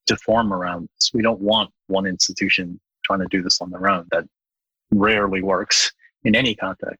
to 0.07 0.17
form 0.17 0.51
around 0.53 0.89
this. 0.95 1.11
We 1.13 1.21
don't 1.21 1.39
want 1.39 1.71
one 1.87 2.05
institution 2.05 2.79
trying 3.03 3.19
to 3.19 3.27
do 3.29 3.41
this 3.41 3.61
on 3.61 3.69
their 3.69 3.89
own. 3.89 4.07
That 4.11 4.25
rarely 4.91 5.41
works 5.41 5.91
in 6.23 6.35
any 6.35 6.55
context. 6.55 6.99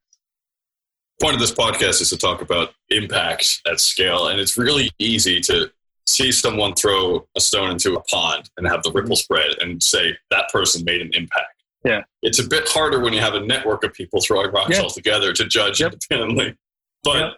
Point 1.21 1.35
of 1.35 1.39
this 1.39 1.53
podcast 1.53 2.01
is 2.01 2.09
to 2.09 2.17
talk 2.17 2.41
about 2.41 2.73
impact 2.89 3.61
at 3.69 3.79
scale, 3.79 4.27
and 4.27 4.39
it's 4.39 4.57
really 4.57 4.89
easy 4.99 5.39
to 5.41 5.71
see 6.05 6.31
someone 6.31 6.73
throw 6.73 7.25
a 7.35 7.39
stone 7.39 7.71
into 7.71 7.93
a 7.93 8.01
pond 8.03 8.49
and 8.57 8.67
have 8.67 8.83
the 8.83 8.91
ripple 8.91 9.15
spread 9.15 9.51
and 9.61 9.81
say 9.81 10.17
that 10.31 10.49
person 10.51 10.83
made 10.83 11.01
an 11.01 11.09
impact. 11.13 11.63
Yeah. 11.85 12.01
It's 12.23 12.39
a 12.39 12.47
bit 12.47 12.67
harder 12.67 12.99
when 12.99 13.13
you 13.13 13.19
have 13.21 13.35
a 13.35 13.39
network 13.39 13.83
of 13.83 13.93
people 13.93 14.19
throwing 14.21 14.51
rocks 14.51 14.79
all 14.79 14.89
together 14.89 15.31
to 15.33 15.45
judge 15.45 15.79
Yep. 15.79 15.93
independently. 15.93 16.57
But 17.03 17.17
Yep. 17.19 17.33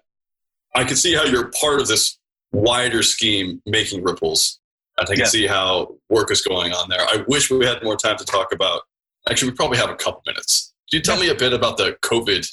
I 0.75 0.83
can 0.83 0.95
see 0.95 1.13
how 1.13 1.23
you're 1.25 1.51
part 1.59 1.79
of 1.79 1.87
this 1.87 2.17
wider 2.51 3.03
scheme 3.03 3.61
making 3.65 4.03
ripples. 4.03 4.59
I 4.97 5.05
can 5.05 5.17
Yeah. 5.19 5.25
see 5.25 5.45
how 5.47 5.95
work 6.09 6.31
is 6.31 6.41
going 6.41 6.73
on 6.73 6.89
there. 6.89 7.01
I 7.01 7.23
wish 7.27 7.49
we 7.51 7.65
had 7.65 7.83
more 7.83 7.97
time 7.97 8.17
to 8.17 8.25
talk 8.25 8.53
about. 8.53 8.83
Actually, 9.29 9.51
we 9.51 9.55
probably 9.55 9.77
have 9.77 9.89
a 9.89 9.95
couple 9.95 10.21
minutes. 10.25 10.73
Can 10.89 10.97
you 10.97 11.01
tell 11.03 11.19
me 11.19 11.29
a 11.29 11.35
bit 11.35 11.51
about 11.53 11.77
the 11.77 11.97
COVID 12.01 12.47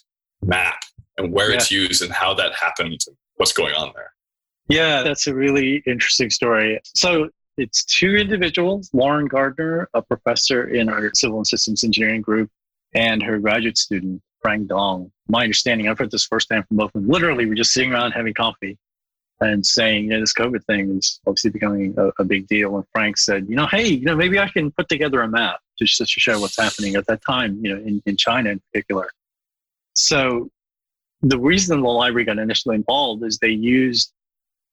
map 0.45 0.82
and 1.18 1.32
where 1.32 1.53
it's 1.53 1.70
used 1.70 2.03
and 2.03 2.11
how 2.12 2.34
that 2.34 2.53
happened 2.55 3.01
and 3.07 3.16
what's 3.36 3.53
going 3.53 3.74
on 3.74 3.93
there? 3.95 4.12
Yeah, 4.68 5.03
that's 5.03 5.26
a 5.26 5.34
really 5.34 5.82
interesting 5.86 6.30
story. 6.30 6.80
So 6.97 7.28
it's 7.59 7.84
two 7.84 8.16
individuals 8.16 8.90
Lauren 8.93 9.26
Gardner, 9.26 9.88
a 9.95 10.03
professor 10.03 10.68
in 10.68 10.88
our 10.88 11.11
civil 11.14 11.38
and 11.38 11.47
systems 11.47 11.84
engineering 11.84 12.22
group, 12.22 12.51
and 12.95 13.22
her 13.22 13.38
graduate 13.38 13.76
student, 13.78 14.22
Frank 14.40 14.68
Dong. 14.68 15.12
My 15.28 15.43
understanding, 15.43 15.88
I've 15.88 15.99
heard 15.99 16.11
this 16.11 16.24
firsthand 16.24 16.66
from 16.66 16.78
both 16.78 16.90
of 16.95 17.03
them. 17.03 17.09
Literally, 17.11 17.47
we're 17.47 17.55
just 17.55 17.72
sitting 17.72 17.93
around 17.93 18.12
having 18.12 18.34
coffee 18.34 18.78
and 19.43 19.66
saying, 19.66 20.05
you 20.05 20.11
know, 20.11 20.20
this 20.20 20.32
COVID 20.32 20.64
thing 20.64 20.99
is 20.99 21.20
obviously 21.26 21.51
becoming 21.51 21.95
a, 21.99 22.11
a 22.20 22.24
big 22.24 22.47
deal. 22.47 22.76
And 22.76 22.84
Frank 22.93 23.18
said, 23.18 23.47
you 23.49 23.57
know, 23.57 23.66
hey, 23.66 23.88
you 23.88 24.05
know, 24.05 24.14
maybe 24.14 24.38
I 24.38 24.49
can 24.49 24.70
put 24.70 24.88
together 24.88 25.20
a 25.20 25.28
map 25.28 25.59
just 25.78 25.99
to 25.99 26.07
show 26.07 26.40
what's 26.40 26.57
happening 26.57 26.95
at 26.95 27.07
that 27.09 27.20
time, 27.28 27.59
you 27.62 27.74
know, 27.74 27.82
in, 27.82 28.01
in 28.07 28.16
China 28.16 28.51
in 28.51 28.61
particular. 28.61 29.09
So 29.95 30.49
the 31.22 31.38
reason 31.38 31.80
the 31.80 31.88
library 31.88 32.24
got 32.24 32.38
initially 32.38 32.76
involved 32.76 33.24
is 33.24 33.38
they 33.38 33.49
used 33.49 34.12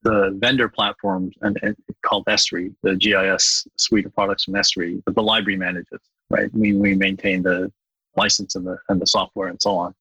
the 0.03 0.37
vendor 0.39 0.69
platform 0.69 1.31
and, 1.41 1.57
and 1.61 1.75
called 2.05 2.25
Esri, 2.27 2.73
the 2.83 2.95
GIS 2.95 3.67
suite 3.77 4.05
of 4.05 4.13
products 4.13 4.45
from 4.45 4.53
Esri, 4.53 5.03
that 5.05 5.15
the 5.15 5.23
library 5.23 5.57
manages, 5.57 5.99
right? 6.29 6.49
We, 6.53 6.73
we 6.73 6.95
maintain 6.95 7.41
the 7.41 7.71
license 8.15 8.55
and 8.55 8.65
the, 8.65 8.77
and 8.87 9.01
the 9.01 9.07
software 9.07 9.47
and 9.47 9.61
so 9.61 9.75
on. 9.75 9.93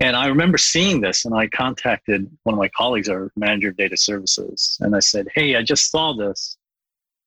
And 0.00 0.16
I 0.16 0.26
remember 0.26 0.56
seeing 0.56 1.02
this 1.02 1.26
and 1.26 1.34
I 1.34 1.46
contacted 1.48 2.28
one 2.44 2.54
of 2.54 2.58
my 2.58 2.68
colleagues, 2.68 3.08
our 3.08 3.30
manager 3.36 3.68
of 3.68 3.76
data 3.76 3.96
services, 3.96 4.78
and 4.80 4.96
I 4.96 5.00
said, 5.00 5.28
Hey, 5.34 5.56
I 5.56 5.62
just 5.62 5.90
saw 5.90 6.14
this. 6.14 6.56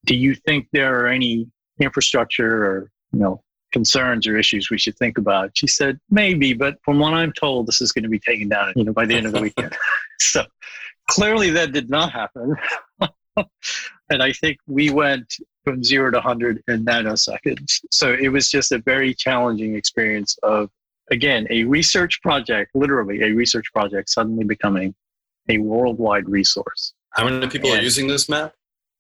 Do 0.06 0.16
you 0.16 0.34
think 0.34 0.68
there 0.74 1.00
are 1.00 1.08
any 1.08 1.48
infrastructure 1.80 2.66
or, 2.66 2.92
you 3.14 3.20
know, 3.20 3.44
concerns 3.72 4.28
or 4.28 4.38
issues 4.38 4.70
we 4.70 4.78
should 4.78 4.98
think 4.98 5.18
about? 5.18 5.52
She 5.56 5.68
said, 5.68 6.00
maybe, 6.10 6.54
but 6.54 6.78
from 6.84 7.00
what 7.00 7.14
I'm 7.14 7.32
told, 7.32 7.68
this 7.68 7.80
is 7.80 7.92
going 7.92 8.04
to 8.04 8.10
be 8.10 8.20
taken 8.20 8.50
down, 8.50 8.74
you 8.76 8.84
know, 8.84 8.92
by 8.92 9.06
the 9.06 9.16
end 9.16 9.28
of 9.28 9.34
the 9.34 9.42
weekend. 9.42 9.78
so 10.20 10.44
clearly 11.10 11.52
that 11.52 11.72
did 11.72 11.90
not 11.90 12.12
happen. 12.12 12.56
and 14.10 14.24
I 14.24 14.34
think 14.34 14.58
we 14.68 14.90
went 14.90 15.34
from 15.64 15.84
zero 15.84 16.12
to 16.12 16.18
100 16.18 16.64
in 16.68 16.84
nanoseconds. 16.86 17.82
So 17.92 18.14
it 18.14 18.30
was 18.30 18.50
just 18.50 18.72
a 18.72 18.80
very 18.80 19.14
challenging 19.14 19.76
experience 19.76 20.38
of, 20.44 20.70
again, 21.12 21.48
a 21.50 21.64
research 21.64 22.22
project, 22.22 22.72
literally 22.74 23.22
a 23.22 23.32
research 23.32 23.66
project, 23.74 24.10
suddenly 24.10 24.44
becoming 24.44 24.96
a 25.50 25.58
worldwide 25.58 26.28
resource. 26.30 26.94
How 27.12 27.26
many 27.26 27.48
people 27.48 27.72
are 27.72 27.82
using 27.82 28.08
this 28.08 28.30
map? 28.30 28.54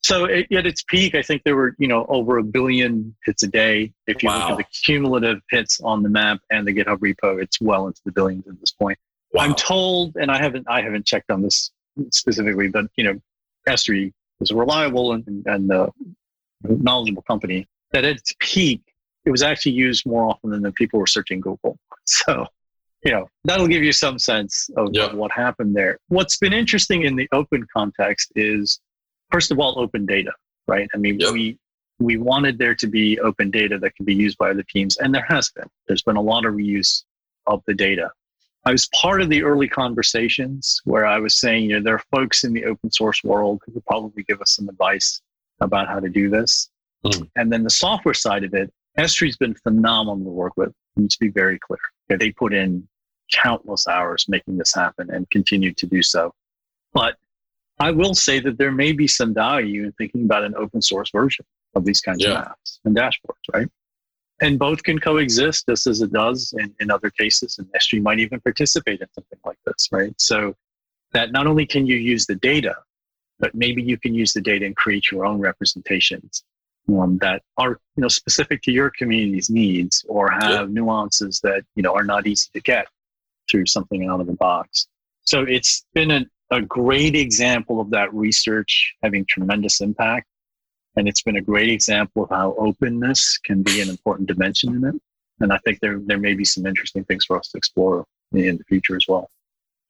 So 0.04 0.26
it, 0.26 0.51
at 0.51 0.66
its 0.66 0.84
peak, 0.84 1.16
I 1.16 1.22
think 1.22 1.43
there 1.45 1.56
were, 1.56 1.76
you 1.80 1.88
know, 1.88 2.06
over 2.10 2.38
a 2.38 2.43
billion 2.43 3.16
hits 3.26 3.43
a 3.43 3.47
day. 3.47 3.93
If 4.06 4.22
you 4.22 4.30
look 4.30 4.51
at 4.51 4.58
the 4.58 4.66
cumulative 4.84 5.39
hits 5.49 5.80
on 5.82 6.04
the 6.04 6.10
map 6.10 6.41
and 6.51 6.68
the 6.68 6.74
GitHub 6.74 6.97
repo, 6.97 7.41
it's 7.41 7.62
well 7.62 7.88
into 7.88 8.01
the 8.04 8.12
billions 8.12 8.45
at 8.47 8.60
this 8.60 8.72
point. 8.72 8.99
Wow. 9.32 9.43
I'm 9.43 9.56
told, 9.56 10.18
and 10.18 10.30
I 10.30 10.38
haven't 10.38 10.68
I 10.70 10.82
haven't 10.82 11.06
checked 11.06 11.32
on 11.32 11.41
this 11.41 11.72
specifically, 12.12 12.68
but 12.68 12.86
you 12.97 13.06
know, 13.06 13.20
Esri 13.68 14.12
was 14.39 14.51
a 14.51 14.56
reliable 14.56 15.14
and, 15.14 15.43
and 15.45 15.72
uh, 15.72 15.88
knowledgeable 16.64 17.24
company. 17.24 17.66
That 17.93 18.04
at 18.04 18.18
its 18.18 18.34
peak, 18.39 18.82
it 19.26 19.32
was 19.32 19.41
actually 19.41 19.72
used 19.72 20.06
more 20.06 20.26
often 20.26 20.49
than 20.49 20.62
the 20.62 20.72
people 20.74 20.99
were 20.99 21.08
searching 21.08 21.39
Google. 21.39 21.78
So, 22.08 22.45
you 23.06 23.12
know, 23.12 23.28
that'll 23.43 23.68
give 23.68 23.84
you 23.84 23.93
some 23.93 24.18
sense 24.20 24.70
of, 24.78 24.89
Yeah. 24.91 25.14
what 25.14 25.32
happened 25.32 25.76
there. 25.76 25.97
What's 26.08 26.38
been 26.38 26.54
interesting 26.54 27.04
in 27.04 27.16
the 27.16 27.28
open 27.32 27.66
context 27.76 28.32
is, 28.36 28.80
first 29.32 29.51
of 29.51 29.60
all, 29.60 29.80
open 29.80 30.06
data, 30.06 30.32
right? 30.68 30.88
I 30.93 30.97
mean, 30.97 31.18
we 31.32 31.58
we 31.99 32.18
wanted 32.18 32.58
there 32.58 32.76
to 32.76 32.88
be 32.88 33.20
open 33.20 33.51
data 33.51 33.78
that 33.78 33.95
could 33.95 34.06
be 34.06 34.16
used 34.16 34.38
by 34.38 34.49
other 34.49 34.64
teams, 34.64 34.97
and 34.97 35.14
there 35.14 35.26
has 35.30 35.49
been. 35.51 35.68
There's 35.88 36.01
been 36.01 36.16
a 36.16 36.22
lot 36.22 36.43
of 36.45 36.54
reuse 36.56 37.04
of 37.47 37.62
the 37.68 37.74
data. 37.74 38.10
I 38.66 38.72
was 38.72 38.89
part 39.01 39.22
of 39.22 39.30
the 39.30 39.43
early 39.43 39.68
conversations 39.68 40.82
where 40.86 41.06
I 41.06 41.20
was 41.20 41.39
saying, 41.39 41.70
you 41.70 41.76
know, 41.78 41.84
there 41.84 41.95
are 41.95 42.04
folks 42.16 42.43
in 42.45 42.54
the 42.54 42.66
open 42.66 42.91
source 42.91 43.24
world 43.24 43.62
who 43.66 43.74
could 43.74 43.86
probably 43.86 44.24
give 44.24 44.41
us 44.41 44.51
some 44.56 44.70
advice 44.70 45.22
about 45.60 45.88
how 45.88 45.99
to 45.99 46.10
do 46.10 46.30
this. 46.30 46.70
Hmm. 47.06 47.24
And 47.36 47.51
then 47.51 47.64
the 47.64 47.70
software 47.70 48.14
side 48.14 48.43
of 48.43 48.54
it, 48.54 48.72
Esri's 48.98 49.38
been 49.38 49.56
phenomenal 49.56 50.18
to 50.24 50.30
work 50.30 50.54
with. 50.56 50.72
Need 50.96 51.12
to 51.12 51.20
be 51.20 51.30
very 51.30 51.58
clear. 51.60 51.80
They 52.10 52.32
put 52.32 52.54
in 52.54 52.88
countless 53.32 53.88
hours 53.88 54.26
making 54.30 54.58
this 54.58 54.74
happen 54.74 55.10
and 55.10 55.30
continue 55.32 55.74
to 55.74 55.88
do 55.88 56.04
so. 56.04 56.34
But 56.94 57.16
I 57.80 57.89
will 57.89 58.14
say 58.14 58.39
that 58.41 58.58
there 58.60 58.72
may 58.72 58.91
be 58.91 59.08
some 59.08 59.34
value 59.34 59.86
in 59.86 59.91
thinking 59.94 60.26
about 60.26 60.44
an 60.44 60.54
open 60.56 60.82
source 60.82 61.10
version 61.10 61.46
of 61.76 61.86
these 61.86 62.02
kinds 62.02 62.24
Yeah. 62.24 62.34
of 62.34 62.46
maps 62.46 62.80
and 62.86 62.96
dashboards, 62.96 63.52
right? 63.52 63.68
And 64.41 64.60
both 64.60 64.84
can 64.84 65.00
coexist 65.00 65.66
just 65.68 65.88
as 65.88 66.02
it 66.02 66.12
does 66.12 66.54
in, 66.60 66.74
in 66.80 66.91
other 66.91 67.10
cases. 67.10 67.58
And 67.58 67.68
Estri 67.74 68.02
might 68.02 68.20
even 68.20 68.39
participate 68.41 69.02
in 69.02 69.08
something 69.14 69.39
like 69.46 69.58
this, 69.66 69.89
right? 69.91 70.14
So 70.20 70.56
that 71.14 71.32
not 71.32 71.48
only 71.48 71.66
can 71.66 71.88
you 71.88 71.96
use 71.96 72.28
the 72.28 72.36
data, 72.36 72.76
but 73.39 73.56
maybe 73.56 73.82
you 73.82 73.98
can 73.98 74.14
use 74.14 74.34
the 74.34 74.41
data 74.41 74.66
and 74.66 74.76
create 74.76 75.12
your 75.12 75.26
own 75.26 75.39
representations 75.39 76.44
um, 76.89 77.17
that 77.19 77.41
are 77.57 77.79
you 77.95 78.01
know 78.01 78.07
specific 78.07 78.61
to 78.63 78.71
your 78.71 78.91
community's 78.97 79.49
needs 79.49 80.05
or 80.07 80.29
have 80.31 80.69
nuances 80.69 81.39
that 81.43 81.63
you 81.75 81.84
know 81.84 81.93
are 81.93 82.03
not 82.03 82.27
easy 82.27 82.49
to 82.53 82.61
get 82.61 82.88
through 83.49 83.65
something 83.65 84.07
out 84.07 84.19
of 84.19 84.27
the 84.27 84.34
box. 84.34 84.88
So 85.25 85.41
it's 85.43 85.86
been 85.93 86.11
a, 86.11 86.25
a 86.51 86.61
great 86.61 87.15
example 87.15 87.79
of 87.79 87.89
that 87.91 88.13
research 88.13 88.95
having 89.03 89.25
tremendous 89.25 89.81
impact. 89.81 90.27
And 90.95 91.07
it's 91.07 91.23
been 91.23 91.38
a 91.38 91.41
great 91.41 91.69
example 91.69 92.23
of 92.23 92.29
how 92.29 92.55
openness 92.57 93.39
can 93.43 93.63
be 93.63 93.81
an 93.81 93.89
important 93.89 94.27
dimension 94.27 94.75
in 94.75 94.84
it. 94.86 94.95
And 95.39 95.51
I 95.51 95.57
think 95.65 95.79
there, 95.79 95.99
there 96.05 96.19
may 96.19 96.36
be 96.36 96.45
some 96.45 96.65
interesting 96.65 97.03
things 97.05 97.25
for 97.25 97.38
us 97.38 97.49
to 97.49 97.57
explore 97.57 98.05
in 98.34 98.57
the 98.57 98.63
future 98.65 98.95
as 98.95 99.05
well. 99.07 99.29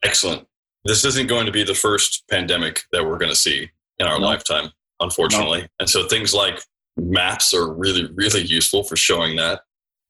Excellent. 0.04 0.48
This 0.86 1.04
isn't 1.06 1.28
going 1.28 1.46
to 1.46 1.52
be 1.52 1.64
the 1.64 1.76
first 1.76 2.24
pandemic 2.30 2.84
that 2.92 3.04
we're 3.06 3.18
going 3.18 3.32
to 3.32 3.38
see 3.38 3.70
in 4.00 4.08
our 4.08 4.20
No. 4.20 4.26
lifetime, 4.26 4.72
unfortunately. 5.00 5.68
And 5.80 5.90
so 5.90 6.08
things 6.08 6.34
like 6.34 6.62
maps 6.98 7.54
are 7.54 7.74
really, 7.74 8.10
really 8.16 8.42
useful 8.42 8.84
for 8.84 8.96
showing 8.96 9.36
that. 9.38 9.62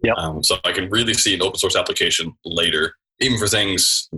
Yep. 0.03 0.17
Um, 0.17 0.43
so 0.43 0.57
I 0.65 0.71
can 0.73 0.89
really 0.89 1.13
see 1.13 1.33
an 1.33 1.41
open 1.41 1.57
source 1.57 1.75
application 1.75 2.33
later, 2.43 2.95
even 3.19 3.37
for 3.37 3.47
things 3.47 4.09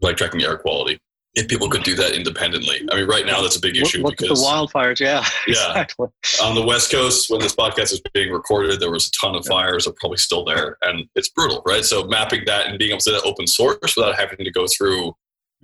like 0.00 0.16
tracking 0.16 0.40
the 0.40 0.46
air 0.46 0.56
quality. 0.56 0.98
If 1.34 1.48
people 1.48 1.68
could 1.68 1.82
do 1.82 1.96
that 1.96 2.12
independently. 2.12 2.86
I 2.92 2.94
mean, 2.94 3.08
right 3.08 3.26
now 3.26 3.42
that's 3.42 3.56
a 3.56 3.60
big 3.60 3.76
issue 3.76 4.02
look 4.02 4.12
at 4.12 4.18
the 4.18 4.24
because 4.26 4.44
wildfires. 4.44 5.00
Yeah, 5.00 5.24
Yeah. 5.48 5.70
exactly. 5.70 6.06
on 6.40 6.54
the 6.54 6.62
West 6.64 6.92
Coast, 6.92 7.28
when 7.28 7.40
this 7.40 7.54
podcast 7.56 7.92
is 7.92 8.00
being 8.14 8.32
recorded, 8.32 8.78
there 8.78 8.92
was 8.92 9.08
a 9.08 9.10
ton 9.20 9.34
of 9.34 9.44
fires. 9.44 9.84
They're 9.84 9.94
probably 9.98 10.18
still 10.18 10.44
there, 10.44 10.78
and 10.82 11.08
it's 11.16 11.28
brutal, 11.30 11.60
right? 11.66 11.84
So 11.84 12.04
mapping 12.06 12.44
that 12.46 12.68
and 12.68 12.78
being 12.78 12.92
able 12.92 13.00
to 13.00 13.10
do 13.10 13.16
that 13.16 13.24
open 13.24 13.48
source 13.48 13.96
without 13.96 14.14
having 14.14 14.38
to 14.44 14.50
go 14.52 14.66
through, 14.68 15.12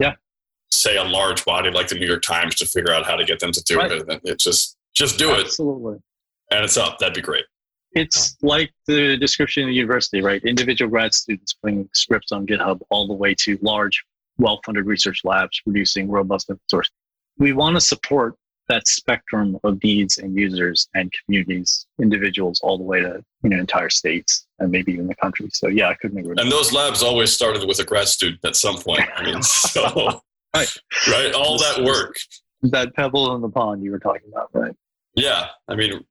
Yeah. 0.00 0.14
say 0.72 0.96
a 0.96 1.04
large 1.04 1.44
body 1.44 1.70
like 1.70 1.86
the 1.86 1.94
New 1.94 2.06
York 2.08 2.22
Times 2.22 2.56
to 2.56 2.66
figure 2.66 2.92
out 2.92 3.06
how 3.06 3.14
to 3.14 3.24
get 3.24 3.38
them 3.38 3.52
to 3.52 3.62
do 3.62 3.78
Right. 3.78 3.92
it. 3.92 4.20
It's 4.24 4.42
just 4.44 4.76
just 4.92 5.18
do 5.18 5.30
it, 5.34 5.46
Absolutely. 5.46 5.98
And 6.51 6.64
it's 6.64 6.76
up. 6.76 6.98
That'd 6.98 7.14
be 7.14 7.20
great. 7.22 7.44
It's 7.92 8.36
like 8.42 8.70
the 8.86 9.16
description 9.16 9.64
of 9.64 9.68
the 9.68 9.74
university, 9.74 10.20
right? 10.22 10.42
Individual 10.44 10.88
grad 10.90 11.12
students 11.12 11.55
putting 11.55 11.88
scripts 11.92 12.30
on 12.30 12.46
GitHub 12.46 12.80
all 12.90 13.09
the 13.09 13.14
way 13.14 13.34
to 13.40 13.59
large, 13.62 14.05
well 14.38 14.61
funded 14.64 14.86
research 14.86 15.22
labs 15.24 15.61
producing 15.62 16.09
robust 16.09 16.51
open 16.51 16.61
source. 16.70 16.88
We 17.38 17.53
want 17.53 17.76
to 17.76 17.80
support 17.80 18.36
that 18.68 18.86
spectrum 18.86 19.59
of 19.64 19.82
needs 19.82 20.18
and 20.18 20.36
users 20.36 20.88
and 20.94 21.12
communities, 21.24 21.86
individuals, 22.01 22.61
all 22.62 22.78
the 22.78 22.84
way 22.84 23.01
to 23.01 23.24
you 23.42 23.51
know 23.51 23.59
entire 23.59 23.90
states 23.90 24.46
and 24.61 24.70
maybe 24.70 24.92
even 24.92 25.09
the 25.09 25.16
country. 25.16 25.48
So 25.53 25.66
yeah, 25.66 25.88
I 25.88 25.94
couldn't 25.94 26.18
agree. 26.18 26.36
And 26.38 26.53
those 26.53 26.72
labs 26.72 27.03
always 27.03 27.32
started 27.32 27.66
with 27.66 27.80
a 27.80 27.84
grad 27.84 28.07
student 28.07 28.38
at 28.44 28.55
some 28.55 28.76
point. 28.76 29.03
I 29.16 29.24
mean, 29.24 29.42
so 29.42 30.22
Right. 30.55 30.68
right, 31.09 31.32
all 31.32 31.59
that 31.59 31.82
work. 31.84 32.16
that 32.62 32.94
pebble 32.94 33.34
in 33.36 33.40
the 33.40 33.48
pond 33.48 33.82
you 33.84 33.92
were 33.92 34.01
talking 34.01 34.28
about, 34.32 34.51
right? 34.53 34.74
Yeah, 35.14 35.46
I 35.68 35.76
mean, 35.76 36.05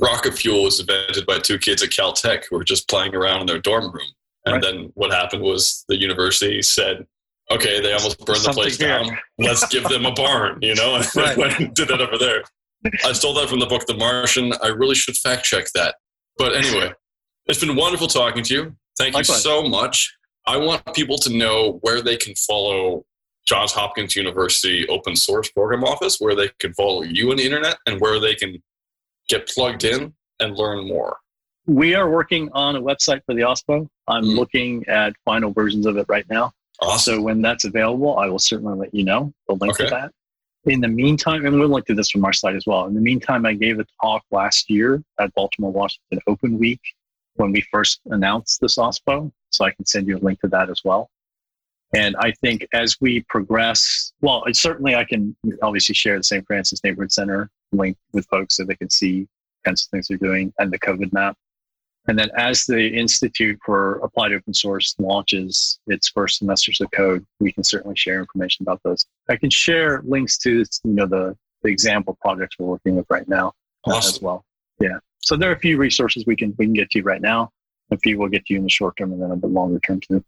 rocket 0.00 0.34
fuel 0.36 0.64
was 0.64 0.80
invented 0.80 1.26
by 1.26 1.38
two 1.38 1.58
kids 1.58 1.82
at 1.82 1.90
Caltech 1.90 2.44
who 2.48 2.56
were 2.56 2.64
just 2.64 2.88
playing 2.88 3.14
around 3.14 3.40
in 3.40 3.46
their 3.46 3.58
dorm 3.58 3.84
room. 3.92 4.12
And 4.44 4.54
Right. 4.54 4.62
then 4.62 4.90
what 4.94 5.12
happened 5.12 5.42
was 5.42 5.84
the 5.88 6.00
university 6.00 6.62
said, 6.62 7.04
"Okay, 7.50 7.80
they 7.80 7.92
almost 7.92 8.18
burned 8.24 8.38
the 8.38 8.44
Something 8.44 8.62
place 8.62 8.76
here." 8.78 8.88
down. 8.88 9.18
Let's 9.38 9.66
give 9.68 9.84
them 9.84 10.06
a 10.06 10.12
barn." 10.12 10.58
You 10.62 10.74
know, 10.74 10.94
and 10.96 11.06
Right. 11.16 11.36
went 11.36 11.58
and 11.58 11.74
did 11.74 11.88
that 11.88 12.00
over 12.00 12.16
there. 12.18 12.44
I 13.04 13.12
stole 13.12 13.34
that 13.34 13.48
from 13.48 13.58
the 13.60 13.66
book 13.66 13.86
The 13.86 13.94
Martian. 13.94 14.52
I 14.62 14.68
really 14.68 14.94
should 14.94 15.16
fact 15.16 15.44
check 15.44 15.66
that. 15.74 15.96
But 16.38 16.54
anyway, 16.54 16.92
it's 17.46 17.58
been 17.60 17.74
wonderful 17.74 18.06
talking 18.06 18.42
to 18.44 18.54
you. 18.54 18.76
Thank 18.98 19.14
you 19.14 19.18
Likewise. 19.18 19.42
so 19.42 19.62
much. 19.62 20.14
I 20.46 20.56
want 20.58 20.94
people 20.94 21.18
to 21.18 21.30
know 21.36 21.78
where 21.82 22.00
they 22.00 22.16
can 22.16 22.34
follow 22.36 23.04
Johns 23.48 23.72
Hopkins 23.72 24.14
University 24.14 24.86
Open 24.88 25.16
Source 25.16 25.50
Program 25.50 25.82
Office 25.82 26.18
where 26.20 26.34
they 26.36 26.50
can 26.60 26.72
follow 26.74 27.02
you 27.02 27.30
on 27.30 27.36
the 27.36 27.44
internet 27.44 27.78
and 27.86 28.00
where 28.00 28.20
they 28.20 28.34
can 28.36 28.62
get 29.28 29.48
plugged 29.48 29.84
in 29.84 30.14
and 30.40 30.56
learn 30.56 30.86
more? 30.86 31.16
We 31.66 31.94
are 31.94 32.08
working 32.08 32.48
on 32.52 32.76
a 32.76 32.80
website 32.80 33.22
for 33.26 33.34
the 33.34 33.42
OSPO. 33.42 33.88
I'm 34.06 34.24
mm. 34.24 34.36
looking 34.36 34.86
at 34.86 35.14
final 35.24 35.52
versions 35.52 35.86
of 35.86 35.96
it 35.96 36.06
right 36.08 36.28
now. 36.30 36.52
Awesome. 36.80 37.16
So 37.16 37.22
when 37.22 37.42
that's 37.42 37.64
available, 37.64 38.18
I 38.18 38.28
will 38.28 38.38
certainly 38.38 38.78
let 38.78 38.94
you 38.94 39.04
know 39.04 39.32
the 39.48 39.54
link 39.54 39.74
okay. 39.74 39.84
to 39.84 39.90
that. 39.90 40.12
In 40.70 40.80
the 40.80 40.88
meantime, 40.88 41.46
and 41.46 41.58
we'll 41.58 41.68
link 41.68 41.86
to 41.86 41.94
this 41.94 42.10
from 42.10 42.24
our 42.24 42.32
site 42.32 42.56
as 42.56 42.66
well. 42.66 42.86
In 42.86 42.94
the 42.94 43.00
meantime, 43.00 43.46
I 43.46 43.54
gave 43.54 43.78
a 43.78 43.86
talk 44.02 44.24
last 44.30 44.68
year 44.68 45.02
at 45.18 45.32
Baltimore 45.34 45.72
Washington 45.72 46.20
Open 46.26 46.58
Week 46.58 46.80
when 47.34 47.52
we 47.52 47.64
first 47.72 48.00
announced 48.06 48.60
this 48.60 48.76
OSPO. 48.76 49.30
So 49.50 49.64
I 49.64 49.70
can 49.70 49.86
send 49.86 50.08
you 50.08 50.18
a 50.18 50.20
link 50.20 50.40
to 50.40 50.48
that 50.48 50.70
as 50.70 50.82
well. 50.84 51.08
And 51.94 52.16
I 52.18 52.32
think 52.32 52.66
as 52.72 52.96
we 53.00 53.22
progress, 53.28 54.12
well, 54.20 54.44
certainly 54.52 54.96
I 54.96 55.04
can 55.04 55.36
obviously 55.62 55.94
share 55.94 56.18
the 56.18 56.24
St. 56.24 56.44
Francis 56.46 56.82
Neighborhood 56.82 57.12
Center 57.12 57.48
link 57.72 57.96
with 58.12 58.26
folks 58.26 58.56
so 58.56 58.64
they 58.64 58.76
can 58.76 58.90
see 58.90 59.26
kinds 59.64 59.84
of 59.84 59.90
things 59.90 60.08
they're 60.08 60.18
doing 60.18 60.52
and 60.58 60.72
the 60.72 60.78
COVID 60.78 61.12
map. 61.12 61.36
And 62.08 62.18
then 62.18 62.30
as 62.36 62.64
the 62.66 62.88
Institute 62.88 63.58
for 63.64 63.96
Applied 63.96 64.32
Open 64.32 64.54
Source 64.54 64.94
launches 64.98 65.80
its 65.88 66.08
first 66.08 66.38
semesters 66.38 66.80
of 66.80 66.90
code, 66.92 67.24
we 67.40 67.52
can 67.52 67.64
certainly 67.64 67.96
share 67.96 68.20
information 68.20 68.62
about 68.62 68.80
those. 68.84 69.06
I 69.28 69.36
can 69.36 69.50
share 69.50 70.02
links 70.04 70.38
to 70.38 70.58
you 70.84 70.92
know 70.92 71.06
the, 71.06 71.36
the 71.62 71.68
example 71.68 72.16
projects 72.20 72.56
we're 72.58 72.66
working 72.66 72.94
with 72.94 73.06
right 73.10 73.26
now 73.28 73.52
uh, 73.88 73.94
awesome. 73.94 74.14
as 74.14 74.22
well. 74.22 74.44
Yeah. 74.80 74.98
So 75.18 75.36
there 75.36 75.50
are 75.50 75.54
a 75.54 75.58
few 75.58 75.78
resources 75.78 76.24
we 76.26 76.36
can 76.36 76.54
we 76.58 76.66
can 76.66 76.74
get 76.74 76.90
to 76.92 76.98
you 76.98 77.04
right 77.04 77.20
now. 77.20 77.50
A 77.90 77.98
few 77.98 78.18
we'll 78.18 78.28
get 78.28 78.46
to 78.46 78.54
you 78.54 78.58
in 78.58 78.64
the 78.64 78.70
short 78.70 78.96
term 78.96 79.12
and 79.12 79.20
then 79.20 79.32
a 79.32 79.36
bit 79.36 79.50
longer 79.50 79.80
term 79.80 80.00
too. 80.00 80.24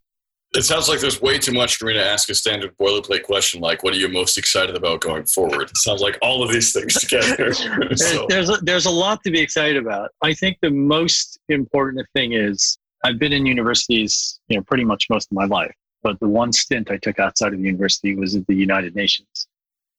It 0.54 0.62
sounds 0.62 0.88
like 0.88 1.00
there's 1.00 1.20
way 1.20 1.38
too 1.38 1.52
much 1.52 1.76
for 1.76 1.84
me 1.84 1.92
to 1.92 2.04
ask 2.04 2.30
a 2.30 2.34
standard 2.34 2.76
boilerplate 2.78 3.22
question 3.22 3.60
like, 3.60 3.82
"What 3.82 3.92
are 3.92 3.98
you 3.98 4.08
most 4.08 4.38
excited 4.38 4.76
about 4.76 5.00
going 5.00 5.26
forward?" 5.26 5.68
It 5.68 5.76
sounds 5.76 6.00
like 6.00 6.18
all 6.22 6.42
of 6.42 6.50
these 6.50 6.72
things 6.72 6.94
together. 7.00 7.52
so. 7.52 8.26
There's 8.28 8.48
a, 8.48 8.56
there's 8.62 8.86
a 8.86 8.90
lot 8.90 9.22
to 9.24 9.30
be 9.30 9.40
excited 9.40 9.76
about. 9.76 10.10
I 10.22 10.32
think 10.32 10.56
the 10.62 10.70
most 10.70 11.38
important 11.48 12.06
thing 12.14 12.32
is 12.32 12.78
I've 13.04 13.18
been 13.18 13.32
in 13.32 13.44
universities, 13.44 14.40
you 14.48 14.56
know, 14.56 14.62
pretty 14.62 14.84
much 14.84 15.06
most 15.10 15.30
of 15.30 15.36
my 15.36 15.44
life. 15.44 15.74
But 16.02 16.18
the 16.20 16.28
one 16.28 16.52
stint 16.52 16.90
I 16.90 16.96
took 16.96 17.18
outside 17.18 17.52
of 17.52 17.58
the 17.58 17.64
university 17.64 18.14
was 18.14 18.34
at 18.34 18.46
the 18.46 18.54
United 18.54 18.94
Nations. 18.94 19.48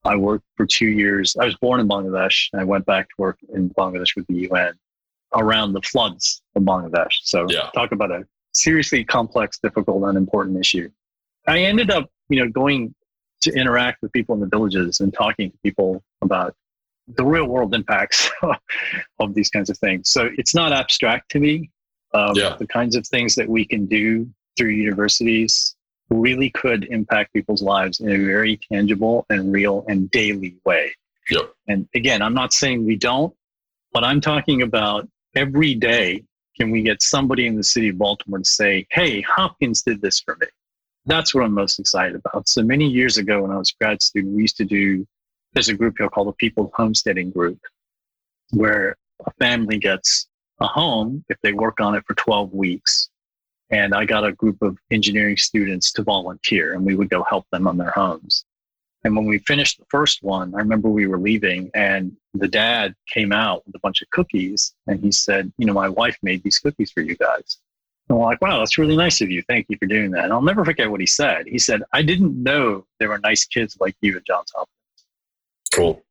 I 0.05 0.15
worked 0.15 0.45
for 0.55 0.65
two 0.65 0.87
years. 0.87 1.35
I 1.39 1.45
was 1.45 1.55
born 1.57 1.79
in 1.79 1.87
Bangladesh, 1.87 2.47
and 2.53 2.61
I 2.61 2.63
went 2.63 2.85
back 2.85 3.07
to 3.09 3.15
work 3.17 3.37
in 3.53 3.69
Bangladesh 3.71 4.15
with 4.15 4.25
the 4.27 4.47
UN 4.49 4.73
around 5.35 5.73
the 5.73 5.81
floods 5.81 6.41
of 6.55 6.63
Bangladesh. 6.63 7.13
So 7.23 7.45
yeah. 7.49 7.69
talk 7.75 7.91
about 7.91 8.11
a 8.11 8.25
seriously 8.53 9.03
complex, 9.03 9.59
difficult, 9.59 10.03
and 10.03 10.17
important 10.17 10.59
issue. 10.59 10.89
I 11.47 11.59
ended 11.59 11.91
up, 11.91 12.09
you 12.29 12.43
know, 12.43 12.49
going 12.49 12.93
to 13.41 13.51
interact 13.53 14.01
with 14.01 14.11
people 14.11 14.35
in 14.35 14.41
the 14.41 14.47
villages 14.47 14.99
and 14.99 15.13
talking 15.13 15.51
to 15.51 15.57
people 15.63 16.03
about 16.21 16.55
the 17.15 17.25
real 17.25 17.45
world 17.45 17.73
impacts 17.73 18.29
of 19.19 19.33
these 19.33 19.49
kinds 19.49 19.69
of 19.69 19.77
things. 19.77 20.09
So 20.09 20.29
it's 20.37 20.53
not 20.53 20.71
abstract 20.71 21.31
to 21.31 21.39
me. 21.39 21.71
Um, 22.13 22.33
yeah. 22.35 22.55
The 22.57 22.67
kinds 22.67 22.95
of 22.95 23.07
things 23.07 23.35
that 23.35 23.47
we 23.47 23.65
can 23.65 23.85
do 23.85 24.29
through 24.57 24.69
universities 24.69 25.75
really 26.09 26.49
could 26.49 26.85
impact 26.85 27.33
people's 27.33 27.61
lives 27.61 27.99
in 27.99 28.09
a 28.09 28.17
very 28.17 28.59
tangible 28.71 29.25
and 29.29 29.51
real 29.51 29.85
and 29.87 30.09
daily 30.11 30.55
way. 30.65 30.91
Yep. 31.29 31.53
And 31.67 31.87
again, 31.93 32.21
I'm 32.21 32.33
not 32.33 32.51
saying 32.51 32.85
we 32.85 32.95
don't, 32.95 33.33
but 33.93 34.03
I'm 34.03 34.19
talking 34.19 34.63
about 34.63 35.07
every 35.35 35.75
day 35.75 36.23
can 36.59 36.71
we 36.71 36.81
get 36.81 37.01
somebody 37.01 37.47
in 37.47 37.55
the 37.55 37.63
city 37.63 37.89
of 37.89 37.97
Baltimore 37.97 38.39
to 38.39 38.45
say, 38.45 38.85
hey, 38.91 39.21
Hopkins 39.21 39.81
did 39.81 40.01
this 40.01 40.19
for 40.19 40.35
me? 40.41 40.47
That's 41.05 41.33
what 41.33 41.43
I'm 41.43 41.53
most 41.53 41.79
excited 41.79 42.15
about. 42.15 42.49
So 42.49 42.61
many 42.61 42.85
years 42.85 43.17
ago 43.17 43.41
when 43.41 43.51
I 43.51 43.57
was 43.57 43.71
a 43.71 43.83
grad 43.83 44.01
student, 44.01 44.35
we 44.35 44.41
used 44.41 44.57
to 44.57 44.65
do, 44.65 45.07
there's 45.53 45.69
a 45.69 45.73
group 45.73 45.95
here 45.97 46.09
called 46.09 46.27
the 46.27 46.33
People 46.33 46.71
Homesteading 46.75 47.31
Group, 47.31 47.59
where 48.51 48.97
a 49.25 49.31
family 49.39 49.77
gets 49.77 50.27
a 50.59 50.67
home 50.67 51.23
if 51.29 51.37
they 51.41 51.53
work 51.53 51.79
on 51.79 51.95
it 51.95 52.03
for 52.05 52.13
12 52.15 52.53
weeks. 52.53 53.09
And 53.69 53.93
I 53.93 54.03
got 54.03 54.25
a 54.25 54.33
group 54.33 54.61
of 54.61 54.77
engineering 54.91 55.37
students 55.37 55.93
to 55.93 56.03
volunteer, 56.03 56.73
and 56.73 56.83
we 56.83 56.95
would 56.95 57.09
go 57.09 57.23
help 57.23 57.45
them 57.51 57.67
on 57.67 57.77
their 57.77 57.91
homes. 57.91 58.43
And 59.03 59.15
when 59.15 59.25
we 59.25 59.39
finished 59.39 59.79
the 59.79 59.85
first 59.89 60.23
one, 60.23 60.53
I 60.53 60.57
remember 60.57 60.89
we 60.89 61.07
were 61.07 61.19
leaving 61.19 61.71
and 61.73 62.11
the 62.33 62.47
dad 62.47 62.95
came 63.11 63.31
out 63.31 63.65
with 63.65 63.75
a 63.75 63.79
bunch 63.79 64.01
of 64.01 64.09
cookies 64.09 64.73
and 64.87 65.03
he 65.03 65.11
said, 65.11 65.51
You 65.57 65.67
know, 65.67 65.73
my 65.73 65.89
wife 65.89 66.17
made 66.21 66.43
these 66.43 66.59
cookies 66.59 66.91
for 66.91 67.01
you 67.01 67.15
guys. 67.15 67.57
And 68.09 68.17
we're 68.17 68.25
like, 68.25 68.41
Wow, 68.41 68.59
that's 68.59 68.77
really 68.77 68.97
nice 68.97 69.21
of 69.21 69.29
you. 69.29 69.41
Thank 69.47 69.67
you 69.69 69.77
for 69.77 69.85
doing 69.85 70.11
that. 70.11 70.25
And 70.25 70.33
I'll 70.33 70.41
never 70.41 70.65
forget 70.65 70.91
what 70.91 70.99
he 70.99 71.05
said. 71.05 71.47
He 71.47 71.59
said, 71.59 71.81
I 71.93 72.01
didn't 72.01 72.41
know 72.41 72.85
there 72.99 73.09
were 73.09 73.19
nice 73.19 73.45
kids 73.45 73.77
like 73.79 73.95
you 74.01 74.17
at 74.17 74.25
Johns 74.25 74.51
Hopkins. 74.53 75.05
Cool. 75.73 76.03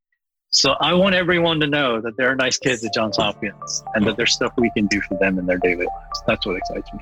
So 0.51 0.73
I 0.81 0.95
want 0.95 1.15
everyone 1.15 1.61
to 1.61 1.67
know 1.67 2.01
that 2.01 2.17
there 2.17 2.31
are 2.31 2.37
nice 2.37 2.57
kids 2.57 2.83
at 2.83 2.95
Johns 2.95 3.19
Hopkins 3.19 3.85
and 3.95 4.07
that 4.07 4.17
there's 4.17 4.33
stuff 4.33 4.53
we 4.57 4.71
can 4.71 4.87
do 4.87 5.03
for 5.03 5.19
them 5.19 5.39
in 5.39 5.45
their 5.45 5.59
daily 5.59 5.85
lives. 5.85 6.23
That's 6.27 6.47
what 6.47 6.57
excites 6.57 6.91
me. 6.95 7.01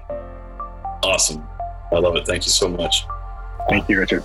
Awesome. 1.04 1.46
I 1.92 1.98
love 1.98 2.16
it. 2.16 2.26
Thank 2.26 2.44
you 2.44 2.50
so 2.50 2.68
much. 2.68 3.06
Thank 3.68 3.88
you, 3.88 4.00
Richard. 4.00 4.24